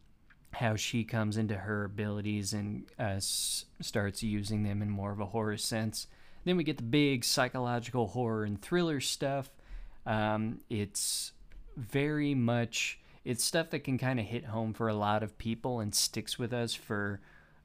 how 0.52 0.76
she 0.76 1.04
comes 1.04 1.38
into 1.38 1.56
her 1.56 1.84
abilities 1.84 2.52
and 2.52 2.84
uh, 2.98 3.16
s- 3.16 3.64
starts 3.80 4.22
using 4.22 4.62
them 4.62 4.82
in 4.82 4.90
more 4.90 5.10
of 5.10 5.20
a 5.20 5.26
horror 5.26 5.56
sense. 5.56 6.06
Then 6.44 6.58
we 6.58 6.64
get 6.64 6.76
the 6.76 6.82
big 6.82 7.24
psychological 7.24 8.08
horror 8.08 8.44
and 8.44 8.60
thriller 8.60 9.00
stuff. 9.00 9.50
Um, 10.04 10.60
it's 10.68 11.32
very 11.76 12.34
much 12.34 12.98
it's 13.24 13.44
stuff 13.44 13.70
that 13.70 13.84
can 13.84 13.98
kind 13.98 14.18
of 14.18 14.26
hit 14.26 14.46
home 14.46 14.74
for 14.74 14.88
a 14.88 14.94
lot 14.94 15.22
of 15.22 15.38
people 15.38 15.80
and 15.80 15.94
sticks 15.94 16.38
with 16.38 16.52
us 16.52 16.74
for 16.74 17.20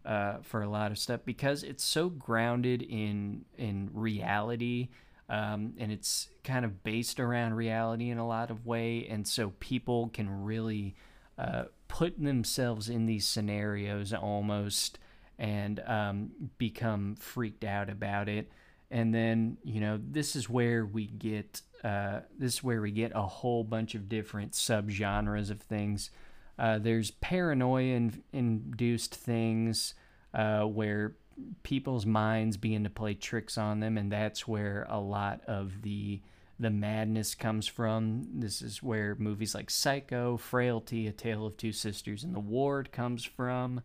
uh, 0.08 0.38
for 0.42 0.62
a 0.62 0.70
lot 0.70 0.92
of 0.92 0.98
stuff 0.98 1.20
because 1.26 1.64
it's 1.64 1.84
so 1.84 2.10
grounded 2.10 2.82
in 2.82 3.46
in 3.58 3.90
reality 3.94 4.90
um, 5.30 5.74
and 5.78 5.92
it's 5.92 6.30
kind 6.44 6.64
of 6.64 6.84
based 6.84 7.20
around 7.20 7.54
reality 7.54 8.10
in 8.10 8.18
a 8.18 8.28
lot 8.28 8.50
of 8.50 8.66
way 8.66 9.06
and 9.10 9.28
so 9.28 9.52
people 9.60 10.10
can 10.14 10.44
really 10.44 10.96
uh, 11.38 11.66
put 11.88 12.20
themselves 12.20 12.90
in 12.90 13.06
these 13.06 13.28
scenarios 13.28 14.14
almost 14.14 14.98
and 15.38 15.82
um, 15.86 16.30
become 16.58 17.16
freaked 17.16 17.64
out 17.64 17.90
about 17.90 18.30
it 18.30 18.50
and 18.90 19.14
then 19.14 19.58
you 19.64 19.82
know 19.82 20.00
this 20.02 20.36
is 20.36 20.50
where 20.50 20.86
we 20.86 21.06
get 21.06 21.62
uh, 21.84 22.22
this 22.38 22.56
is 22.56 22.64
where 22.64 22.82
we 22.82 22.92
get 22.92 23.12
a 23.16 23.22
whole 23.22 23.64
bunch 23.64 23.96
of 23.96 24.10
different 24.10 24.52
subgenres 24.54 25.52
of 25.52 25.62
things. 25.62 26.10
Uh, 26.58 26.80
there's 26.80 27.12
paranoia 27.12 28.12
induced 28.34 29.16
things 29.16 29.94
uh, 30.34 30.64
where 30.64 31.16
people's 31.64 32.06
minds 32.06 32.58
begin 32.58 32.84
to 32.84 32.90
play 32.90 33.14
tricks 33.14 33.58
on 33.58 33.80
them, 33.80 33.98
and 33.98 34.12
that's 34.12 34.48
where 34.48 34.86
a 34.90 35.00
lot 35.00 35.42
of 35.48 35.82
the 35.82 36.22
the 36.60 36.70
madness 36.72 37.36
comes 37.36 37.68
from. 37.68 38.28
This 38.34 38.64
is 38.64 38.82
where 38.82 39.16
movies 39.20 39.54
like 39.54 39.70
Psycho, 39.70 40.38
Frailty, 40.38 41.06
A 41.06 41.12
Tale 41.12 41.46
of 41.46 41.56
Two 41.56 41.72
Sisters, 41.72 42.24
and 42.24 42.34
The 42.34 42.40
Ward 42.40 42.92
comes 42.92 43.24
from. 43.24 43.82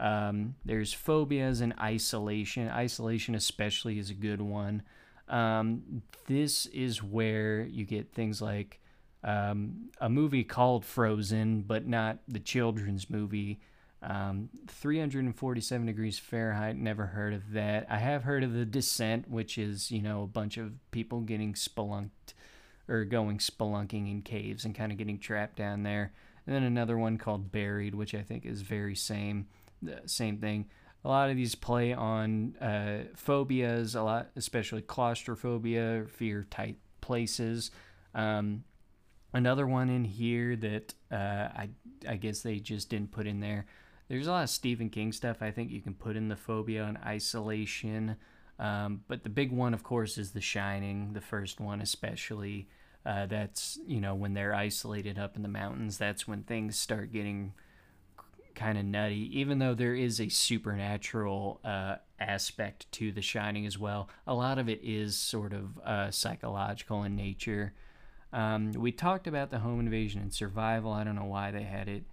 Um, 0.00 0.54
there's 0.64 0.94
phobias 0.94 1.60
and 1.60 1.74
isolation. 1.78 2.68
Isolation, 2.68 3.34
especially, 3.34 3.98
is 3.98 4.08
a 4.08 4.14
good 4.14 4.40
one. 4.40 4.82
Um, 5.28 6.02
this 6.26 6.66
is 6.66 7.02
where 7.02 7.64
you 7.64 7.84
get 7.84 8.12
things 8.12 8.40
like 8.40 8.80
um, 9.26 9.90
a 10.00 10.08
movie 10.08 10.44
called 10.44 10.84
Frozen, 10.84 11.62
but 11.62 11.86
not 11.86 12.18
the 12.28 12.38
children's 12.38 13.10
movie. 13.10 13.60
Um, 14.02 14.48
347 14.68 15.86
degrees 15.86 16.18
Fahrenheit, 16.18 16.76
never 16.76 17.06
heard 17.06 17.34
of 17.34 17.52
that. 17.52 17.86
I 17.90 17.98
have 17.98 18.22
heard 18.22 18.44
of 18.44 18.52
The 18.52 18.64
Descent, 18.64 19.28
which 19.28 19.58
is, 19.58 19.90
you 19.90 20.00
know, 20.00 20.22
a 20.22 20.28
bunch 20.28 20.56
of 20.56 20.72
people 20.92 21.20
getting 21.20 21.54
spelunked 21.54 22.34
or 22.88 23.04
going 23.04 23.38
spelunking 23.38 24.10
in 24.10 24.22
caves 24.22 24.64
and 24.64 24.74
kind 24.74 24.92
of 24.92 24.98
getting 24.98 25.18
trapped 25.18 25.56
down 25.56 25.82
there. 25.82 26.12
And 26.46 26.54
then 26.54 26.62
another 26.62 26.96
one 26.96 27.18
called 27.18 27.50
Buried, 27.50 27.94
which 27.94 28.14
I 28.14 28.22
think 28.22 28.46
is 28.46 28.62
very 28.62 28.94
same, 28.94 29.48
same 30.06 30.38
thing 30.38 30.66
a 31.06 31.08
lot 31.08 31.30
of 31.30 31.36
these 31.36 31.54
play 31.54 31.92
on 31.92 32.56
uh, 32.60 33.04
phobias, 33.14 33.94
a 33.94 34.02
lot, 34.02 34.26
especially 34.34 34.82
claustrophobia, 34.82 36.04
fear 36.08 36.44
type 36.50 36.78
places. 37.00 37.70
Um, 38.12 38.64
another 39.36 39.66
one 39.66 39.88
in 39.90 40.04
here 40.04 40.56
that 40.56 40.94
uh, 41.12 41.48
I 41.54 41.68
I 42.08 42.16
guess 42.16 42.40
they 42.40 42.58
just 42.58 42.88
didn't 42.88 43.12
put 43.12 43.26
in 43.26 43.40
there. 43.40 43.66
There's 44.08 44.26
a 44.26 44.30
lot 44.30 44.44
of 44.44 44.50
Stephen 44.50 44.88
King 44.88 45.12
stuff 45.12 45.42
I 45.42 45.50
think 45.50 45.70
you 45.70 45.80
can 45.80 45.94
put 45.94 46.16
in 46.16 46.28
the 46.28 46.36
phobia 46.36 46.84
and 46.84 46.98
isolation. 46.98 48.16
Um, 48.58 49.02
but 49.08 49.22
the 49.24 49.28
big 49.28 49.52
one, 49.52 49.74
of 49.74 49.82
course, 49.82 50.16
is 50.16 50.30
The 50.32 50.40
Shining, 50.40 51.12
the 51.12 51.20
first 51.20 51.60
one 51.60 51.80
especially. 51.80 52.68
Uh, 53.04 53.26
that's 53.26 53.78
you 53.86 54.00
know 54.00 54.14
when 54.14 54.34
they're 54.34 54.54
isolated 54.54 55.18
up 55.18 55.36
in 55.36 55.42
the 55.42 55.48
mountains. 55.48 55.98
That's 55.98 56.26
when 56.26 56.42
things 56.42 56.76
start 56.78 57.12
getting 57.12 57.52
kind 58.54 58.78
of 58.78 58.84
nutty, 58.84 59.30
even 59.38 59.58
though 59.58 59.74
there 59.74 59.94
is 59.94 60.18
a 60.18 60.30
supernatural 60.30 61.60
uh, 61.62 61.96
aspect 62.18 62.90
to 62.92 63.12
The 63.12 63.22
Shining 63.22 63.66
as 63.66 63.78
well. 63.78 64.08
A 64.26 64.34
lot 64.34 64.58
of 64.58 64.68
it 64.68 64.80
is 64.82 65.16
sort 65.16 65.52
of 65.52 65.78
uh, 65.84 66.10
psychological 66.10 67.04
in 67.04 67.14
nature. 67.14 67.74
Um, 68.36 68.72
we 68.72 68.92
talked 68.92 69.26
about 69.26 69.50
the 69.50 69.60
home 69.60 69.80
invasion 69.80 70.20
and 70.20 70.32
survival. 70.32 70.92
I 70.92 71.04
don't 71.04 71.16
know 71.16 71.24
why 71.24 71.50
they 71.50 71.62
had 71.62 71.88
it 71.88 72.04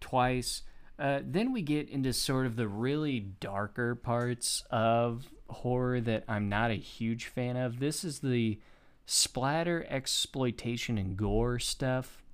twice. 0.00 0.62
Uh, 0.98 1.20
then 1.22 1.52
we 1.52 1.62
get 1.62 1.88
into 1.88 2.12
sort 2.12 2.46
of 2.46 2.56
the 2.56 2.66
really 2.66 3.20
darker 3.20 3.94
parts 3.94 4.64
of 4.72 5.28
horror 5.48 6.00
that 6.00 6.24
I'm 6.26 6.48
not 6.48 6.72
a 6.72 6.74
huge 6.74 7.26
fan 7.26 7.56
of. 7.56 7.78
This 7.78 8.02
is 8.02 8.18
the 8.18 8.58
splatter, 9.06 9.86
exploitation, 9.88 10.98
and 10.98 11.16
gore 11.16 11.60
stuff. 11.60 12.24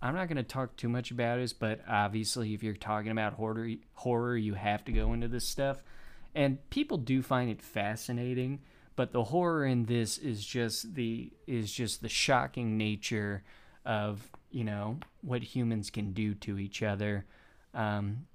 I'm 0.00 0.14
not 0.14 0.28
going 0.28 0.38
to 0.38 0.42
talk 0.42 0.74
too 0.76 0.88
much 0.88 1.10
about 1.10 1.40
it, 1.40 1.52
but 1.58 1.80
obviously, 1.86 2.54
if 2.54 2.62
you're 2.62 2.72
talking 2.72 3.12
about 3.12 3.34
horror, 3.34 3.68
horror, 3.92 4.38
you 4.38 4.54
have 4.54 4.82
to 4.86 4.92
go 4.92 5.12
into 5.12 5.28
this 5.28 5.46
stuff. 5.46 5.82
And 6.34 6.58
people 6.70 6.96
do 6.96 7.20
find 7.20 7.50
it 7.50 7.60
fascinating, 7.60 8.60
but 8.96 9.12
the 9.12 9.24
horror 9.24 9.64
in 9.64 9.86
this 9.86 10.18
is 10.18 10.44
just 10.44 10.94
the 10.94 11.32
is 11.46 11.72
just 11.72 12.02
the 12.02 12.08
shocking 12.08 12.76
nature 12.76 13.42
of 13.84 14.30
you 14.50 14.64
know 14.64 14.98
what 15.22 15.42
humans 15.42 15.90
can 15.90 16.12
do 16.12 16.34
to 16.34 16.58
each 16.58 16.82
other. 16.82 17.26
Um, 17.72 18.26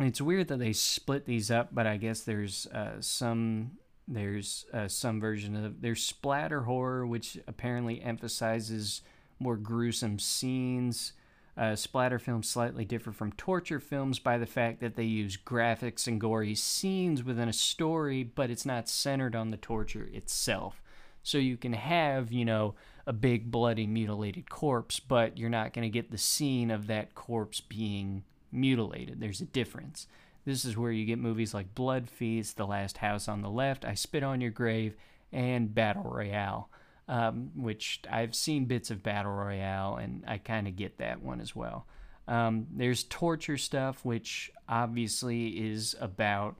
it's 0.00 0.20
weird 0.20 0.48
that 0.48 0.58
they 0.58 0.72
split 0.72 1.24
these 1.24 1.50
up, 1.50 1.68
but 1.72 1.86
I 1.86 1.96
guess 1.96 2.20
there's 2.20 2.66
uh, 2.66 3.00
some 3.00 3.78
there's 4.06 4.66
uh, 4.72 4.88
some 4.88 5.20
version 5.20 5.64
of 5.64 5.80
there's 5.80 6.02
splatter 6.02 6.62
horror, 6.62 7.06
which 7.06 7.38
apparently 7.46 8.02
emphasizes 8.02 9.02
more 9.38 9.56
gruesome 9.56 10.18
scenes. 10.18 11.12
Uh, 11.56 11.76
splatter 11.76 12.18
films 12.18 12.48
slightly 12.48 12.84
differ 12.84 13.12
from 13.12 13.30
torture 13.32 13.78
films 13.78 14.18
by 14.18 14.38
the 14.38 14.46
fact 14.46 14.80
that 14.80 14.96
they 14.96 15.04
use 15.04 15.36
graphics 15.36 16.08
and 16.08 16.20
gory 16.20 16.54
scenes 16.54 17.22
within 17.22 17.48
a 17.48 17.52
story, 17.52 18.24
but 18.24 18.50
it's 18.50 18.66
not 18.66 18.88
centered 18.88 19.36
on 19.36 19.50
the 19.50 19.56
torture 19.56 20.10
itself. 20.12 20.82
So 21.22 21.38
you 21.38 21.56
can 21.56 21.72
have, 21.72 22.32
you 22.32 22.44
know, 22.44 22.74
a 23.06 23.12
big 23.12 23.50
bloody 23.50 23.86
mutilated 23.86 24.50
corpse, 24.50 24.98
but 24.98 25.38
you're 25.38 25.48
not 25.48 25.72
going 25.72 25.84
to 25.84 25.88
get 25.88 26.10
the 26.10 26.18
scene 26.18 26.70
of 26.70 26.88
that 26.88 27.14
corpse 27.14 27.60
being 27.60 28.24
mutilated. 28.50 29.20
There's 29.20 29.40
a 29.40 29.46
difference. 29.46 30.06
This 30.44 30.64
is 30.64 30.76
where 30.76 30.92
you 30.92 31.06
get 31.06 31.18
movies 31.18 31.54
like 31.54 31.74
Blood 31.74 32.10
Feast, 32.10 32.56
The 32.56 32.66
Last 32.66 32.98
House 32.98 33.28
on 33.28 33.42
the 33.42 33.48
Left, 33.48 33.84
I 33.84 33.94
Spit 33.94 34.22
on 34.22 34.40
Your 34.40 34.50
Grave, 34.50 34.94
and 35.32 35.74
Battle 35.74 36.02
Royale, 36.02 36.68
um, 37.08 37.50
which 37.56 38.00
I've 38.10 38.34
seen 38.34 38.64
bits 38.64 38.90
of 38.90 39.02
Battle 39.02 39.32
Royale, 39.32 39.96
and 39.96 40.24
I 40.26 40.38
kind 40.38 40.66
of 40.66 40.76
get 40.76 40.98
that 40.98 41.22
one 41.22 41.40
as 41.40 41.54
well. 41.54 41.86
Um, 42.26 42.66
there's 42.74 43.04
torture 43.04 43.58
stuff, 43.58 44.04
which 44.04 44.50
obviously 44.68 45.48
is 45.48 45.94
about 46.00 46.56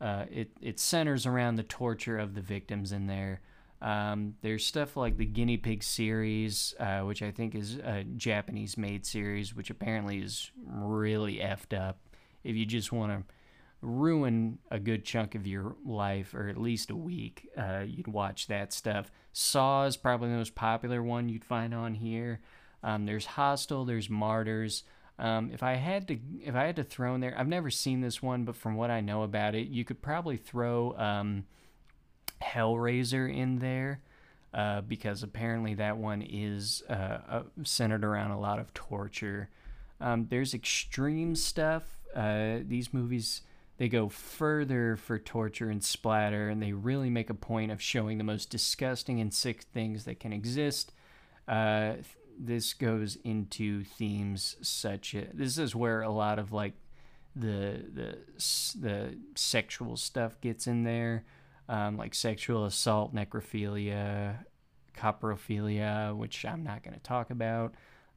uh, 0.00 0.24
it. 0.30 0.50
It 0.60 0.80
centers 0.80 1.26
around 1.26 1.56
the 1.56 1.62
torture 1.62 2.18
of 2.18 2.34
the 2.34 2.40
victims 2.40 2.92
in 2.92 3.06
there. 3.06 3.40
Um, 3.80 4.34
there's 4.42 4.64
stuff 4.64 4.96
like 4.96 5.16
the 5.16 5.26
Guinea 5.26 5.58
Pig 5.58 5.82
series, 5.82 6.74
uh, 6.80 7.00
which 7.00 7.22
I 7.22 7.30
think 7.30 7.54
is 7.54 7.76
a 7.76 8.04
Japanese 8.16 8.76
made 8.76 9.06
series, 9.06 9.54
which 9.54 9.70
apparently 9.70 10.18
is 10.18 10.50
really 10.66 11.36
effed 11.36 11.78
up. 11.78 11.98
If 12.42 12.56
you 12.56 12.64
just 12.64 12.90
want 12.90 13.12
to 13.12 13.34
ruin 13.86 14.58
a 14.70 14.80
good 14.80 15.04
chunk 15.04 15.34
of 15.34 15.46
your 15.46 15.76
life, 15.84 16.34
or 16.34 16.48
at 16.48 16.56
least 16.56 16.90
a 16.90 16.96
week, 16.96 17.48
uh, 17.56 17.84
you'd 17.86 18.08
watch 18.08 18.48
that 18.48 18.72
stuff. 18.72 19.10
Saw 19.32 19.84
is 19.84 19.96
probably 19.96 20.28
the 20.28 20.36
most 20.36 20.54
popular 20.54 21.02
one 21.02 21.28
you'd 21.28 21.44
find 21.44 21.72
on 21.72 21.94
here. 21.94 22.40
Um, 22.82 23.06
there's 23.06 23.26
Hostel, 23.26 23.84
there's 23.84 24.10
Martyrs. 24.10 24.82
Um, 25.18 25.50
if 25.52 25.62
I 25.62 25.74
had 25.74 26.08
to, 26.08 26.18
if 26.42 26.54
I 26.54 26.64
had 26.64 26.76
to 26.76 26.84
throw 26.84 27.14
in 27.14 27.20
there, 27.20 27.34
I've 27.38 27.48
never 27.48 27.70
seen 27.70 28.00
this 28.00 28.20
one, 28.20 28.44
but 28.44 28.56
from 28.56 28.74
what 28.74 28.90
I 28.90 29.00
know 29.00 29.22
about 29.22 29.54
it, 29.54 29.68
you 29.68 29.84
could 29.84 30.02
probably 30.02 30.36
throw 30.36 30.94
um, 30.98 31.44
Hellraiser 32.42 33.32
in 33.34 33.60
there 33.60 34.00
uh, 34.52 34.80
because 34.80 35.22
apparently 35.22 35.74
that 35.74 35.96
one 35.96 36.22
is 36.22 36.82
uh, 36.90 37.18
uh, 37.28 37.42
centered 37.62 38.04
around 38.04 38.32
a 38.32 38.40
lot 38.40 38.58
of 38.58 38.74
torture. 38.74 39.48
Um, 40.00 40.26
there's 40.28 40.54
extreme 40.54 41.36
stuff. 41.36 41.84
Uh, 42.14 42.58
these 42.66 42.92
movies 42.92 43.42
they 43.78 43.88
go 43.88 44.08
further 44.08 44.96
for 44.96 45.18
torture 45.18 45.70
and 45.70 45.84
splatter, 45.84 46.48
and 46.48 46.62
they 46.62 46.72
really 46.72 47.10
make 47.10 47.30
a 47.30 47.34
point 47.34 47.70
of 47.72 47.82
showing 47.82 48.18
the 48.18 48.24
most 48.24 48.50
disgusting 48.50 49.20
and 49.20 49.32
sick 49.32 49.62
things 49.62 50.04
that 50.04 50.20
can 50.20 50.32
exist. 50.32 50.92
Uh, 51.46 51.94
this 52.38 52.74
goes 52.74 53.16
into 53.24 53.84
themes 53.84 54.56
such 54.60 55.14
as 55.14 55.28
this 55.32 55.58
is 55.58 55.74
where 55.74 56.02
a 56.02 56.10
lot 56.10 56.38
of 56.38 56.52
like 56.52 56.74
the 57.34 57.82
the 57.92 58.18
the 58.78 59.18
sexual 59.34 59.96
stuff 59.96 60.40
gets 60.40 60.66
in 60.66 60.84
there 60.84 61.24
um, 61.68 61.96
like 61.96 62.14
sexual 62.14 62.64
assault, 62.64 63.14
necrophilia, 63.14 64.38
coprophilia, 64.96 66.14
which 66.16 66.44
I'm 66.44 66.62
not 66.62 66.82
going 66.82 66.94
to 66.94 67.02
talk 67.02 67.30
about. 67.30 67.74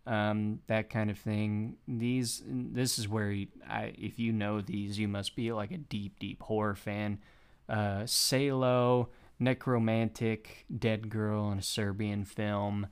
Um, 0.09 0.61
that 0.65 0.89
kind 0.89 1.11
of 1.11 1.19
thing. 1.19 1.77
These, 1.87 2.41
this 2.47 2.97
is 2.97 3.07
where 3.07 3.29
you, 3.29 3.45
I, 3.69 3.93
if 3.95 4.17
you 4.17 4.31
know 4.31 4.59
these, 4.59 4.97
you 4.97 5.07
must 5.07 5.35
be 5.35 5.51
like 5.51 5.69
a 5.71 5.77
deep, 5.77 6.17
deep 6.17 6.41
horror 6.41 6.73
fan. 6.73 7.19
Uh, 7.67 8.07
Salo, 8.07 9.09
Nekromantik, 9.39 10.65
Dead 10.75 11.09
Girl, 11.11 11.51
and 11.51 11.59
a 11.59 11.63
Serbian 11.63 12.25
film. 12.25 12.87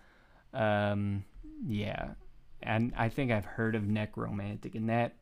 Um, 0.53 1.25
yeah, 1.67 2.09
and 2.61 2.93
I 2.95 3.09
think 3.09 3.31
I've 3.31 3.45
heard 3.45 3.73
of 3.73 3.81
Nekromantik, 3.81 4.75
and 4.75 4.87
that 4.89 5.15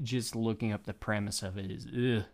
just 0.00 0.36
looking 0.36 0.72
up 0.72 0.84
the 0.84 0.94
premise 0.94 1.42
of 1.42 1.58
it 1.58 1.72
is, 1.72 1.86
ugh, 1.86 2.24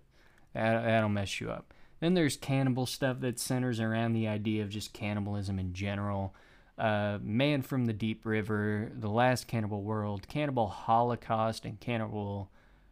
that, 0.53 0.85
that'll 0.85 1.09
mess 1.09 1.41
you 1.41 1.51
up. 1.51 1.73
Then 2.01 2.13
there's 2.13 2.37
cannibal 2.37 2.85
stuff 2.85 3.21
that 3.21 3.41
centers 3.41 3.81
around 3.81 4.13
the 4.13 4.29
idea 4.29 4.63
of 4.63 4.69
just 4.69 4.93
cannibalism 4.93 5.59
in 5.59 5.73
general. 5.73 6.35
Uh, 6.79 7.19
Man 7.23 7.63
from 7.63 7.87
the 7.87 7.93
Deep 7.93 8.27
River, 8.27 8.91
The 8.95 9.09
Last 9.09 9.49
Cannibal 9.49 9.83
World, 9.83 10.29
Cannibal 10.29 10.69
Holocaust, 10.69 11.65
and 11.65 11.81
Cannibal 11.81 12.51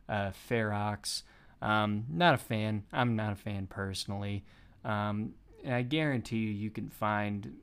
uh, 0.08 0.30
Ferox. 0.48 1.22
Um, 1.60 2.04
not 2.10 2.34
a 2.34 2.38
fan. 2.38 2.84
I'm 2.92 3.16
not 3.16 3.32
a 3.32 3.36
fan 3.36 3.66
personally. 3.66 4.44
Um, 4.84 5.34
I 5.68 5.82
guarantee 5.82 6.38
you, 6.38 6.50
you 6.50 6.70
can 6.70 6.88
find 6.88 7.56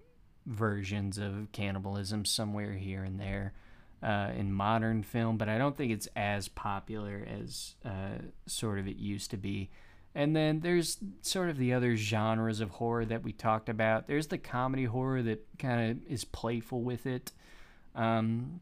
versions 0.45 1.17
of 1.17 1.51
cannibalism 1.51 2.26
somewhere 2.26 2.74
here 2.74 3.03
and 3.03 3.19
there 3.19 3.53
uh, 4.03 4.32
in 4.36 4.51
modern 4.51 5.03
film, 5.03 5.38
but 5.38 5.49
I 5.49 5.57
don't 5.57 5.78
think 5.78 5.91
it's 5.91 6.07
as 6.15 6.47
popular 6.47 7.26
as 7.28 7.76
uh, 7.86 8.19
sort 8.47 8.80
of 8.80 8.88
it 8.88 8.97
used 8.97 9.32
to 9.32 9.38
be. 9.38 9.69
And 10.14 10.36
then 10.36 10.59
there's 10.59 10.97
sort 11.22 11.49
of 11.49 11.57
the 11.57 11.74
other 11.74 11.95
genres 11.95 12.59
of 12.59 12.70
horror 12.72 13.05
that 13.05 13.24
we 13.24 13.32
talked 13.32 13.70
about. 13.70 14.07
There's 14.07 14.28
the 14.28 14.38
comedy 14.38 14.86
horror 14.86 15.22
that 15.22 15.45
kind 15.57 15.91
of 15.91 16.12
is 16.12 16.26
playful 16.26 16.82
with 16.82 17.05
it. 17.05 17.32
Um, 17.95 18.59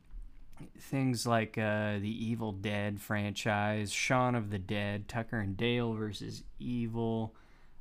things 0.79 1.25
like 1.25 1.57
uh, 1.57 1.99
the 1.99 2.15
Evil 2.19 2.51
Dead 2.51 3.01
franchise, 3.01 3.91
Shaun 3.91 4.35
of 4.35 4.51
the 4.51 4.59
Dead, 4.59 5.07
Tucker 5.07 5.39
and 5.39 5.57
Dale 5.57 5.93
versus 5.93 6.43
Evil, 6.59 7.35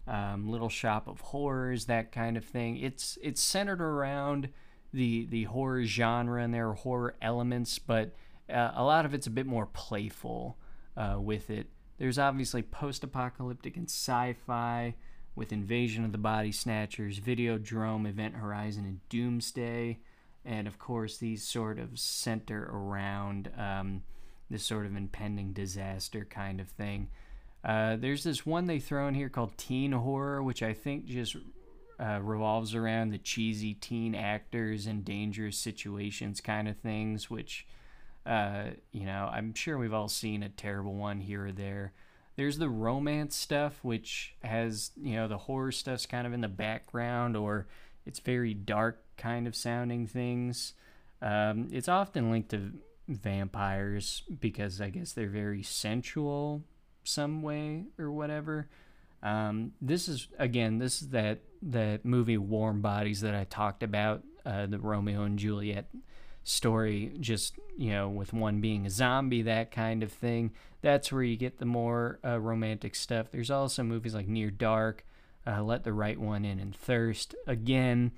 um, 0.07 0.49
Little 0.49 0.69
Shop 0.69 1.07
of 1.07 1.21
Horrors, 1.21 1.87
that 1.87 2.12
kind 2.12 2.37
of 2.37 2.45
thing. 2.45 2.79
It's 2.79 3.19
it's 3.23 3.43
centered 3.43 3.81
around 3.81 4.49
the 4.93 5.27
the 5.27 5.45
horror 5.45 5.85
genre 5.85 6.43
and 6.43 6.55
there 6.55 6.71
are 6.71 6.75
horror 6.75 7.16
elements, 7.21 7.79
but 7.79 8.14
uh, 8.49 8.73
a 8.75 8.85
lot 8.85 9.05
of 9.05 9.12
it's 9.12 9.27
a 9.27 9.31
bit 9.31 9.47
more 9.47 9.66
playful 9.66 10.57
uh, 10.97 11.16
with 11.19 11.51
it. 11.51 11.69
There's 11.99 12.18
obviously 12.18 12.62
post 12.62 13.05
apocalyptic 13.05 13.76
and 13.76 13.86
sci 13.86 14.34
fi 14.46 14.94
with 15.34 15.53
Invasion 15.53 16.05
of 16.05 16.12
the 16.12 16.18
Body 16.18 16.53
Snatchers, 16.53 17.20
Videodrome, 17.20 18.09
Event 18.09 18.34
Horizon, 18.34 18.84
and 18.84 19.09
Doomsday. 19.09 19.99
And 20.44 20.66
of 20.66 20.78
course, 20.78 21.18
these 21.18 21.46
sort 21.46 21.78
of 21.78 21.99
center 21.99 22.70
around 22.72 23.51
um, 23.57 24.03
this 24.51 24.64
sort 24.64 24.86
of 24.86 24.96
impending 24.96 25.53
disaster 25.53 26.24
kind 26.24 26.61
of 26.61 26.68
thing. 26.68 27.09
Uh, 27.64 27.96
there's 27.96 28.24
this 28.24 28.46
one 28.46 28.66
they 28.66 28.78
throw 28.78 29.09
in 29.09 29.14
here 29.14 29.28
called 29.28 29.57
teen 29.59 29.92
horror, 29.92 30.42
which 30.42 30.62
I 30.62 30.72
think 30.72 31.07
just 31.07 31.36
uh, 32.01 32.20
revolves 32.22 32.74
around 32.74 33.11
the 33.11 33.18
cheesy 33.18 33.74
teen 33.74 34.14
actors 34.14 34.86
and 34.86 35.05
dangerous 35.05 35.59
situations 35.59 36.40
kind 36.40 36.68
of 36.68 36.76
things, 36.76 37.28
which 37.28 37.66
uh, 38.27 38.71
you 38.93 39.07
know, 39.07 39.29
I'm 39.33 39.55
sure 39.55 39.79
we've 39.79 39.95
all 39.95 40.09
seen 40.09 40.43
a 40.43 40.49
terrible 40.49 40.95
one 40.95 41.21
here 41.21 41.47
or 41.47 41.53
there. 41.53 41.93
There's 42.37 42.59
the 42.59 42.69
romance 42.69 43.35
stuff, 43.35 43.81
which 43.83 44.35
has, 44.45 44.93
you 45.01 45.16
know, 45.16 45.27
the 45.27 45.39
horror 45.39 45.73
stuff's 45.73 46.07
kind 46.07 46.27
of 46.27 46.33
in 46.33 46.41
the 46.41 46.49
background 46.49 47.37
or 47.37 47.66
it's 48.07 48.21
very 48.21 48.55
dark 48.55 49.03
kind 49.16 49.47
of 49.47 49.57
sounding 49.57 50.07
things. 50.07 50.75
Um, 51.21 51.69
it's 51.73 51.89
often 51.89 52.31
linked 52.31 52.51
to 52.51 52.73
vampires 53.09 54.23
because 54.41 54.81
I 54.81 54.91
guess 54.91 55.12
they're 55.12 55.29
very 55.29 55.62
sensual 55.62 56.62
some 57.05 57.43
way 57.43 57.87
or 57.99 58.12
whatever. 58.12 58.69
Um, 59.23 59.73
this 59.81 60.09
is 60.09 60.29
again, 60.39 60.79
this 60.79 61.03
is 61.03 61.09
that 61.09 61.41
that 61.62 62.05
movie 62.05 62.39
Warm 62.39 62.83
Bodies 62.83 63.23
that 63.23 63.35
I 63.35 63.45
talked 63.45 63.83
about, 63.83 64.23
uh, 64.47 64.66
the 64.66 64.79
Romeo 64.79 65.25
and 65.25 65.39
Juliet 65.39 65.87
story, 66.49 67.12
just, 67.20 67.59
you 67.76 67.90
know, 67.90 68.09
with 68.09 68.32
one 68.32 68.61
being 68.61 68.86
a 68.86 68.90
zombie, 68.90 69.42
that 69.42 69.70
kind 69.70 70.03
of 70.03 70.11
thing. 70.11 70.53
That's 70.80 71.12
where 71.12 71.22
you 71.22 71.36
get 71.36 71.59
the 71.59 71.66
more 71.66 72.18
uh, 72.24 72.40
romantic 72.40 72.94
stuff. 72.94 73.30
There's 73.30 73.51
also 73.51 73.82
movies 73.82 74.14
like 74.14 74.28
Near 74.28 74.51
Dark, 74.51 75.05
uh, 75.46 75.62
Let 75.62 75.84
the 75.84 75.92
Right 75.92 76.18
One 76.18 76.44
In, 76.44 76.59
and 76.59 76.74
Thirst. 76.74 77.34
Again, 77.46 78.12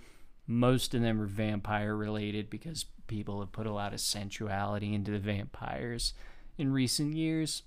most 0.47 0.95
of 0.95 1.03
them 1.03 1.21
are 1.21 1.27
vampire 1.27 1.97
related 1.97 2.51
because 2.51 2.87
people 3.07 3.41
have 3.41 3.53
put 3.53 3.67
a 3.67 3.73
lot 3.73 3.93
of 3.93 4.01
sensuality 4.01 4.95
into 4.95 5.11
the 5.11 5.19
vampires 5.19 6.15
in 6.57 6.73
recent 6.73 7.17
years, 7.17 7.65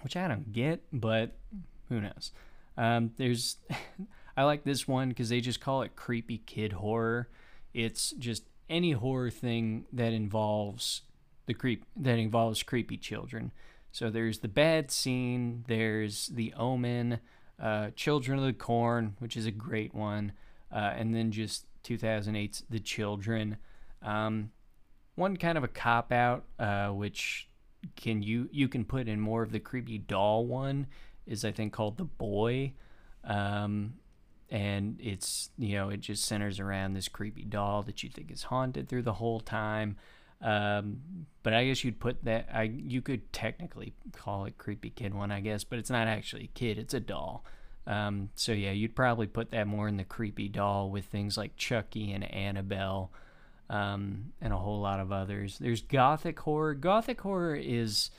which 0.00 0.16
I 0.16 0.28
don't 0.28 0.52
get, 0.52 0.82
but 0.92 1.36
who 1.88 2.00
knows. 2.00 2.32
Um, 2.78 3.12
there's, 3.18 3.58
I 4.36 4.44
like 4.44 4.64
this 4.64 4.88
one 4.88 5.10
because 5.10 5.28
they 5.28 5.40
just 5.40 5.60
call 5.60 5.82
it 5.82 5.94
creepy 5.94 6.38
kid 6.38 6.72
horror. 6.72 7.28
It's 7.74 8.12
just 8.12 8.44
any 8.68 8.92
horror 8.92 9.30
thing 9.30 9.86
that 9.92 10.12
involves 10.12 11.02
the 11.46 11.54
creep 11.54 11.84
that 11.96 12.18
involves 12.18 12.62
creepy 12.62 12.96
children. 12.96 13.52
So 13.92 14.10
there's 14.10 14.40
the 14.40 14.48
bad 14.48 14.90
seed, 14.90 15.66
there's 15.66 16.28
the 16.28 16.52
omen, 16.54 17.20
uh, 17.60 17.90
Children 17.94 18.40
of 18.40 18.44
the 18.44 18.52
Corn, 18.52 19.14
which 19.18 19.36
is 19.36 19.46
a 19.46 19.50
great 19.50 19.94
one, 19.94 20.32
uh, 20.72 20.92
and 20.96 21.14
then 21.14 21.30
just 21.30 21.66
2008's 21.84 22.64
The 22.68 22.80
Children. 22.80 23.58
Um, 24.02 24.50
one 25.14 25.36
kind 25.36 25.56
of 25.56 25.64
a 25.64 25.68
cop 25.68 26.10
out, 26.10 26.44
uh, 26.58 26.88
which 26.88 27.48
can 27.96 28.22
you 28.22 28.48
you 28.50 28.66
can 28.66 28.84
put 28.84 29.08
in 29.08 29.20
more 29.20 29.42
of 29.42 29.52
the 29.52 29.60
creepy 29.60 29.98
doll 29.98 30.46
one, 30.46 30.86
is 31.26 31.44
I 31.44 31.52
think 31.52 31.72
called 31.72 31.96
The 31.96 32.04
Boy. 32.04 32.72
Um, 33.22 33.94
and 34.54 35.00
it's 35.00 35.50
you 35.58 35.74
know 35.74 35.88
it 35.88 36.00
just 36.00 36.24
centers 36.24 36.60
around 36.60 36.94
this 36.94 37.08
creepy 37.08 37.42
doll 37.42 37.82
that 37.82 38.04
you 38.04 38.08
think 38.08 38.30
is 38.30 38.44
haunted 38.44 38.88
through 38.88 39.02
the 39.02 39.14
whole 39.14 39.40
time 39.40 39.96
um, 40.42 40.98
but 41.42 41.52
i 41.52 41.66
guess 41.66 41.82
you'd 41.82 41.98
put 41.98 42.24
that 42.24 42.48
i 42.54 42.62
you 42.62 43.02
could 43.02 43.32
technically 43.32 43.92
call 44.12 44.44
it 44.44 44.56
creepy 44.56 44.90
kid 44.90 45.12
one 45.12 45.32
i 45.32 45.40
guess 45.40 45.64
but 45.64 45.78
it's 45.78 45.90
not 45.90 46.06
actually 46.06 46.44
a 46.44 46.58
kid 46.58 46.78
it's 46.78 46.94
a 46.94 47.00
doll 47.00 47.44
um, 47.88 48.30
so 48.36 48.52
yeah 48.52 48.70
you'd 48.70 48.94
probably 48.94 49.26
put 49.26 49.50
that 49.50 49.66
more 49.66 49.88
in 49.88 49.96
the 49.96 50.04
creepy 50.04 50.48
doll 50.48 50.88
with 50.88 51.04
things 51.06 51.36
like 51.36 51.56
chucky 51.56 52.12
and 52.12 52.24
annabelle 52.32 53.10
um, 53.70 54.32
and 54.40 54.52
a 54.52 54.56
whole 54.56 54.80
lot 54.80 55.00
of 55.00 55.10
others. 55.10 55.56
There's 55.58 55.80
gothic 55.80 56.38
horror. 56.38 56.74
Gothic 56.74 57.18
horror 57.20 57.56
is 57.56 58.10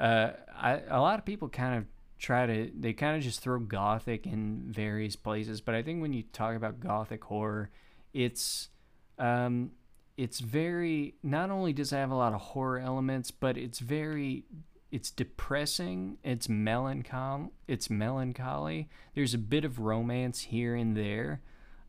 uh, 0.00 0.30
I, 0.56 0.80
a 0.88 1.00
lot 1.00 1.18
of 1.20 1.24
people 1.24 1.48
kind 1.48 1.78
of 1.78 1.84
try 2.18 2.46
to 2.46 2.70
they 2.78 2.92
kind 2.92 3.16
of 3.16 3.22
just 3.22 3.40
throw 3.40 3.58
gothic 3.58 4.26
in 4.26 4.64
various 4.68 5.16
places, 5.16 5.60
but 5.60 5.74
I 5.74 5.82
think 5.82 6.02
when 6.02 6.12
you 6.12 6.24
talk 6.32 6.56
about 6.56 6.80
gothic 6.80 7.24
horror, 7.24 7.70
it's 8.12 8.68
um, 9.18 9.72
it's 10.16 10.40
very 10.40 11.14
not 11.22 11.50
only 11.50 11.72
does 11.72 11.92
it 11.92 11.96
have 11.96 12.10
a 12.10 12.16
lot 12.16 12.34
of 12.34 12.40
horror 12.40 12.78
elements, 12.78 13.30
but 13.30 13.56
it's 13.56 13.78
very 13.78 14.44
it's 14.90 15.10
depressing, 15.10 16.18
it's 16.24 16.48
melancholy, 16.48 17.50
it's 17.66 17.90
melancholy. 17.90 18.88
There's 19.14 19.34
a 19.34 19.38
bit 19.38 19.64
of 19.64 19.78
romance 19.78 20.40
here 20.40 20.74
and 20.74 20.96
there. 20.96 21.42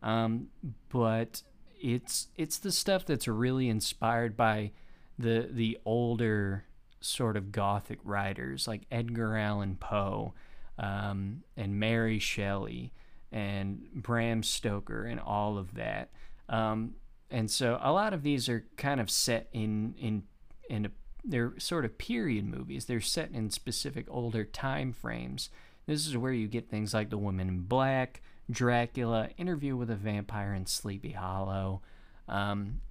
Um, 0.04 0.48
but 0.90 1.44
it's 1.82 2.28
it's 2.38 2.58
the 2.58 2.72
stuff 2.72 3.06
that's 3.06 3.28
really 3.28 3.70
inspired 3.70 4.36
by 4.36 4.72
the 5.18 5.50
the 5.52 5.78
older 5.86 6.66
sort 7.02 7.38
of 7.38 7.52
gothic 7.52 8.00
writers 8.04 8.68
like 8.68 8.82
Edgar 8.92 9.38
Allan 9.38 9.76
Poe 9.76 10.34
um, 10.78 11.44
and 11.56 11.80
Mary 11.80 12.20
Shelley 12.20 12.94
and 13.32 13.88
Bram 13.94 14.44
Stoker 14.44 15.06
and 15.06 15.20
all 15.20 15.58
of 15.58 15.76
that. 15.76 16.10
Um, 16.48 16.96
and 17.30 17.50
so 17.50 17.80
a 17.82 17.92
lot 17.92 18.14
of 18.14 18.24
these 18.24 18.50
are 18.50 18.66
kind 18.78 19.00
of 19.00 19.10
set 19.10 19.50
in 19.54 19.94
in 19.98 20.24
in 20.70 20.86
a, 20.86 20.92
they're 21.24 21.54
sort 21.60 21.86
of 21.86 21.98
period 21.98 22.46
movies. 22.46 22.86
They're 22.86 23.02
set 23.02 23.32
in 23.32 23.50
specific 23.50 24.06
older 24.10 24.44
time 24.44 24.94
frames. 24.94 25.50
This 25.86 26.08
is 26.08 26.18
where 26.18 26.34
you 26.34 26.48
get 26.48 26.70
things 26.70 26.94
like 26.94 27.10
The 27.10 27.18
Woman 27.18 27.48
in 27.48 27.62
Black, 27.62 28.22
Dracula, 28.50 29.30
Interview 29.38 29.76
with 29.76 29.90
a 29.90 29.96
Vampire, 29.96 30.54
and 30.54 30.68
Sleepy 30.68 31.12
Hollow. 31.12 31.82
Um, 32.28 32.82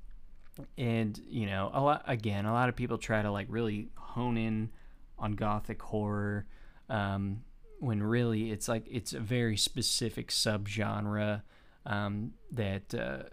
and 0.76 1.18
you 1.28 1.46
know, 1.46 1.70
a 1.72 1.80
lot 1.80 2.02
again, 2.06 2.46
a 2.46 2.52
lot 2.52 2.68
of 2.68 2.76
people 2.76 2.98
try 2.98 3.22
to 3.22 3.30
like 3.30 3.46
really 3.50 3.88
hone 3.94 4.36
in 4.36 4.70
on 5.18 5.32
gothic 5.32 5.82
horror, 5.82 6.46
um, 6.88 7.42
when 7.80 8.02
really 8.02 8.50
it's 8.50 8.68
like 8.68 8.86
it's 8.90 9.12
a 9.12 9.20
very 9.20 9.56
specific 9.56 10.28
subgenre 10.28 11.42
um, 11.86 12.32
that 12.52 12.94
uh, 12.94 13.24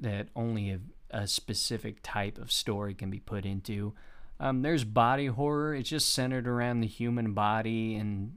that 0.00 0.28
only 0.36 0.70
a, 0.70 0.80
a, 1.10 1.26
specific 1.26 1.98
type 2.02 2.38
of 2.38 2.52
story 2.52 2.94
can 2.94 3.10
be 3.10 3.20
put 3.20 3.46
into. 3.46 3.94
Um, 4.40 4.62
there's 4.62 4.84
body 4.84 5.26
horror. 5.26 5.74
It's 5.74 5.88
just 5.88 6.12
centered 6.12 6.46
around 6.48 6.80
the 6.80 6.86
human 6.86 7.32
body, 7.32 7.94
and 7.94 8.32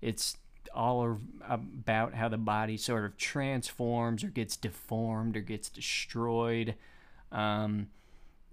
it's 0.00 0.36
all 0.74 1.18
about 1.48 2.14
how 2.14 2.28
the 2.28 2.38
body 2.38 2.76
sort 2.76 3.04
of 3.04 3.16
transforms 3.16 4.22
or 4.22 4.28
gets 4.28 4.56
deformed 4.56 5.36
or 5.36 5.40
gets 5.40 5.68
destroyed. 5.68 6.74
Um, 7.32 7.88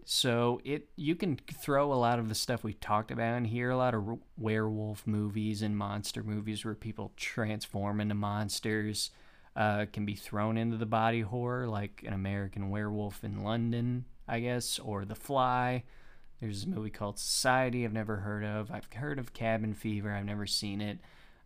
so 0.05 0.61
it 0.63 0.87
you 0.95 1.15
can 1.15 1.35
throw 1.35 1.91
a 1.91 1.95
lot 1.95 2.17
of 2.17 2.29
the 2.29 2.35
stuff 2.35 2.63
we 2.63 2.73
talked 2.73 3.11
about 3.11 3.35
in 3.35 3.45
here, 3.45 3.69
a 3.69 3.77
lot 3.77 3.93
of 3.93 4.19
werewolf 4.37 5.05
movies 5.05 5.61
and 5.61 5.77
monster 5.77 6.23
movies 6.23 6.63
where 6.63 6.75
people 6.75 7.11
transform 7.17 7.99
into 7.99 8.15
monsters. 8.15 9.11
Uh, 9.55 9.87
can 9.91 10.05
be 10.05 10.13
thrown 10.13 10.55
into 10.55 10.77
the 10.77 10.85
body 10.85 11.21
horror, 11.21 11.67
like 11.67 12.03
an 12.05 12.13
American 12.13 12.69
Werewolf 12.69 13.23
in 13.23 13.43
London, 13.43 14.05
I 14.27 14.39
guess, 14.39 14.77
or 14.77 15.03
The 15.03 15.15
Fly. 15.15 15.83
There's 16.39 16.65
a 16.65 16.69
movie 16.69 16.91
called 16.91 17.17
Society 17.17 17.83
I've 17.83 17.91
never 17.91 18.17
heard 18.17 18.43
of. 18.43 18.69
I've 18.69 18.87
heard 18.93 19.17
of 19.17 19.33
Cabin 19.33 19.73
Fever. 19.73 20.13
I've 20.13 20.25
never 20.25 20.45
seen 20.45 20.79
it. 20.79 20.99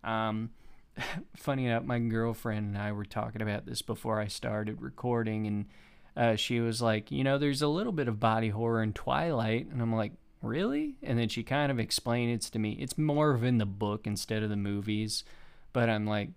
Um, 0.03 0.49
funny 1.37 1.65
enough, 1.65 1.83
my 1.83 1.99
girlfriend 1.99 2.75
and 2.75 2.77
I 2.77 2.91
were 2.91 3.05
talking 3.05 3.41
about 3.41 3.65
this 3.65 3.81
before 3.81 4.19
I 4.19 4.27
started 4.27 4.81
recording, 4.81 5.47
and 5.47 5.67
uh, 6.15 6.35
she 6.35 6.59
was 6.59 6.81
like, 6.81 7.11
you 7.11 7.23
know, 7.23 7.37
there's 7.37 7.61
a 7.61 7.67
little 7.67 7.91
bit 7.91 8.07
of 8.07 8.19
body 8.19 8.49
horror 8.49 8.83
in 8.83 8.93
Twilight, 8.93 9.67
and 9.67 9.81
I'm 9.81 9.93
like, 9.95 10.13
really? 10.41 10.95
And 11.03 11.17
then 11.17 11.29
she 11.29 11.43
kind 11.43 11.71
of 11.71 11.79
explained 11.79 12.31
it 12.31 12.41
to 12.41 12.59
me. 12.59 12.71
It's 12.79 12.97
more 12.97 13.31
of 13.31 13.43
in 13.43 13.57
the 13.57 13.65
book 13.65 14.05
instead 14.05 14.43
of 14.43 14.49
the 14.49 14.55
movies, 14.55 15.23
but 15.73 15.89
I'm 15.89 16.05
like, 16.05 16.29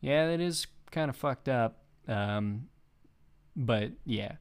yeah, 0.00 0.28
that 0.28 0.40
is 0.40 0.66
kind 0.90 1.08
of 1.08 1.16
fucked 1.16 1.48
up. 1.48 1.78
Um, 2.06 2.68
but 3.56 3.92
yeah. 4.04 4.32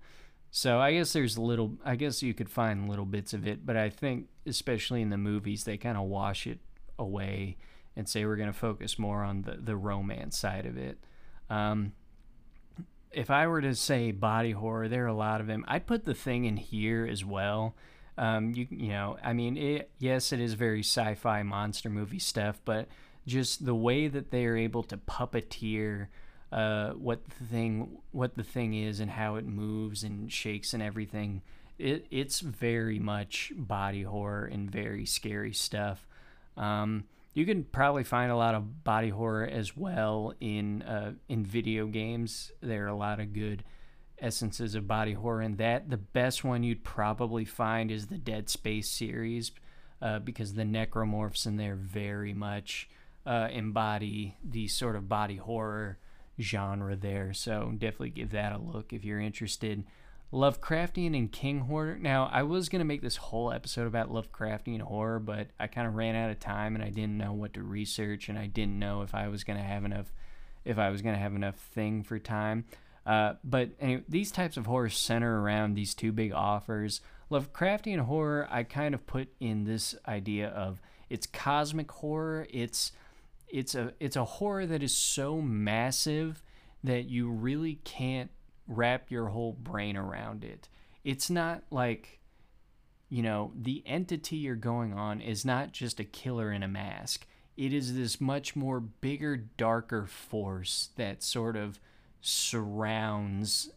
So 0.52 0.80
I 0.80 0.94
guess 0.94 1.14
there's 1.14 1.38
a 1.38 1.42
little. 1.42 1.74
I 1.84 1.96
guess 1.96 2.22
you 2.22 2.34
could 2.34 2.50
find 2.50 2.90
little 2.90 3.06
bits 3.06 3.34
of 3.34 3.48
it, 3.48 3.66
but 3.66 3.76
I 3.76 3.90
think 3.90 4.28
especially 4.46 5.02
in 5.02 5.10
the 5.10 5.18
movies 5.18 5.64
they 5.64 5.78
kind 5.78 5.98
of 5.98 6.04
wash 6.04 6.46
it 6.46 6.60
away 7.00 7.58
and 7.96 8.08
say 8.08 8.26
we're 8.26 8.36
going 8.36 8.52
to 8.52 8.58
focus 8.58 9.00
more 9.00 9.24
on 9.24 9.44
the, 9.44 9.58
the 9.60 9.76
romance 9.76 10.38
side 10.38 10.66
of 10.66 10.78
it. 10.78 11.00
Um, 11.50 11.94
if 13.14 13.30
I 13.30 13.48
were 13.48 13.62
to 13.62 13.76
say 13.76 14.12
body 14.12 14.52
horror, 14.52 14.88
there 14.88 15.06
are 15.06 15.08
a 15.08 15.14
lot 15.14 15.42
of 15.42 15.48
them. 15.48 15.66
I'd 15.68 15.88
put 15.88 16.06
the 16.06 16.14
thing 16.14 16.46
in 16.46 16.58
here 16.58 17.08
as 17.10 17.24
well. 17.24 17.76
Um, 18.18 18.54
you 18.54 18.68
you 18.70 18.90
know, 18.90 19.18
I 19.24 19.34
mean, 19.34 19.58
it, 19.58 19.90
yes, 20.00 20.32
it 20.32 20.40
is 20.40 20.54
very 20.54 20.82
sci-fi 20.82 21.44
monster 21.44 21.90
movie 21.90 22.20
stuff, 22.20 22.62
but 22.66 22.88
just 23.26 23.66
the 23.66 23.76
way 23.76 24.08
that 24.08 24.32
they 24.32 24.46
are 24.46 24.58
able 24.58 24.84
to 24.84 24.98
puppeteer 24.98 26.08
uh, 26.52 26.92
what 26.92 27.24
the 27.26 27.46
thing 27.46 27.98
what 28.12 28.36
the 28.36 28.44
thing 28.44 28.76
is 28.76 29.00
and 29.00 29.10
how 29.10 29.36
it 29.36 29.46
moves 29.46 30.04
and 30.04 30.32
shakes 30.32 30.74
and 30.74 30.84
everything, 30.84 31.42
it 31.80 32.06
it's 32.12 32.40
very 32.40 33.00
much 33.00 33.52
body 33.56 34.04
horror 34.04 34.46
and 34.46 34.70
very 34.70 35.06
scary 35.06 35.54
stuff. 35.54 36.06
Um, 36.56 37.06
you 37.34 37.46
can 37.46 37.64
probably 37.64 38.04
find 38.04 38.32
a 38.32 38.36
lot 38.36 38.56
of 38.56 38.84
body 38.84 39.10
horror 39.10 39.46
as 39.46 39.76
well 39.76 40.34
in 40.40 40.82
uh, 40.84 41.14
in 41.28 41.46
video 41.46 41.88
games. 41.88 42.52
There 42.62 42.86
are 42.86 42.90
a 42.90 42.96
lot 42.96 43.20
of 43.20 43.34
good 43.34 43.64
essences 44.20 44.76
of 44.76 44.88
body 44.88 45.14
horror 45.14 45.42
in 45.42 45.58
that. 45.58 45.90
The 45.90 45.98
best 45.98 46.44
one 46.44 46.64
you'd 46.64 46.84
probably 46.84 47.46
find 47.46 47.92
is 47.92 48.08
the 48.08 48.18
Dead 48.18 48.50
Space 48.50 48.90
series 48.90 49.52
uh, 50.02 50.20
because 50.20 50.54
the 50.54 50.64
necromorphs 50.64 51.46
in 51.46 51.58
there 51.58 51.76
very 51.76 52.34
much 52.34 52.90
uh, 53.26 53.48
embody 53.52 54.38
the 54.44 54.68
sort 54.68 54.96
of 54.96 55.10
body 55.10 55.38
horror 55.38 55.98
genre 56.40 56.96
there. 56.96 57.34
So 57.34 57.72
definitely 57.78 58.10
give 58.10 58.32
that 58.32 58.54
a 58.54 58.58
look 58.58 58.94
if 58.94 59.04
you're 59.04 59.20
interested. 59.20 59.84
Lovecraftian 60.34 61.16
and 61.16 61.32
King 61.32 61.60
horror. 61.60 61.98
Now, 62.00 62.28
I 62.34 62.42
was 62.42 62.68
going 62.68 62.80
to 62.80 62.86
make 62.86 63.04
this 63.04 63.18
whole 63.18 63.52
episode 63.52 63.86
about 63.86 64.12
Lovecraftian 64.12 64.82
horror, 64.82 65.20
but 65.20 65.50
I 65.60 65.68
kind 65.68 65.88
of 65.88 65.94
ran 65.94 66.16
out 66.16 66.32
of 66.32 66.40
time 66.40 66.74
and 66.74 66.84
I 66.84 66.90
didn't 66.90 67.20
know 67.20 67.34
what 67.34 67.54
to 67.54 67.62
research 67.62 68.30
and 68.30 68.38
I 68.38 68.48
didn't 68.48 68.80
know 68.80 69.04
if 69.04 69.14
I 69.14 69.28
was 69.28 69.44
going 69.44 69.60
to 69.60 69.64
have 69.64 69.86
enough 69.86 70.12
if 70.66 70.80
I 70.80 70.90
was 70.90 71.02
going 71.02 71.14
to 71.14 71.22
have 71.22 71.36
enough 71.36 71.56
thing 71.56 72.04
for 72.04 72.18
time. 72.18 72.66
Uh, 73.06 73.34
but 73.44 73.72
anyway, 73.80 74.04
these 74.08 74.32
types 74.32 74.58
of 74.58 74.66
horror 74.66 74.90
center 74.90 75.42
around 75.42 75.76
these 75.76 75.94
two 75.94 76.12
big 76.12 76.34
offers. 76.34 77.02
Lovecraftian 77.30 78.00
horror, 78.00 78.48
I 78.50 78.64
kind 78.64 78.96
of 78.96 79.06
put 79.06 79.28
in 79.40 79.66
this 79.66 79.94
idea 80.08 80.48
of 80.48 80.82
it's 81.10 81.28
cosmic 81.28 81.92
horror. 81.92 82.48
It's 82.50 82.92
it's 83.50 83.76
a 83.76 83.94
it's 84.00 84.16
a 84.16 84.26
horror 84.26 84.66
that 84.66 84.82
is 84.82 84.96
so 84.96 85.42
massive 85.42 86.42
that 86.84 87.06
you 87.06 87.30
really 87.30 87.76
can't 87.84 88.32
wrap 88.68 89.12
your 89.12 89.28
whole 89.28 89.54
brain 89.54 89.98
around 89.98 90.44
it. 90.44 90.70
It's 91.04 91.30
not 91.30 91.64
like, 91.70 92.20
you 93.10 93.22
know, 93.22 93.52
the 93.56 93.84
entity 93.86 94.38
you're 94.38 94.56
going 94.56 94.94
on 94.94 95.22
is 95.22 95.46
not 95.46 95.72
just 95.72 96.00
a 96.00 96.06
killer 96.06 96.52
in 96.52 96.64
a 96.64 96.68
mask. 96.68 97.26
It 97.56 97.74
is 97.74 97.96
this 97.96 98.20
much 98.20 98.56
more 98.56 98.80
bigger, 98.80 99.38
darker 99.38 100.06
force 100.06 100.90
that 100.96 101.22
sort 101.22 101.56
of 101.56 101.80
surrounds 102.22 103.70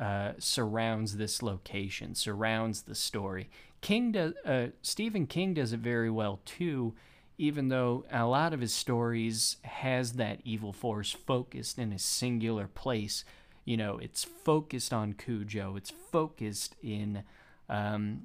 uh, 0.00 0.32
surrounds 0.38 1.16
this 1.16 1.42
location, 1.42 2.14
surrounds 2.14 2.82
the 2.82 2.94
story. 2.94 3.48
King 3.80 4.10
does 4.12 4.34
uh, 4.44 4.68
Stephen 4.82 5.26
King 5.26 5.54
does 5.54 5.72
it 5.72 5.78
very 5.78 6.10
well 6.10 6.40
too, 6.44 6.94
even 7.38 7.68
though 7.68 8.04
a 8.10 8.26
lot 8.26 8.52
of 8.52 8.60
his 8.60 8.74
stories 8.74 9.58
has 9.62 10.14
that 10.14 10.40
evil 10.44 10.72
force 10.72 11.12
focused 11.12 11.78
in 11.78 11.92
a 11.92 11.98
singular 11.98 12.66
place 12.66 13.24
you 13.64 13.76
know, 13.76 13.98
it's 13.98 14.24
focused 14.24 14.92
on 14.92 15.12
Cujo. 15.12 15.76
It's 15.76 15.92
focused 16.10 16.76
in, 16.82 17.22
um, 17.68 18.22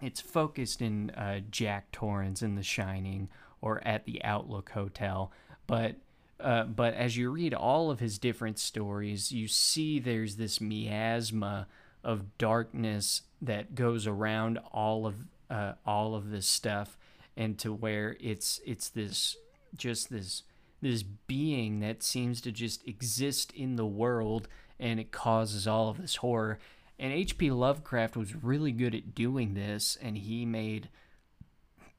it's 0.00 0.20
focused 0.20 0.82
in 0.82 1.10
uh, 1.10 1.40
Jack 1.50 1.92
Torrance 1.92 2.42
in 2.42 2.54
The 2.54 2.62
Shining 2.62 3.28
or 3.60 3.86
at 3.86 4.04
the 4.04 4.20
Overlook 4.24 4.70
Hotel. 4.70 5.32
But, 5.66 5.96
uh, 6.40 6.64
but 6.64 6.94
as 6.94 7.16
you 7.16 7.30
read 7.30 7.54
all 7.54 7.90
of 7.90 8.00
his 8.00 8.18
different 8.18 8.58
stories, 8.58 9.32
you 9.32 9.48
see 9.48 9.98
there's 9.98 10.36
this 10.36 10.60
miasma 10.60 11.66
of 12.02 12.36
darkness 12.36 13.22
that 13.40 13.74
goes 13.74 14.06
around 14.06 14.58
all 14.72 15.06
of 15.06 15.14
uh, 15.50 15.72
all 15.86 16.14
of 16.14 16.30
this 16.30 16.46
stuff, 16.46 16.96
and 17.36 17.58
to 17.58 17.72
where 17.72 18.16
it's 18.20 18.60
it's 18.66 18.88
this 18.88 19.36
just 19.76 20.10
this 20.10 20.42
this 20.80 21.02
being 21.02 21.80
that 21.80 22.02
seems 22.02 22.40
to 22.42 22.52
just 22.52 22.86
exist 22.86 23.52
in 23.52 23.76
the 23.76 23.86
world 23.86 24.48
and 24.78 25.00
it 25.00 25.12
causes 25.12 25.66
all 25.66 25.88
of 25.88 26.00
this 26.00 26.16
horror. 26.16 26.58
And 26.98 27.12
H.P. 27.12 27.50
Lovecraft 27.50 28.16
was 28.16 28.34
really 28.34 28.72
good 28.72 28.94
at 28.94 29.14
doing 29.14 29.54
this, 29.54 29.96
and 30.00 30.16
he 30.16 30.46
made 30.46 30.88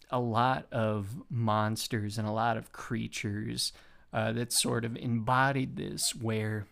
a 0.09 0.19
lot 0.19 0.67
of 0.71 1.07
monsters 1.29 2.17
and 2.17 2.27
a 2.27 2.31
lot 2.31 2.57
of 2.57 2.71
creatures 2.71 3.73
uh, 4.13 4.31
that 4.31 4.53
sort 4.53 4.85
of 4.85 4.95
embodied 4.95 5.75
this, 5.75 6.15
where 6.15 6.67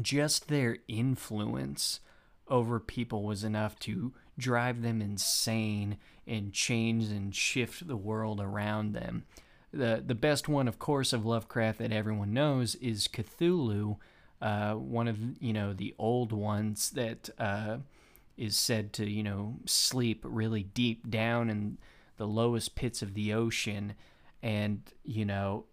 just 0.00 0.48
their 0.48 0.78
influence 0.88 2.00
over 2.48 2.80
people 2.80 3.22
was 3.22 3.44
enough 3.44 3.78
to 3.80 4.12
drive 4.38 4.82
them 4.82 5.00
insane 5.00 5.98
and 6.26 6.52
change 6.52 7.10
and 7.10 7.34
shift 7.34 7.86
the 7.86 7.96
world 7.96 8.40
around 8.40 8.92
them. 8.92 9.24
The 9.72 10.02
the 10.04 10.14
best 10.14 10.48
one, 10.48 10.68
of 10.68 10.78
course, 10.78 11.12
of 11.12 11.24
Lovecraft 11.24 11.78
that 11.78 11.92
everyone 11.92 12.34
knows 12.34 12.74
is 12.76 13.08
Cthulhu, 13.08 13.96
uh, 14.42 14.74
one 14.74 15.08
of 15.08 15.18
you 15.40 15.52
know 15.52 15.72
the 15.72 15.94
old 15.98 16.32
ones 16.32 16.90
that 16.90 17.30
uh, 17.38 17.78
is 18.36 18.56
said 18.56 18.92
to 18.92 19.08
you 19.08 19.22
know 19.22 19.56
sleep 19.64 20.24
really 20.28 20.64
deep 20.64 21.08
down 21.08 21.48
in 21.48 21.78
the 22.18 22.26
lowest 22.26 22.74
pits 22.74 23.00
of 23.00 23.14
the 23.14 23.32
ocean, 23.32 23.94
and 24.42 24.82
you 25.04 25.24
know, 25.24 25.64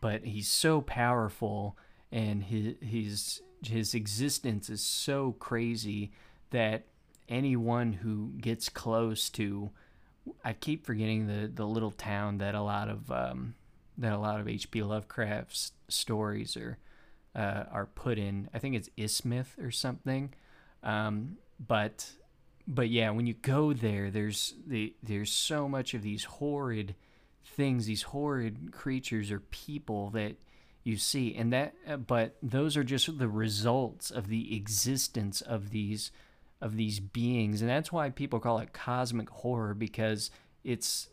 but 0.00 0.24
he's 0.24 0.48
so 0.48 0.80
powerful 0.80 1.76
and 2.10 2.44
his 2.44 2.74
his 2.80 3.42
his 3.62 3.94
existence 3.94 4.70
is 4.70 4.82
so 4.82 5.32
crazy 5.38 6.12
that 6.50 6.86
anyone 7.28 7.92
who 7.92 8.32
gets 8.38 8.68
close 8.68 9.28
to 9.30 9.70
I 10.44 10.52
keep 10.52 10.86
forgetting 10.86 11.26
the 11.26 11.50
the 11.52 11.66
little 11.66 11.90
town 11.90 12.38
that 12.38 12.54
a 12.54 12.62
lot 12.62 12.88
of 12.88 13.10
um, 13.10 13.54
that 13.98 14.12
a 14.12 14.18
lot 14.18 14.40
of 14.40 14.48
H.P. 14.48 14.82
Lovecraft's 14.82 15.72
stories 15.88 16.56
are 16.56 16.78
uh, 17.34 17.64
are 17.70 17.86
put 17.86 18.18
in. 18.18 18.48
I 18.54 18.58
think 18.58 18.76
it's 18.76 18.90
Ismith 18.96 19.58
or 19.62 19.70
something. 19.70 20.34
Um, 20.82 21.38
but 21.64 22.10
but 22.66 22.88
yeah, 22.88 23.10
when 23.10 23.26
you 23.26 23.34
go 23.34 23.72
there, 23.72 24.10
there's 24.10 24.54
the 24.66 24.94
there's 25.02 25.32
so 25.32 25.68
much 25.68 25.94
of 25.94 26.02
these 26.02 26.24
horrid 26.24 26.94
things, 27.44 27.86
these 27.86 28.02
horrid 28.02 28.72
creatures 28.72 29.30
or 29.30 29.40
people 29.40 30.10
that 30.10 30.36
you 30.82 30.96
see, 30.96 31.34
and 31.34 31.52
that 31.52 31.74
uh, 31.88 31.96
but 31.96 32.36
those 32.42 32.76
are 32.76 32.84
just 32.84 33.18
the 33.18 33.28
results 33.28 34.10
of 34.10 34.28
the 34.28 34.56
existence 34.56 35.40
of 35.40 35.70
these 35.70 36.10
of 36.60 36.76
these 36.76 37.00
beings, 37.00 37.60
and 37.60 37.70
that's 37.70 37.92
why 37.92 38.10
people 38.10 38.40
call 38.40 38.58
it 38.58 38.72
cosmic 38.72 39.28
horror 39.28 39.74
because 39.74 40.30
it's 40.62 41.08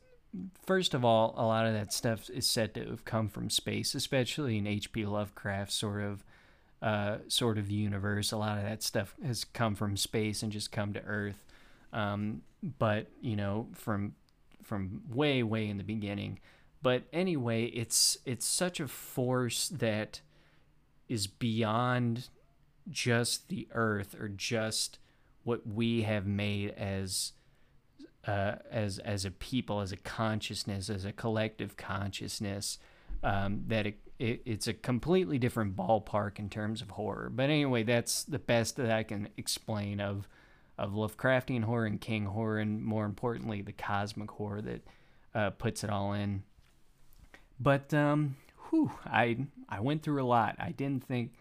first 0.66 0.94
of 0.94 1.04
all, 1.04 1.34
a 1.38 1.46
lot 1.46 1.66
of 1.66 1.74
that 1.74 1.94
stuff 1.94 2.30
is 2.30 2.48
said 2.48 2.74
to 2.76 2.86
have 2.90 3.06
come 3.06 3.30
from 3.30 3.50
space, 3.50 3.96
especially 3.96 4.58
in 4.58 4.68
H.P. 4.68 5.06
Lovecraft 5.06 5.72
sort 5.72 6.02
of 6.02 6.24
uh, 6.82 7.18
sort 7.28 7.58
of 7.58 7.70
universe. 7.70 8.32
A 8.32 8.38
lot 8.38 8.58
of 8.58 8.64
that 8.64 8.84
stuff 8.84 9.16
has 9.24 9.44
come 9.44 9.76
from 9.76 9.98
space 9.98 10.42
and 10.42 10.52
just 10.52 10.72
come 10.72 10.94
to 10.94 11.02
Earth. 11.02 11.44
Um, 11.94 12.42
but 12.80 13.08
you 13.22 13.36
know, 13.36 13.68
from 13.74 14.14
from 14.64 15.02
way 15.10 15.44
way 15.44 15.68
in 15.68 15.78
the 15.78 15.84
beginning. 15.84 16.40
But 16.82 17.04
anyway, 17.12 17.66
it's 17.66 18.18
it's 18.26 18.46
such 18.46 18.80
a 18.80 18.88
force 18.88 19.68
that 19.70 20.22
is 21.08 21.28
beyond 21.28 22.30
just 22.90 23.50
the 23.50 23.68
Earth 23.74 24.16
or 24.20 24.30
just 24.30 24.98
what 25.44 25.68
we 25.68 26.04
have 26.04 26.26
made 26.26 26.70
as 26.72 27.34
uh, 28.28 28.56
as 28.70 29.00
as 29.00 29.26
a 29.26 29.32
people, 29.32 29.82
as 29.82 29.92
a 29.92 29.98
consciousness, 29.98 30.90
as 30.90 31.06
a 31.06 31.12
collective 31.12 31.78
consciousness. 31.78 32.78
Um, 33.24 33.66
that 33.68 33.86
it, 33.86 34.00
it, 34.18 34.42
it's 34.46 34.68
a 34.68 34.74
completely 34.74 35.38
different 35.38 35.76
ballpark 35.76 36.40
in 36.40 36.50
terms 36.50 36.82
of 36.82 36.90
horror. 36.92 37.30
But 37.32 37.52
anyway, 37.52 37.84
that's 37.84 38.24
the 38.24 38.40
best 38.40 38.78
that 38.78 38.90
I 38.90 39.04
can 39.04 39.30
explain 39.38 40.00
of 40.00 40.28
of 40.78 40.94
Lovecraftian 40.94 41.64
horror 41.64 41.86
and 41.86 42.02
King 42.02 42.26
horror, 42.26 42.58
and 42.58 42.84
more 42.84 43.06
importantly, 43.06 43.62
the 43.62 43.74
cosmic 43.74 44.32
horror 44.32 44.62
that 44.62 44.82
uh, 45.36 45.50
puts 45.52 45.84
it 45.84 45.90
all 45.90 46.14
in. 46.14 46.44
But 47.60 47.94
um, 47.94 48.38
whew, 48.70 48.92
I 49.06 49.46
I 49.70 49.80
went 49.82 50.04
through 50.04 50.22
a 50.22 50.26
lot. 50.26 50.56
I 50.58 50.72
didn't 50.72 51.04
think 51.06 51.34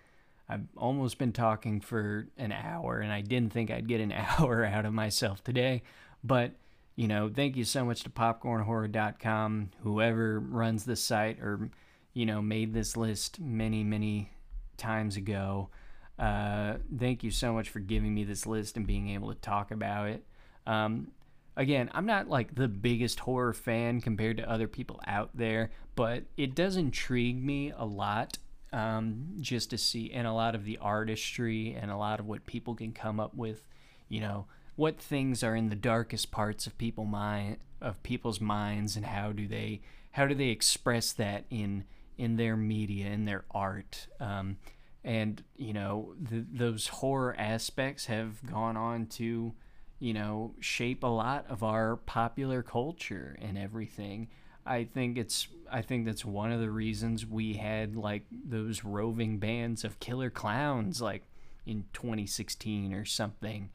I've 0.51 0.67
almost 0.77 1.17
been 1.17 1.33
talking 1.33 1.81
for 1.81 2.27
an 2.37 2.51
hour, 2.51 2.99
and 2.99 3.13
I 3.13 3.21
didn't 3.21 3.53
think 3.53 3.71
I'd 3.71 3.87
get 3.87 4.01
an 4.01 4.13
hour 4.39 4.65
out 4.65 4.85
of 4.85 4.93
myself 4.93 5.43
today. 5.45 5.83
But, 6.25 6.53
you 7.01 7.09
know, 7.09 7.31
thank 7.35 7.57
you 7.57 7.65
so 7.65 7.83
much 7.83 8.03
to 8.03 8.11
popcornhorror.com, 8.11 9.71
whoever 9.83 10.39
runs 10.39 10.85
this 10.85 11.03
site 11.03 11.41
or, 11.41 11.71
you 12.13 12.27
know, 12.27 12.43
made 12.43 12.75
this 12.75 12.95
list 12.95 13.41
many, 13.41 13.83
many 13.83 14.31
times 14.77 15.17
ago. 15.17 15.71
Uh, 16.19 16.75
thank 16.99 17.25
you 17.25 17.31
so 17.31 17.55
much 17.55 17.71
for 17.71 17.79
giving 17.79 18.15
me 18.15 18.23
this 18.23 18.45
list 18.45 18.77
and 18.77 18.87
being 18.87 19.09
able 19.09 19.33
to 19.33 19.41
talk 19.41 19.71
about 19.71 20.11
it. 20.11 20.27
Um, 20.67 21.13
again, 21.57 21.89
I'm 21.95 22.05
not 22.05 22.29
like 22.29 22.55
the 22.55 22.69
biggest 22.69 23.21
horror 23.21 23.55
fan 23.55 24.03
compared 24.03 24.37
to 24.37 24.51
other 24.51 24.69
people 24.69 25.01
out 25.07 25.31
there, 25.33 25.71
but 25.95 26.25
it 26.37 26.55
does 26.55 26.77
intrigue 26.77 27.43
me 27.43 27.73
a 27.75 27.87
lot 27.87 28.37
um, 28.75 29.39
just 29.41 29.71
to 29.71 29.79
see, 29.79 30.13
and 30.13 30.27
a 30.27 30.35
lot 30.35 30.55
of 30.55 30.67
the 30.67 30.77
artistry 30.83 31.79
and 31.81 31.91
a 31.91 31.97
lot 31.97 32.21
of 32.21 32.27
what 32.27 32.45
people 32.45 32.75
can 32.75 32.93
come 32.93 33.19
up 33.19 33.35
with, 33.35 33.67
you 34.11 34.21
know, 34.21 34.45
what 34.77 34.99
things 34.99 35.43
are 35.43 35.57
in 35.57 35.69
the 35.69 35.77
darkest 35.77 36.31
parts 36.31 36.67
of 36.67 36.79
people 36.79 37.05
mind 37.05 37.59
of 37.81 38.03
people's 38.03 38.41
minds, 38.41 38.97
and 38.97 39.07
how 39.07 39.33
do 39.33 39.47
they 39.47 39.81
how 40.13 40.27
do 40.27 40.35
they 40.35 40.49
express 40.49 41.13
that 41.13 41.45
in 41.51 41.85
in 42.19 42.37
their 42.37 42.57
media 42.57 43.07
in 43.07 43.25
their 43.25 43.45
art. 43.51 44.07
Um, 44.19 44.59
and 45.03 45.43
you 45.57 45.73
know 45.73 46.15
the, 46.21 46.45
those 46.53 46.89
horror 46.89 47.35
aspects 47.39 48.07
have 48.07 48.45
gone 48.47 48.77
on 48.77 49.07
to 49.07 49.55
you 49.99 50.13
know 50.13 50.55
shape 50.61 51.03
a 51.03 51.07
lot 51.07 51.47
of 51.49 51.63
our 51.63 51.97
popular 51.97 52.63
culture 52.63 53.37
and 53.41 53.57
everything 53.57 54.29
I 54.67 54.85
think 54.85 55.19
it's 55.19 55.49
I 55.71 55.83
think 55.83 56.07
that's 56.07 56.25
one 56.25 56.53
of 56.53 56.61
the 56.61 56.71
reasons 56.71 57.27
we 57.27 57.55
had 57.55 57.97
like 57.97 58.25
those 58.31 58.85
roving 58.85 59.39
bands 59.39 59.85
of 59.85 59.99
killer 60.01 60.31
clowns 60.31 61.01
like 61.01 61.23
in 61.67 61.85
2016 61.93 62.93
or 62.93 63.05
something. 63.05 63.71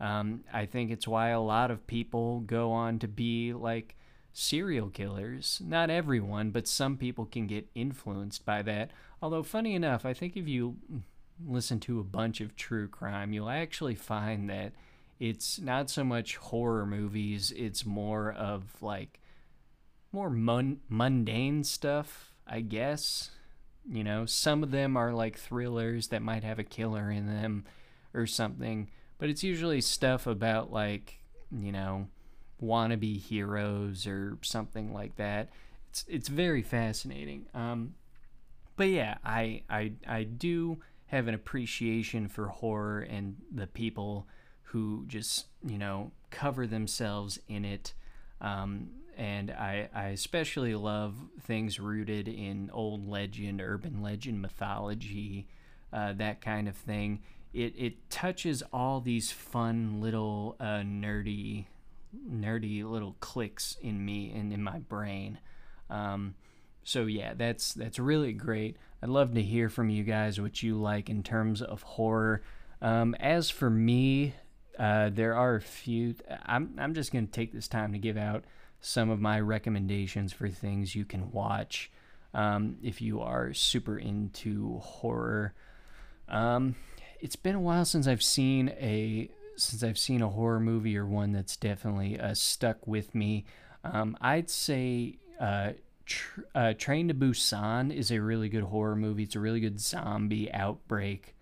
Um, 0.00 0.44
I 0.52 0.66
think 0.66 0.90
it's 0.90 1.08
why 1.08 1.30
a 1.30 1.40
lot 1.40 1.70
of 1.70 1.86
people 1.86 2.40
go 2.40 2.70
on 2.70 2.98
to 3.00 3.08
be 3.08 3.52
like 3.52 3.96
serial 4.32 4.90
killers. 4.90 5.60
Not 5.64 5.90
everyone, 5.90 6.50
but 6.50 6.68
some 6.68 6.96
people 6.96 7.24
can 7.24 7.46
get 7.46 7.68
influenced 7.74 8.44
by 8.44 8.62
that. 8.62 8.90
Although, 9.20 9.42
funny 9.42 9.74
enough, 9.74 10.04
I 10.06 10.14
think 10.14 10.36
if 10.36 10.46
you 10.46 10.76
listen 11.44 11.80
to 11.80 12.00
a 12.00 12.04
bunch 12.04 12.40
of 12.40 12.56
true 12.56 12.88
crime, 12.88 13.32
you'll 13.32 13.50
actually 13.50 13.94
find 13.94 14.48
that 14.50 14.72
it's 15.18 15.58
not 15.58 15.90
so 15.90 16.04
much 16.04 16.36
horror 16.36 16.86
movies, 16.86 17.52
it's 17.56 17.84
more 17.84 18.30
of 18.32 18.80
like 18.80 19.20
more 20.12 20.30
mun- 20.30 20.80
mundane 20.88 21.64
stuff, 21.64 22.32
I 22.46 22.60
guess. 22.60 23.30
You 23.90 24.04
know, 24.04 24.26
some 24.26 24.62
of 24.62 24.70
them 24.70 24.96
are 24.96 25.12
like 25.12 25.38
thrillers 25.38 26.08
that 26.08 26.22
might 26.22 26.44
have 26.44 26.58
a 26.58 26.64
killer 26.64 27.10
in 27.10 27.26
them 27.26 27.64
or 28.14 28.26
something, 28.26 28.90
but 29.18 29.28
it's 29.28 29.42
usually 29.42 29.80
stuff 29.80 30.26
about 30.26 30.72
like, 30.72 31.20
you 31.50 31.72
know, 31.72 32.08
wannabe 32.62 33.20
heroes 33.20 34.06
or 34.06 34.38
something 34.42 34.92
like 34.92 35.16
that. 35.16 35.50
It's 35.90 36.04
it's 36.08 36.28
very 36.28 36.62
fascinating. 36.62 37.46
Um, 37.54 37.94
but 38.76 38.88
yeah, 38.88 39.16
I 39.24 39.62
I 39.68 39.92
I 40.06 40.22
do 40.24 40.78
have 41.06 41.26
an 41.26 41.34
appreciation 41.34 42.28
for 42.28 42.48
horror 42.48 43.00
and 43.00 43.36
the 43.52 43.66
people 43.66 44.26
who 44.62 45.04
just 45.06 45.46
you 45.66 45.78
know 45.78 46.12
cover 46.30 46.66
themselves 46.66 47.38
in 47.48 47.64
it. 47.64 47.94
Um, 48.40 48.90
and 49.16 49.50
I, 49.50 49.88
I 49.92 50.04
especially 50.10 50.76
love 50.76 51.16
things 51.42 51.80
rooted 51.80 52.28
in 52.28 52.70
old 52.72 53.08
legend, 53.08 53.60
urban 53.60 54.00
legend, 54.00 54.40
mythology, 54.40 55.48
uh, 55.92 56.12
that 56.14 56.40
kind 56.40 56.68
of 56.68 56.76
thing. 56.76 57.20
It 57.58 57.74
it 57.76 58.08
touches 58.08 58.62
all 58.72 59.00
these 59.00 59.32
fun 59.32 60.00
little 60.00 60.54
uh, 60.60 60.82
nerdy, 60.84 61.64
nerdy 62.30 62.88
little 62.88 63.16
clicks 63.18 63.76
in 63.82 64.04
me 64.04 64.30
and 64.30 64.52
in 64.52 64.62
my 64.62 64.78
brain. 64.78 65.38
Um, 65.90 66.36
so 66.84 67.06
yeah, 67.06 67.34
that's 67.34 67.74
that's 67.74 67.98
really 67.98 68.32
great. 68.32 68.76
I'd 69.02 69.08
love 69.08 69.34
to 69.34 69.42
hear 69.42 69.68
from 69.68 69.90
you 69.90 70.04
guys 70.04 70.40
what 70.40 70.62
you 70.62 70.80
like 70.80 71.10
in 71.10 71.24
terms 71.24 71.60
of 71.60 71.82
horror. 71.82 72.42
Um, 72.80 73.16
as 73.18 73.50
for 73.50 73.68
me, 73.68 74.34
uh, 74.78 75.10
there 75.12 75.34
are 75.34 75.56
a 75.56 75.60
few. 75.60 76.14
I'm 76.46 76.76
I'm 76.78 76.94
just 76.94 77.12
gonna 77.12 77.26
take 77.26 77.52
this 77.52 77.66
time 77.66 77.92
to 77.92 77.98
give 77.98 78.16
out 78.16 78.44
some 78.80 79.10
of 79.10 79.20
my 79.20 79.40
recommendations 79.40 80.32
for 80.32 80.48
things 80.48 80.94
you 80.94 81.04
can 81.04 81.32
watch 81.32 81.90
um, 82.34 82.76
if 82.84 83.02
you 83.02 83.20
are 83.20 83.52
super 83.52 83.98
into 83.98 84.78
horror. 84.78 85.54
Um, 86.28 86.76
it's 87.20 87.36
been 87.36 87.54
a 87.54 87.60
while 87.60 87.84
since 87.84 88.06
I've 88.06 88.22
seen 88.22 88.68
a 88.70 89.30
since 89.56 89.82
I've 89.82 89.98
seen 89.98 90.22
a 90.22 90.28
horror 90.28 90.60
movie 90.60 90.96
or 90.96 91.06
one 91.06 91.32
that's 91.32 91.56
definitely 91.56 92.18
uh, 92.18 92.34
stuck 92.34 92.86
with 92.86 93.14
me. 93.14 93.44
Um, 93.82 94.16
I'd 94.20 94.50
say 94.50 95.18
uh, 95.40 95.72
tr- 96.06 96.40
uh, 96.54 96.74
Train 96.74 97.08
to 97.08 97.14
Busan 97.14 97.92
is 97.92 98.10
a 98.10 98.20
really 98.20 98.48
good 98.48 98.62
horror 98.64 98.96
movie. 98.96 99.24
It's 99.24 99.34
a 99.34 99.40
really 99.40 99.60
good 99.60 99.80
zombie 99.80 100.52
outbreak 100.52 101.34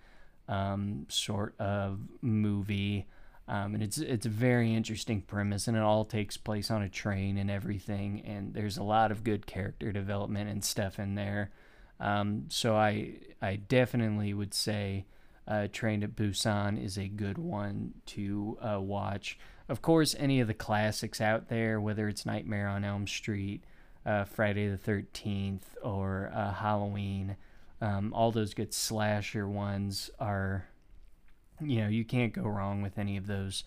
um, 0.49 1.07
sort 1.09 1.55
of 1.61 2.01
movie. 2.23 3.07
Um, 3.49 3.75
and 3.75 3.83
it's 3.83 3.99
it's 3.99 4.27
a 4.27 4.31
very 4.31 4.75
interesting 4.75 5.21
premise, 5.21 5.69
and 5.69 5.77
it 5.77 5.83
all 5.83 6.05
takes 6.05 6.37
place 6.37 6.71
on 6.71 6.83
a 6.83 6.89
train 6.89 7.39
and 7.39 7.51
everything. 7.51 8.23
And 8.27 8.55
there's 8.55 8.77
a 8.77 8.83
lot 8.83 9.13
of 9.13 9.23
good 9.23 9.47
character 9.47 9.93
development 9.93 10.51
and 10.51 10.65
stuff 10.65 10.99
in 10.99 11.15
there. 11.15 11.51
Um, 12.01 12.47
so 12.49 12.75
I 12.75 13.19
I 13.41 13.57
definitely 13.57 14.35
would 14.35 14.53
say 14.53 15.07
uh, 15.49 15.69
Train 15.73 16.01
to 16.01 16.09
Busan 16.09 16.83
is 16.83 16.99
a 16.99 17.09
good 17.09 17.39
one 17.39 17.95
to 18.07 18.59
uh, 18.61 18.81
watch. 18.81 19.39
Of 19.69 19.83
course, 19.83 20.15
any 20.19 20.41
of 20.41 20.49
the 20.49 20.55
classics 20.55 21.21
out 21.21 21.49
there, 21.49 21.81
whether 21.81 22.09
it's 22.09 22.27
Nightmare 22.27 22.69
on 22.69 22.85
Elm 22.85 23.07
Street, 23.07 23.65
uh, 24.05 24.25
Friday 24.25 24.69
the 24.69 24.79
13th, 24.79 25.63
or 25.83 26.31
uh, 26.35 26.53
Halloween, 26.53 27.37
um, 27.81 28.13
all 28.13 28.33
those 28.33 28.55
good 28.55 28.73
slasher 28.73 29.49
ones 29.49 30.11
are, 30.19 30.67
you 31.61 31.81
know, 31.81 31.89
you 31.89 32.05
can't 32.05 32.33
go 32.33 32.43
wrong 32.43 32.83
with 32.83 32.99
any 32.99 33.17
of 33.17 33.27
those 33.27 33.65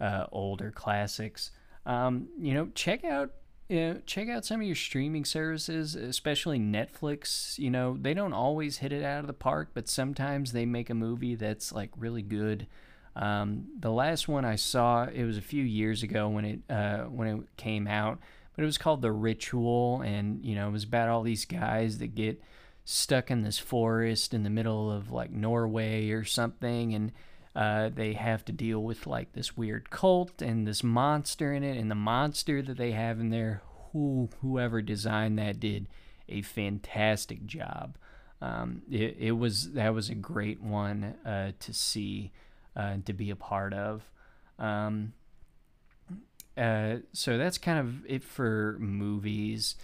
uh, 0.00 0.26
older 0.32 0.70
classics. 0.70 1.52
Um, 1.86 2.28
you 2.38 2.54
know, 2.54 2.68
check 2.74 3.04
out 3.04 3.32
know, 3.68 4.00
check 4.06 4.28
out 4.28 4.44
some 4.44 4.60
of 4.60 4.66
your 4.66 4.76
streaming 4.76 5.24
services, 5.24 5.96
especially 5.96 6.58
Netflix. 6.58 7.58
You 7.58 7.70
know, 7.70 7.96
they 8.00 8.14
don't 8.14 8.32
always 8.32 8.78
hit 8.78 8.92
it 8.92 9.02
out 9.02 9.20
of 9.20 9.26
the 9.26 9.32
park, 9.32 9.70
but 9.74 9.88
sometimes 9.88 10.52
they 10.52 10.64
make 10.64 10.88
a 10.88 10.94
movie 10.94 11.34
that's 11.34 11.72
like 11.72 11.90
really 11.96 12.22
good. 12.22 12.68
Um, 13.16 13.66
the 13.78 13.90
last 13.90 14.28
one 14.28 14.44
I 14.44 14.56
saw, 14.56 15.04
it 15.04 15.24
was 15.24 15.38
a 15.38 15.42
few 15.42 15.64
years 15.64 16.02
ago 16.02 16.28
when 16.28 16.44
it 16.44 16.60
uh, 16.70 17.04
when 17.04 17.28
it 17.28 17.40
came 17.56 17.88
out, 17.88 18.20
but 18.54 18.62
it 18.62 18.66
was 18.66 18.78
called 18.78 19.02
The 19.02 19.12
Ritual, 19.12 20.02
and 20.02 20.44
you 20.44 20.54
know, 20.54 20.68
it 20.68 20.72
was 20.72 20.84
about 20.84 21.08
all 21.08 21.22
these 21.22 21.44
guys 21.44 21.98
that 21.98 22.14
get 22.14 22.40
stuck 22.84 23.30
in 23.30 23.42
this 23.42 23.58
forest 23.58 24.32
in 24.32 24.44
the 24.44 24.50
middle 24.50 24.92
of 24.92 25.10
like 25.10 25.30
Norway 25.30 26.10
or 26.10 26.24
something, 26.24 26.94
and 26.94 27.10
uh, 27.56 27.88
they 27.88 28.12
have 28.12 28.44
to 28.44 28.52
deal 28.52 28.82
with 28.82 29.06
like 29.06 29.32
this 29.32 29.56
weird 29.56 29.88
cult 29.88 30.42
and 30.42 30.66
this 30.68 30.84
monster 30.84 31.54
in 31.54 31.64
it, 31.64 31.78
and 31.78 31.90
the 31.90 31.94
monster 31.94 32.60
that 32.60 32.76
they 32.76 32.92
have 32.92 33.18
in 33.18 33.30
there, 33.30 33.62
who 33.92 34.28
whoever 34.42 34.82
designed 34.82 35.38
that 35.38 35.58
did 35.58 35.88
a 36.28 36.42
fantastic 36.42 37.46
job. 37.46 37.96
Um, 38.42 38.82
it, 38.90 39.16
it 39.18 39.32
was 39.32 39.72
that 39.72 39.94
was 39.94 40.10
a 40.10 40.14
great 40.14 40.60
one 40.60 41.14
uh, 41.24 41.52
to 41.58 41.72
see, 41.72 42.30
uh, 42.76 42.96
to 43.06 43.14
be 43.14 43.30
a 43.30 43.36
part 43.36 43.72
of. 43.72 44.10
Um, 44.58 45.14
uh, 46.58 46.96
so 47.14 47.38
that's 47.38 47.56
kind 47.56 47.78
of 47.78 48.04
it 48.06 48.22
for 48.22 48.76
movies 48.78 49.76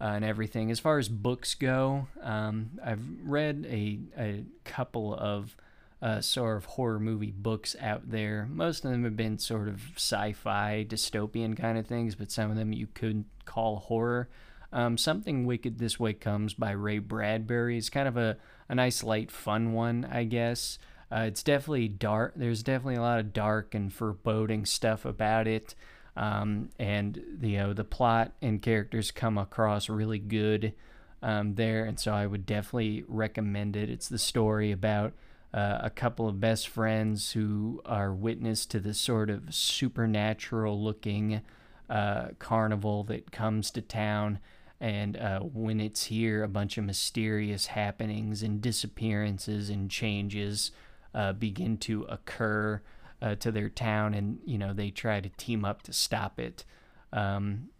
uh, 0.00 0.12
and 0.14 0.24
everything. 0.24 0.70
As 0.70 0.80
far 0.80 0.98
as 0.98 1.10
books 1.10 1.54
go, 1.54 2.08
um, 2.22 2.70
I've 2.82 3.04
read 3.22 3.66
a, 3.68 3.98
a 4.18 4.44
couple 4.64 5.14
of 5.14 5.56
uh, 6.00 6.20
sort 6.20 6.56
of 6.56 6.64
horror 6.64 7.00
movie 7.00 7.32
books 7.36 7.74
out 7.80 8.10
there. 8.10 8.48
Most 8.50 8.84
of 8.84 8.90
them 8.90 9.04
have 9.04 9.16
been 9.16 9.38
sort 9.38 9.68
of 9.68 9.82
sci-fi, 9.96 10.86
dystopian 10.88 11.56
kind 11.56 11.78
of 11.78 11.86
things, 11.86 12.14
but 12.14 12.30
some 12.30 12.50
of 12.50 12.56
them 12.56 12.72
you 12.72 12.86
could 12.86 13.24
call 13.44 13.76
horror. 13.76 14.28
Um, 14.72 14.98
Something 14.98 15.46
Wicked 15.46 15.78
This 15.78 15.98
Way 15.98 16.12
Comes 16.12 16.54
by 16.54 16.72
Ray 16.72 16.98
Bradbury 16.98 17.78
is 17.78 17.90
kind 17.90 18.06
of 18.06 18.16
a, 18.16 18.36
a 18.68 18.74
nice, 18.74 19.02
light, 19.02 19.30
fun 19.30 19.72
one, 19.72 20.06
I 20.10 20.24
guess. 20.24 20.78
Uh, 21.10 21.20
it's 21.20 21.42
definitely 21.42 21.88
dark. 21.88 22.34
There's 22.36 22.62
definitely 22.62 22.96
a 22.96 23.02
lot 23.02 23.18
of 23.18 23.32
dark 23.32 23.74
and 23.74 23.92
foreboding 23.92 24.66
stuff 24.66 25.04
about 25.04 25.46
it. 25.46 25.74
Um, 26.16 26.70
and 26.80 27.22
you 27.40 27.58
know 27.58 27.72
the 27.72 27.84
plot 27.84 28.32
and 28.42 28.60
characters 28.60 29.12
come 29.12 29.38
across 29.38 29.88
really 29.88 30.18
good 30.18 30.74
um, 31.22 31.54
there, 31.54 31.84
and 31.84 31.98
so 31.98 32.12
I 32.12 32.26
would 32.26 32.44
definitely 32.44 33.04
recommend 33.06 33.76
it. 33.76 33.88
It's 33.88 34.08
the 34.08 34.18
story 34.18 34.72
about 34.72 35.12
uh, 35.52 35.78
a 35.82 35.90
couple 35.90 36.28
of 36.28 36.40
best 36.40 36.68
friends 36.68 37.32
who 37.32 37.80
are 37.84 38.12
witness 38.12 38.66
to 38.66 38.80
this 38.80 39.00
sort 39.00 39.30
of 39.30 39.54
supernatural 39.54 40.82
looking 40.82 41.40
uh, 41.88 42.28
carnival 42.38 43.04
that 43.04 43.32
comes 43.32 43.70
to 43.70 43.80
town. 43.80 44.38
And 44.80 45.16
uh, 45.16 45.40
when 45.40 45.80
it's 45.80 46.04
here, 46.04 46.44
a 46.44 46.48
bunch 46.48 46.78
of 46.78 46.84
mysterious 46.84 47.66
happenings 47.66 48.42
and 48.42 48.60
disappearances 48.60 49.70
and 49.70 49.90
changes 49.90 50.70
uh, 51.14 51.32
begin 51.32 51.78
to 51.78 52.02
occur 52.04 52.80
uh, 53.20 53.34
to 53.36 53.50
their 53.50 53.68
town, 53.68 54.14
and 54.14 54.38
you 54.44 54.58
know 54.58 54.72
they 54.72 54.90
try 54.90 55.20
to 55.20 55.28
team 55.30 55.64
up 55.64 55.82
to 55.82 55.92
stop 55.92 56.38
it. 56.38 56.64
Um, 57.12 57.70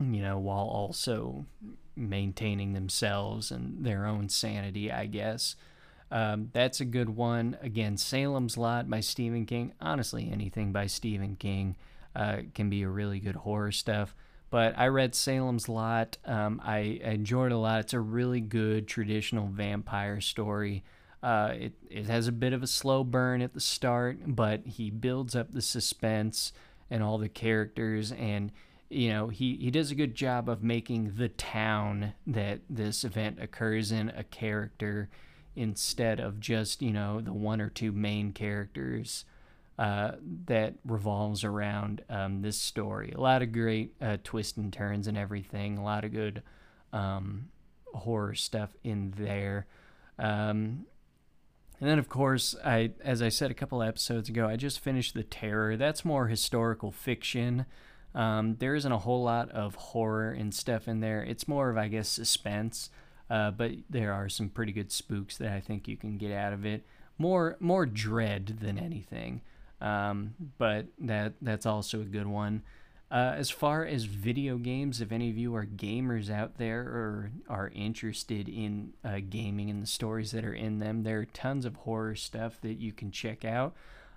you 0.00 0.20
know, 0.20 0.38
while 0.38 0.66
also 0.66 1.46
maintaining 1.94 2.72
themselves 2.72 3.50
and 3.50 3.84
their 3.84 4.06
own 4.06 4.28
sanity, 4.28 4.90
I 4.90 5.06
guess. 5.06 5.56
Um, 6.10 6.50
that's 6.52 6.80
a 6.80 6.84
good 6.84 7.10
one. 7.10 7.58
Again, 7.60 7.96
Salem's 7.96 8.56
Lot 8.56 8.88
by 8.88 9.00
Stephen 9.00 9.46
King. 9.46 9.72
Honestly, 9.80 10.30
anything 10.32 10.72
by 10.72 10.86
Stephen 10.86 11.36
King 11.36 11.76
uh, 12.14 12.38
can 12.54 12.70
be 12.70 12.82
a 12.82 12.88
really 12.88 13.18
good 13.18 13.36
horror 13.36 13.72
stuff. 13.72 14.14
But 14.48 14.78
I 14.78 14.86
read 14.86 15.14
Salem's 15.14 15.68
Lot. 15.68 16.18
Um, 16.24 16.60
I, 16.64 17.00
I, 17.04 17.10
enjoyed 17.10 17.50
it 17.50 17.54
a 17.56 17.58
lot. 17.58 17.80
It's 17.80 17.92
a 17.94 18.00
really 18.00 18.40
good 18.40 18.86
traditional 18.86 19.48
vampire 19.48 20.20
story. 20.20 20.84
Uh, 21.22 21.54
it, 21.54 21.72
it 21.90 22.06
has 22.06 22.28
a 22.28 22.32
bit 22.32 22.52
of 22.52 22.62
a 22.62 22.68
slow 22.68 23.02
burn 23.02 23.42
at 23.42 23.54
the 23.54 23.60
start, 23.60 24.18
but 24.24 24.64
he 24.64 24.90
builds 24.90 25.34
up 25.34 25.52
the 25.52 25.60
suspense 25.60 26.52
and 26.90 27.02
all 27.02 27.18
the 27.18 27.28
characters 27.28 28.12
and 28.12 28.52
you 28.88 29.08
know 29.08 29.28
he, 29.28 29.56
he 29.56 29.70
does 29.70 29.90
a 29.90 29.94
good 29.94 30.14
job 30.14 30.48
of 30.48 30.62
making 30.62 31.12
the 31.16 31.28
town 31.28 32.12
that 32.26 32.60
this 32.70 33.04
event 33.04 33.38
occurs 33.40 33.90
in 33.90 34.10
a 34.10 34.22
character 34.24 35.08
instead 35.56 36.20
of 36.20 36.40
just 36.40 36.82
you 36.82 36.92
know 36.92 37.20
the 37.20 37.32
one 37.32 37.60
or 37.60 37.70
two 37.70 37.92
main 37.92 38.32
characters 38.32 39.24
uh, 39.78 40.12
that 40.46 40.74
revolves 40.84 41.44
around 41.44 42.02
um, 42.08 42.42
this 42.42 42.58
story. 42.58 43.12
A 43.14 43.20
lot 43.20 43.42
of 43.42 43.52
great 43.52 43.94
uh, 44.00 44.16
twists 44.24 44.56
and 44.56 44.72
turns 44.72 45.06
and 45.06 45.18
everything. 45.18 45.76
A 45.76 45.84
lot 45.84 46.04
of 46.04 46.12
good 46.12 46.42
um, 46.92 47.48
horror 47.92 48.34
stuff 48.34 48.70
in 48.82 49.12
there. 49.16 49.66
Um, 50.18 50.86
and 51.78 51.90
then, 51.90 51.98
of 51.98 52.08
course, 52.08 52.56
I 52.64 52.92
as 53.02 53.20
I 53.20 53.28
said 53.28 53.50
a 53.50 53.54
couple 53.54 53.82
episodes 53.82 54.28
ago, 54.28 54.48
I 54.48 54.56
just 54.56 54.80
finished 54.80 55.14
The 55.14 55.22
Terror. 55.22 55.76
That's 55.76 56.04
more 56.04 56.28
historical 56.28 56.90
fiction. 56.90 57.66
Um, 58.14 58.56
there 58.60 58.74
isn't 58.74 58.90
a 58.90 58.98
whole 58.98 59.24
lot 59.24 59.50
of 59.50 59.74
horror 59.74 60.30
and 60.30 60.54
stuff 60.54 60.88
in 60.88 61.00
there. 61.00 61.22
It's 61.22 61.46
more 61.46 61.68
of, 61.68 61.76
I 61.76 61.88
guess, 61.88 62.08
suspense. 62.08 62.88
Uh, 63.28 63.50
but 63.50 63.72
there 63.90 64.12
are 64.12 64.28
some 64.28 64.48
pretty 64.48 64.72
good 64.72 64.92
spooks 64.92 65.36
that 65.38 65.52
I 65.52 65.60
think 65.60 65.88
you 65.88 65.96
can 65.96 66.16
get 66.18 66.32
out 66.32 66.52
of 66.52 66.64
it. 66.64 66.84
More 67.18 67.56
more 67.60 67.86
dread 67.86 68.58
than 68.60 68.78
anything, 68.78 69.40
um, 69.80 70.34
but 70.58 70.86
that 70.98 71.34
that's 71.40 71.66
also 71.66 72.00
a 72.00 72.04
good 72.04 72.26
one. 72.26 72.62
Uh, 73.10 73.34
as 73.36 73.50
far 73.50 73.84
as 73.84 74.04
video 74.04 74.58
games, 74.58 75.00
if 75.00 75.12
any 75.12 75.30
of 75.30 75.38
you 75.38 75.54
are 75.54 75.64
gamers 75.64 76.28
out 76.28 76.58
there 76.58 76.80
or 76.80 77.30
are 77.48 77.70
interested 77.72 78.48
in 78.48 78.92
uh, 79.04 79.18
gaming 79.30 79.70
and 79.70 79.80
the 79.80 79.86
stories 79.86 80.32
that 80.32 80.44
are 80.44 80.54
in 80.54 80.80
them, 80.80 81.04
there 81.04 81.20
are 81.20 81.24
tons 81.26 81.64
of 81.64 81.76
horror 81.76 82.16
stuff 82.16 82.60
that 82.62 82.80
you 82.80 82.92
can 82.92 83.12
check 83.12 83.44
out. 83.44 83.74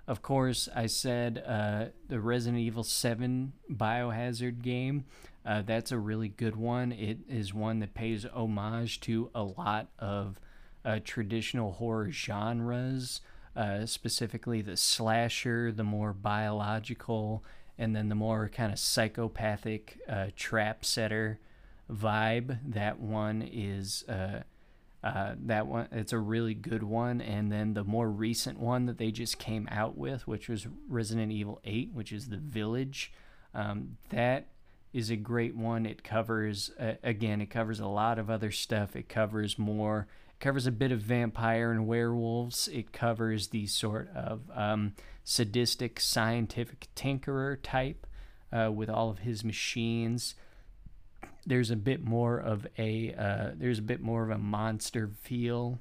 Of 0.08 0.22
course, 0.22 0.68
I 0.74 0.86
said 0.86 1.40
uh, 1.46 1.86
the 2.08 2.18
Resident 2.18 2.60
Evil 2.60 2.82
7 2.82 3.52
Biohazard 3.70 4.60
game. 4.60 5.04
Uh, 5.44 5.62
that's 5.62 5.90
a 5.90 5.98
really 5.98 6.28
good 6.28 6.56
one. 6.56 6.92
It 6.92 7.18
is 7.28 7.54
one 7.54 7.78
that 7.80 7.94
pays 7.94 8.26
homage 8.26 9.00
to 9.00 9.30
a 9.34 9.42
lot 9.42 9.88
of 9.98 10.38
uh, 10.84 11.00
traditional 11.02 11.72
horror 11.72 12.10
genres, 12.10 13.20
uh, 13.56 13.86
specifically 13.86 14.62
the 14.62 14.76
slasher, 14.76 15.72
the 15.72 15.84
more 15.84 16.12
biological, 16.12 17.44
and 17.78 17.96
then 17.96 18.08
the 18.08 18.14
more 18.14 18.48
kind 18.48 18.72
of 18.72 18.78
psychopathic 18.78 19.98
uh, 20.08 20.26
trap 20.36 20.84
setter 20.84 21.38
vibe. 21.90 22.58
That 22.64 23.00
one 23.00 23.42
is. 23.42 24.04
Uh, 24.08 24.42
uh, 25.02 25.34
that 25.46 25.66
one 25.66 25.88
it's 25.92 26.12
a 26.12 26.18
really 26.18 26.52
good 26.52 26.82
one 26.82 27.22
and 27.22 27.50
then 27.50 27.72
the 27.72 27.82
more 27.82 28.10
recent 28.10 28.58
one 28.58 28.84
that 28.84 28.98
they 28.98 29.10
just 29.10 29.38
came 29.38 29.66
out 29.70 29.96
with 29.96 30.26
which 30.26 30.46
was 30.46 30.66
resident 30.90 31.32
evil 31.32 31.58
8 31.64 31.92
which 31.94 32.12
is 32.12 32.28
the 32.28 32.36
village 32.36 33.10
um, 33.54 33.96
that 34.10 34.48
is 34.92 35.10
a 35.10 35.16
great 35.16 35.56
one. 35.56 35.86
It 35.86 36.02
covers 36.02 36.70
uh, 36.78 36.94
again, 37.02 37.40
it 37.40 37.50
covers 37.50 37.80
a 37.80 37.86
lot 37.86 38.18
of 38.18 38.30
other 38.30 38.50
stuff. 38.50 38.96
It 38.96 39.08
covers 39.08 39.58
more. 39.58 40.08
It 40.30 40.40
covers 40.40 40.66
a 40.66 40.72
bit 40.72 40.92
of 40.92 41.00
vampire 41.00 41.70
and 41.70 41.86
werewolves. 41.86 42.68
It 42.68 42.92
covers 42.92 43.48
the 43.48 43.66
sort 43.66 44.08
of 44.14 44.42
um, 44.54 44.94
sadistic 45.24 46.00
scientific 46.00 46.88
tinkerer 46.96 47.58
type 47.62 48.06
uh, 48.52 48.70
with 48.72 48.90
all 48.90 49.10
of 49.10 49.20
his 49.20 49.44
machines. 49.44 50.34
There's 51.46 51.70
a 51.70 51.76
bit 51.76 52.04
more 52.04 52.38
of 52.38 52.66
a 52.78 53.14
uh, 53.14 53.50
there's 53.54 53.78
a 53.78 53.82
bit 53.82 54.00
more 54.00 54.24
of 54.24 54.30
a 54.30 54.38
monster 54.38 55.08
feel 55.22 55.80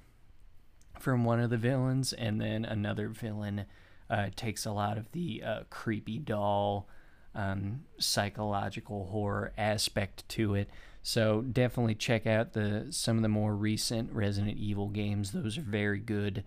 from 0.99 1.23
one 1.23 1.39
of 1.39 1.49
the 1.49 1.57
villains, 1.57 2.13
and 2.13 2.39
then 2.39 2.65
another 2.65 3.07
villain 3.07 3.65
uh, 4.09 4.27
takes 4.35 4.65
a 4.65 4.71
lot 4.71 4.97
of 4.97 5.11
the 5.11 5.41
uh, 5.43 5.59
creepy 5.69 6.17
doll 6.17 6.87
um, 7.35 7.83
psychological 7.99 9.07
horror 9.07 9.51
aspect 9.57 10.27
to 10.29 10.55
it. 10.55 10.69
So 11.01 11.41
definitely 11.41 11.95
check 11.95 12.27
out 12.27 12.53
the 12.53 12.87
some 12.89 13.15
of 13.17 13.21
the 13.21 13.29
more 13.29 13.55
recent 13.55 14.11
Resident 14.11 14.57
Evil 14.57 14.89
games. 14.89 15.31
Those 15.31 15.57
are 15.57 15.61
very 15.61 15.99
good. 15.99 16.43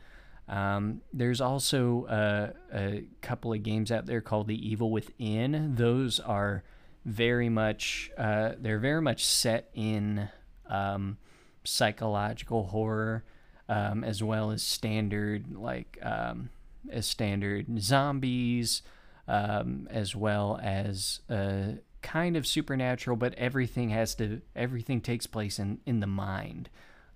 Um, 0.48 1.00
there's 1.12 1.40
also 1.40 2.04
uh, 2.06 2.52
a 2.74 3.04
couple 3.22 3.52
of 3.52 3.62
games 3.62 3.90
out 3.90 4.06
there 4.06 4.20
called 4.20 4.48
The 4.48 4.68
Evil 4.68 4.90
Within. 4.90 5.76
Those 5.76 6.20
are 6.20 6.62
very 7.04 7.48
much 7.48 8.10
uh, 8.18 8.52
they're 8.58 8.78
very 8.78 9.00
much 9.00 9.24
set 9.24 9.70
in 9.74 10.28
um, 10.68 11.16
psychological 11.64 12.64
horror. 12.64 13.24
um, 13.68 14.04
as 14.04 14.22
well 14.22 14.50
as 14.50 14.62
standard 14.62 15.54
like 15.54 15.98
um, 16.02 16.50
as 16.90 17.06
standard 17.06 17.80
zombies, 17.80 18.82
um, 19.28 19.88
as 19.90 20.14
well 20.14 20.58
as 20.62 21.20
uh, 21.30 21.72
kind 22.02 22.36
of 22.36 22.46
supernatural, 22.46 23.16
but 23.16 23.34
everything 23.34 23.90
has 23.90 24.14
to 24.16 24.40
everything 24.54 25.00
takes 25.00 25.26
place 25.26 25.58
in 25.58 25.80
in 25.86 26.00
the 26.00 26.06
mind. 26.06 26.68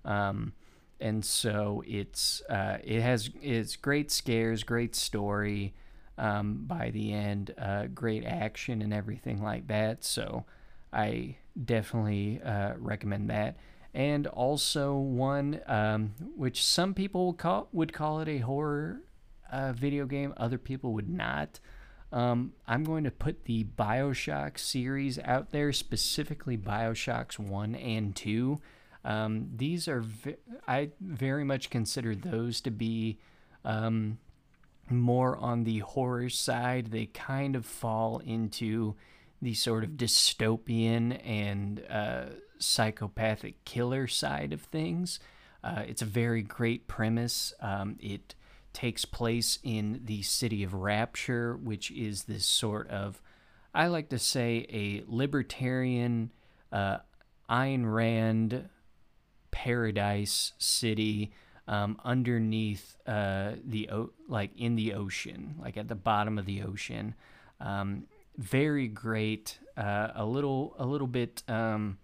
Um, 0.05 0.53
and 0.99 1.23
so 1.23 1.83
it's 1.85 2.41
uh, 2.49 2.77
it 2.83 3.01
has 3.01 3.29
it's 3.41 3.75
great 3.75 4.11
scares, 4.11 4.63
great 4.63 4.95
story 4.95 5.73
um, 6.17 6.63
by 6.65 6.89
the 6.89 7.13
end, 7.13 7.53
uh, 7.57 7.87
great 7.93 8.25
action 8.25 8.81
and 8.81 8.93
everything 8.93 9.43
like 9.43 9.67
that. 9.67 10.03
So 10.03 10.45
I 10.91 11.37
definitely 11.63 12.41
uh, 12.43 12.73
recommend 12.77 13.29
that. 13.29 13.57
And 13.93 14.27
also 14.27 14.95
one 14.95 15.61
um, 15.67 16.13
which 16.35 16.63
some 16.63 16.93
people 16.93 17.27
would 17.27 17.37
call 17.37 17.67
would 17.71 17.93
call 17.93 18.19
it 18.21 18.27
a 18.27 18.39
horror 18.39 19.01
uh, 19.51 19.73
video 19.73 20.05
game, 20.05 20.33
other 20.37 20.57
people 20.57 20.93
would 20.93 21.09
not. 21.09 21.59
Um, 22.11 22.53
I'm 22.67 22.83
going 22.83 23.03
to 23.03 23.11
put 23.11 23.45
the 23.45 23.65
Bioshock 23.65 24.57
series 24.57 25.19
out 25.19 25.51
there, 25.51 25.73
specifically 25.73 26.57
Bioshocks 26.57 27.37
1 27.37 27.75
and 27.75 28.15
2. 28.15 28.61
Um, 29.03 29.49
these 29.55 29.87
are, 29.87 30.05
I 30.67 30.91
very 31.01 31.43
much 31.43 31.69
consider 31.69 32.15
those 32.15 32.61
to 32.61 32.71
be 32.71 33.19
um, 33.65 34.19
more 34.89 35.37
on 35.37 35.63
the 35.63 35.79
horror 35.79 36.29
side. 36.29 36.87
They 36.87 37.07
kind 37.07 37.55
of 37.55 37.65
fall 37.65 38.19
into 38.19 38.95
the 39.41 39.53
sort 39.53 39.83
of 39.83 39.91
dystopian 39.91 41.19
and 41.25 41.83
uh, 41.89 42.25
psychopathic 42.57 43.63
killer 43.65 44.07
side 44.07 44.53
of 44.53 44.61
things. 44.61 45.19
Uh, 45.63 45.83
it's 45.87 46.01
a 46.01 46.05
very 46.05 46.41
great 46.41 46.87
premise. 46.87 47.53
Um, 47.61 47.97
it 47.99 48.35
takes 48.77 49.05
place 49.05 49.57
in 49.63 50.01
the 50.05 50.21
city 50.21 50.63
of 50.63 50.75
Rapture, 50.75 51.57
which 51.57 51.89
is 51.89 52.25
this 52.25 52.45
sort 52.45 52.87
of, 52.91 53.19
I 53.73 53.87
like 53.87 54.09
to 54.09 54.19
say, 54.19 54.67
a 54.71 55.03
libertarian, 55.07 56.31
uh, 56.71 56.99
Ayn 57.49 57.91
Rand 57.91 58.69
paradise 59.49 60.53
city 60.59 61.31
um, 61.67 61.99
underneath 62.05 62.97
uh, 63.07 63.53
the 63.65 63.89
o- 63.89 64.11
like 64.29 64.51
in 64.55 64.75
the 64.75 64.93
ocean, 64.93 65.55
like 65.59 65.75
at 65.75 65.87
the 65.87 65.95
bottom 65.95 66.37
of 66.37 66.45
the 66.45 66.61
ocean. 66.61 67.15
Um, 67.59 68.03
very 68.37 68.87
great. 68.87 69.57
Uh, 69.75 70.09
a 70.13 70.23
little, 70.23 70.75
a 70.77 70.85
little 70.85 71.07
bit, 71.07 71.41
um, 71.47 71.97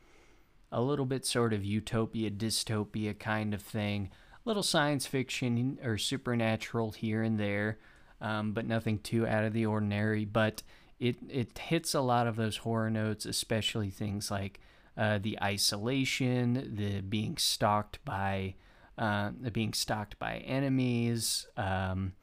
a 0.71 0.81
little 0.81 1.05
bit 1.05 1.23
sort 1.23 1.53
of 1.53 1.63
utopia, 1.63 2.31
dystopia 2.31 3.17
kind 3.19 3.53
of 3.53 3.61
thing. 3.61 4.09
Little 4.45 4.63
science 4.63 5.05
fiction 5.05 5.79
or 5.83 5.97
supernatural 5.97 6.91
here 6.91 7.23
and 7.23 7.39
there, 7.39 7.79
um, 8.19 8.51
but 8.51 8.65
nothing 8.65 8.99
too 8.99 9.25
out 9.25 9.45
of 9.45 9.53
the 9.53 9.65
ordinary. 9.65 10.25
But 10.25 10.63
it 10.99 11.17
it 11.29 11.57
hits 11.57 11.93
a 11.93 12.01
lot 12.01 12.27
of 12.27 12.35
those 12.35 12.57
horror 12.57 12.89
notes, 12.89 13.25
especially 13.25 13.89
things 13.89 14.29
like 14.29 14.59
uh, 14.97 15.17
the 15.17 15.37
isolation, 15.41 16.75
the 16.75 17.01
being 17.01 17.37
stalked 17.37 18.03
by, 18.05 18.55
uh, 18.97 19.31
the 19.39 19.51
being 19.51 19.73
stalked 19.73 20.19
by 20.19 20.37
enemies, 20.37 21.47
um, 21.57 22.13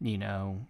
you 0.00 0.18
know, 0.18 0.66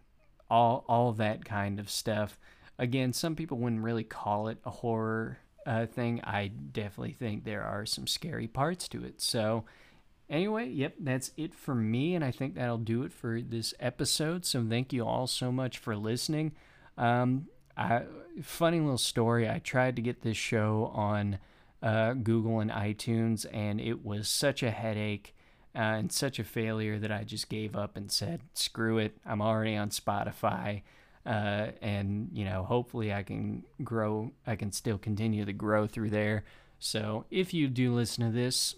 all 0.51 0.84
all 0.88 1.12
that 1.12 1.45
kind 1.45 1.78
of 1.80 1.88
stuff. 1.88 2.38
Again, 2.78 3.12
some 3.12 3.36
people 3.36 3.59
wouldn't 3.59 3.82
really 3.82 4.05
call 4.05 4.49
it 4.49 4.59
a 4.64 4.70
horror 4.70 5.38
uh, 5.66 5.86
thing. 5.86 6.20
I 6.24 6.49
definitely 6.49 7.12
think 7.12 7.45
there 7.45 7.62
are 7.62 7.86
some 7.86 8.07
scary 8.07 8.49
parts 8.49 8.88
to 8.88 9.05
it. 9.05 9.20
So, 9.20 9.64
anyway, 10.31 10.68
yep, 10.68 10.95
that's 10.99 11.33
it 11.37 11.55
for 11.55 11.74
me, 11.74 12.14
and 12.14 12.24
I 12.24 12.31
think 12.31 12.55
that'll 12.55 12.78
do 12.78 13.03
it 13.03 13.12
for 13.12 13.41
this 13.41 13.74
episode. 13.81 14.47
So, 14.47 14.64
thank 14.66 14.93
you 14.93 15.05
all 15.05 15.26
so 15.26 15.53
much 15.53 15.78
for 15.78 15.97
listening. 15.97 16.53
Um, 16.97 17.47
I, 17.76 18.03
funny 18.43 18.81
little 18.81 18.99
story. 18.99 19.49
I 19.49 19.59
tried 19.59 19.97
to 19.97 20.03
get 20.03 20.22
this 20.22 20.37
show 20.37 20.91
on 20.95 21.39
uh, 21.83 22.14
Google 22.14 22.61
and 22.61 22.70
iTunes, 22.70 23.47
and 23.53 23.81
it 23.81 24.05
was 24.05 24.28
such 24.28 24.62
a 24.62 24.70
headache 24.70 25.35
uh, 25.74 25.78
and 25.78 26.12
such 26.12 26.39
a 26.39 26.45
failure 26.45 26.99
that 26.99 27.11
I 27.11 27.24
just 27.24 27.49
gave 27.49 27.76
up 27.76 27.97
and 27.97 28.11
said, 28.11 28.41
"Screw 28.55 28.99
it! 28.99 29.16
I'm 29.26 29.43
already 29.43 29.76
on 29.76 29.91
Spotify." 29.91 30.83
Uh, 31.24 31.68
and 31.83 32.31
you 32.33 32.45
know, 32.45 32.64
hopefully, 32.64 33.12
I 33.12 33.22
can 33.22 33.64
grow. 33.83 34.33
I 34.47 34.57
can 34.57 34.72
still 34.72 34.99
continue 34.99 35.45
to 35.45 35.53
grow 35.53 35.87
through 35.87 36.11
there. 36.11 36.45
So, 36.78 37.24
if 37.31 37.53
you 37.55 37.68
do 37.68 37.95
listen 37.95 38.24
to 38.24 38.33
this 38.33 38.74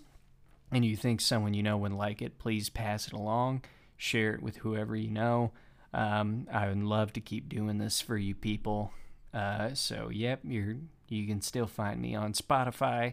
and 0.72 0.84
you 0.84 0.96
think 0.96 1.20
someone 1.20 1.54
you 1.54 1.62
know 1.62 1.76
would 1.76 1.92
like 1.92 2.22
it, 2.22 2.38
please 2.38 2.70
pass 2.70 3.06
it 3.06 3.12
along. 3.12 3.64
Share 3.96 4.34
it 4.34 4.42
with 4.42 4.56
whoever 4.58 4.96
you 4.96 5.10
know. 5.10 5.52
Um, 5.94 6.48
I 6.50 6.68
would 6.68 6.82
love 6.82 7.12
to 7.12 7.20
keep 7.20 7.48
doing 7.48 7.78
this 7.78 8.00
for 8.00 8.16
you 8.16 8.34
people. 8.34 8.92
Uh, 9.34 9.74
so, 9.74 10.08
yep, 10.10 10.40
you're 10.44 10.76
you 11.08 11.26
can 11.26 11.42
still 11.42 11.66
find 11.66 12.00
me 12.00 12.14
on 12.14 12.32
Spotify. 12.32 13.12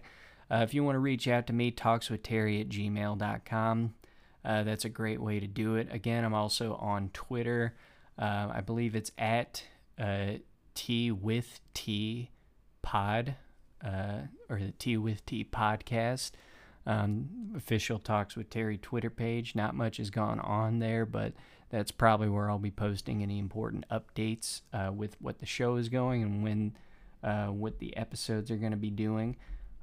Uh, 0.50 0.62
if 0.64 0.74
you 0.74 0.84
want 0.84 0.96
to 0.96 1.00
reach 1.00 1.28
out 1.28 1.48
to 1.48 1.54
me, 1.54 1.72
talkswithterry 1.72 2.62
at 2.62 2.70
gmail.com. 2.70 3.94
Uh, 4.44 4.64
that's 4.64 4.86
a 4.86 4.90
great 4.90 5.22
way 5.22 5.40
to 5.40 5.48
do 5.48 5.76
it. 5.76 5.90
Again, 5.92 6.24
I'm 6.24 6.34
also 6.34 6.76
on 6.76 7.10
Twitter. 7.10 7.76
Uh, 8.18 8.48
I 8.54 8.62
believe 8.62 8.96
it's 8.96 9.12
at 9.18 9.64
uh, 10.00 10.36
T 10.76 11.12
with 11.12 11.60
T 11.74 12.32
pod 12.82 13.36
uh, 13.86 14.22
or 14.50 14.60
the 14.60 14.72
T 14.72 14.98
with 14.98 15.26
T 15.26 15.44
podcast. 15.44 16.32
Um, 16.86 17.30
official 17.56 18.00
Talks 18.00 18.36
with 18.36 18.50
Terry 18.50 18.78
Twitter 18.78 19.10
page. 19.10 19.56
Not 19.56 19.76
much 19.76 19.98
has 19.98 20.10
gone 20.10 20.40
on 20.40 20.80
there, 20.80 21.06
but 21.06 21.34
that's 21.70 21.92
probably 21.92 22.30
where 22.30 22.50
I'll 22.50 22.58
be 22.58 22.72
posting 22.72 23.22
any 23.22 23.38
important 23.38 23.86
updates 23.92 24.62
uh, 24.74 24.92
with 24.92 25.16
what 25.22 25.40
the 25.40 25.46
show 25.46 25.76
is 25.76 25.90
going 25.90 26.24
and 26.24 26.44
when 26.44 26.74
uh, 27.24 27.48
what 27.48 27.80
the 27.80 27.96
episodes 27.98 28.50
are 28.50 28.58
going 28.58 28.72
to 28.72 28.78
be 28.78 28.90
doing. 28.90 29.36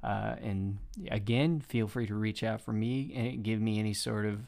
Uh, 0.03 0.35
and 0.41 0.77
again, 1.09 1.59
feel 1.59 1.87
free 1.87 2.07
to 2.07 2.15
reach 2.15 2.43
out 2.43 2.61
for 2.61 2.73
me 2.73 3.13
and 3.15 3.43
give 3.43 3.61
me 3.61 3.79
any 3.79 3.93
sort 3.93 4.25
of 4.25 4.39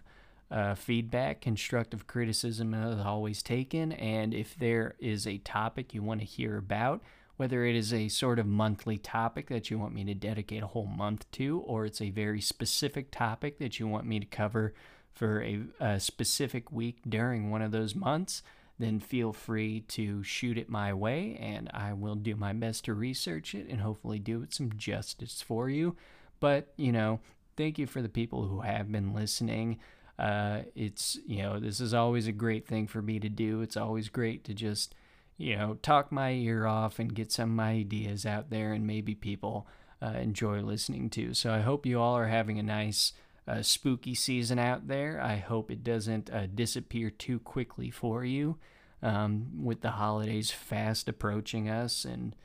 uh, 0.51 0.75
feedback. 0.75 1.41
Constructive 1.41 2.07
criticism 2.07 2.73
is 2.73 2.99
always 3.05 3.41
taken. 3.41 3.91
And 3.93 4.33
if 4.33 4.57
there 4.57 4.95
is 4.99 5.27
a 5.27 5.37
topic 5.39 5.93
you 5.93 6.03
want 6.03 6.21
to 6.21 6.25
hear 6.25 6.57
about, 6.57 7.01
whether 7.39 7.63
it 7.63 7.73
is 7.73 7.93
a 7.93 8.09
sort 8.09 8.37
of 8.37 8.45
monthly 8.45 8.97
topic 8.97 9.47
that 9.47 9.71
you 9.71 9.79
want 9.79 9.93
me 9.93 10.03
to 10.03 10.13
dedicate 10.13 10.61
a 10.61 10.67
whole 10.67 10.85
month 10.85 11.25
to, 11.31 11.59
or 11.59 11.85
it's 11.85 12.01
a 12.01 12.09
very 12.09 12.41
specific 12.41 13.09
topic 13.11 13.59
that 13.59 13.79
you 13.79 13.87
want 13.87 14.05
me 14.05 14.19
to 14.19 14.25
cover 14.25 14.73
for 15.13 15.41
a, 15.41 15.61
a 15.79 16.01
specific 16.01 16.69
week 16.69 16.97
during 17.07 17.49
one 17.49 17.61
of 17.61 17.71
those 17.71 17.95
months, 17.95 18.43
then 18.77 18.99
feel 18.99 19.31
free 19.31 19.79
to 19.87 20.21
shoot 20.21 20.57
it 20.57 20.67
my 20.67 20.93
way 20.93 21.37
and 21.39 21.71
I 21.73 21.93
will 21.93 22.15
do 22.15 22.35
my 22.35 22.51
best 22.51 22.83
to 22.85 22.93
research 22.93 23.55
it 23.55 23.69
and 23.69 23.79
hopefully 23.79 24.19
do 24.19 24.43
it 24.43 24.53
some 24.53 24.73
justice 24.75 25.41
for 25.41 25.69
you. 25.69 25.95
But, 26.41 26.73
you 26.75 26.91
know, 26.91 27.21
thank 27.55 27.79
you 27.79 27.87
for 27.87 28.01
the 28.01 28.09
people 28.09 28.47
who 28.47 28.59
have 28.59 28.91
been 28.91 29.13
listening. 29.13 29.79
Uh, 30.17 30.63
it's, 30.75 31.17
you 31.25 31.41
know, 31.41 31.57
this 31.57 31.79
is 31.79 31.93
always 31.93 32.27
a 32.27 32.33
great 32.33 32.67
thing 32.67 32.85
for 32.85 33.01
me 33.01 33.17
to 33.21 33.29
do. 33.29 33.61
It's 33.61 33.77
always 33.77 34.09
great 34.09 34.43
to 34.43 34.53
just, 34.53 34.93
you 35.39 35.55
know, 35.55 35.77
talk 35.81 36.11
my 36.11 36.31
ear 36.31 36.67
off 36.67 36.99
and 36.99 37.15
get 37.15 37.31
some 37.31 37.49
of 37.49 37.55
my 37.55 37.71
ideas 37.71 38.25
out 38.25 38.49
there 38.49 38.73
and 38.73 38.85
maybe 38.85 39.15
people 39.15 39.65
uh, 40.01 40.07
enjoy 40.07 40.59
listening 40.59 41.09
to. 41.11 41.33
So 41.33 41.53
I 41.53 41.61
hope 41.61 41.85
you 41.85 41.99
all 41.99 42.15
are 42.17 42.27
having 42.27 42.59
a 42.59 42.63
nice 42.63 43.13
uh, 43.47 43.61
spooky 43.61 44.13
season 44.13 44.59
out 44.59 44.89
there. 44.89 45.19
I 45.21 45.37
hope 45.37 45.71
it 45.71 45.81
doesn't 45.81 46.29
uh, 46.29 46.47
disappear 46.53 47.09
too 47.09 47.39
quickly 47.39 47.89
for 47.89 48.25
you 48.25 48.57
um, 49.01 49.63
with 49.63 49.79
the 49.79 49.91
holidays 49.91 50.51
fast 50.51 51.07
approaching 51.07 51.69
us. 51.69 52.03
And, 52.03 52.35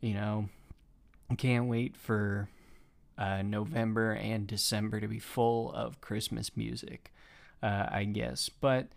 you 0.00 0.14
know, 0.14 0.48
can't 1.38 1.68
wait 1.68 1.96
for 1.96 2.48
uh, 3.16 3.42
November 3.42 4.10
and 4.10 4.48
December 4.48 4.98
to 4.98 5.06
be 5.06 5.20
full 5.20 5.72
of 5.72 6.00
Christmas 6.00 6.56
music, 6.56 7.12
uh, 7.62 7.86
I 7.88 8.04
guess. 8.04 8.48
But 8.48 8.88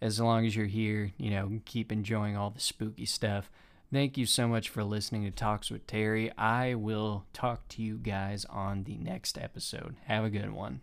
as 0.00 0.20
long 0.20 0.46
as 0.46 0.56
you're 0.56 0.66
here, 0.66 1.12
you 1.18 1.30
know, 1.30 1.60
keep 1.64 1.92
enjoying 1.92 2.36
all 2.36 2.50
the 2.50 2.60
spooky 2.60 3.06
stuff. 3.06 3.50
Thank 3.92 4.16
you 4.16 4.24
so 4.24 4.46
much 4.46 4.68
for 4.68 4.84
listening 4.84 5.24
to 5.24 5.30
Talks 5.32 5.70
with 5.70 5.86
Terry. 5.86 6.30
I 6.38 6.74
will 6.74 7.24
talk 7.32 7.66
to 7.70 7.82
you 7.82 7.96
guys 7.98 8.44
on 8.44 8.84
the 8.84 8.96
next 8.96 9.36
episode. 9.36 9.96
Have 10.04 10.24
a 10.24 10.30
good 10.30 10.52
one. 10.52 10.80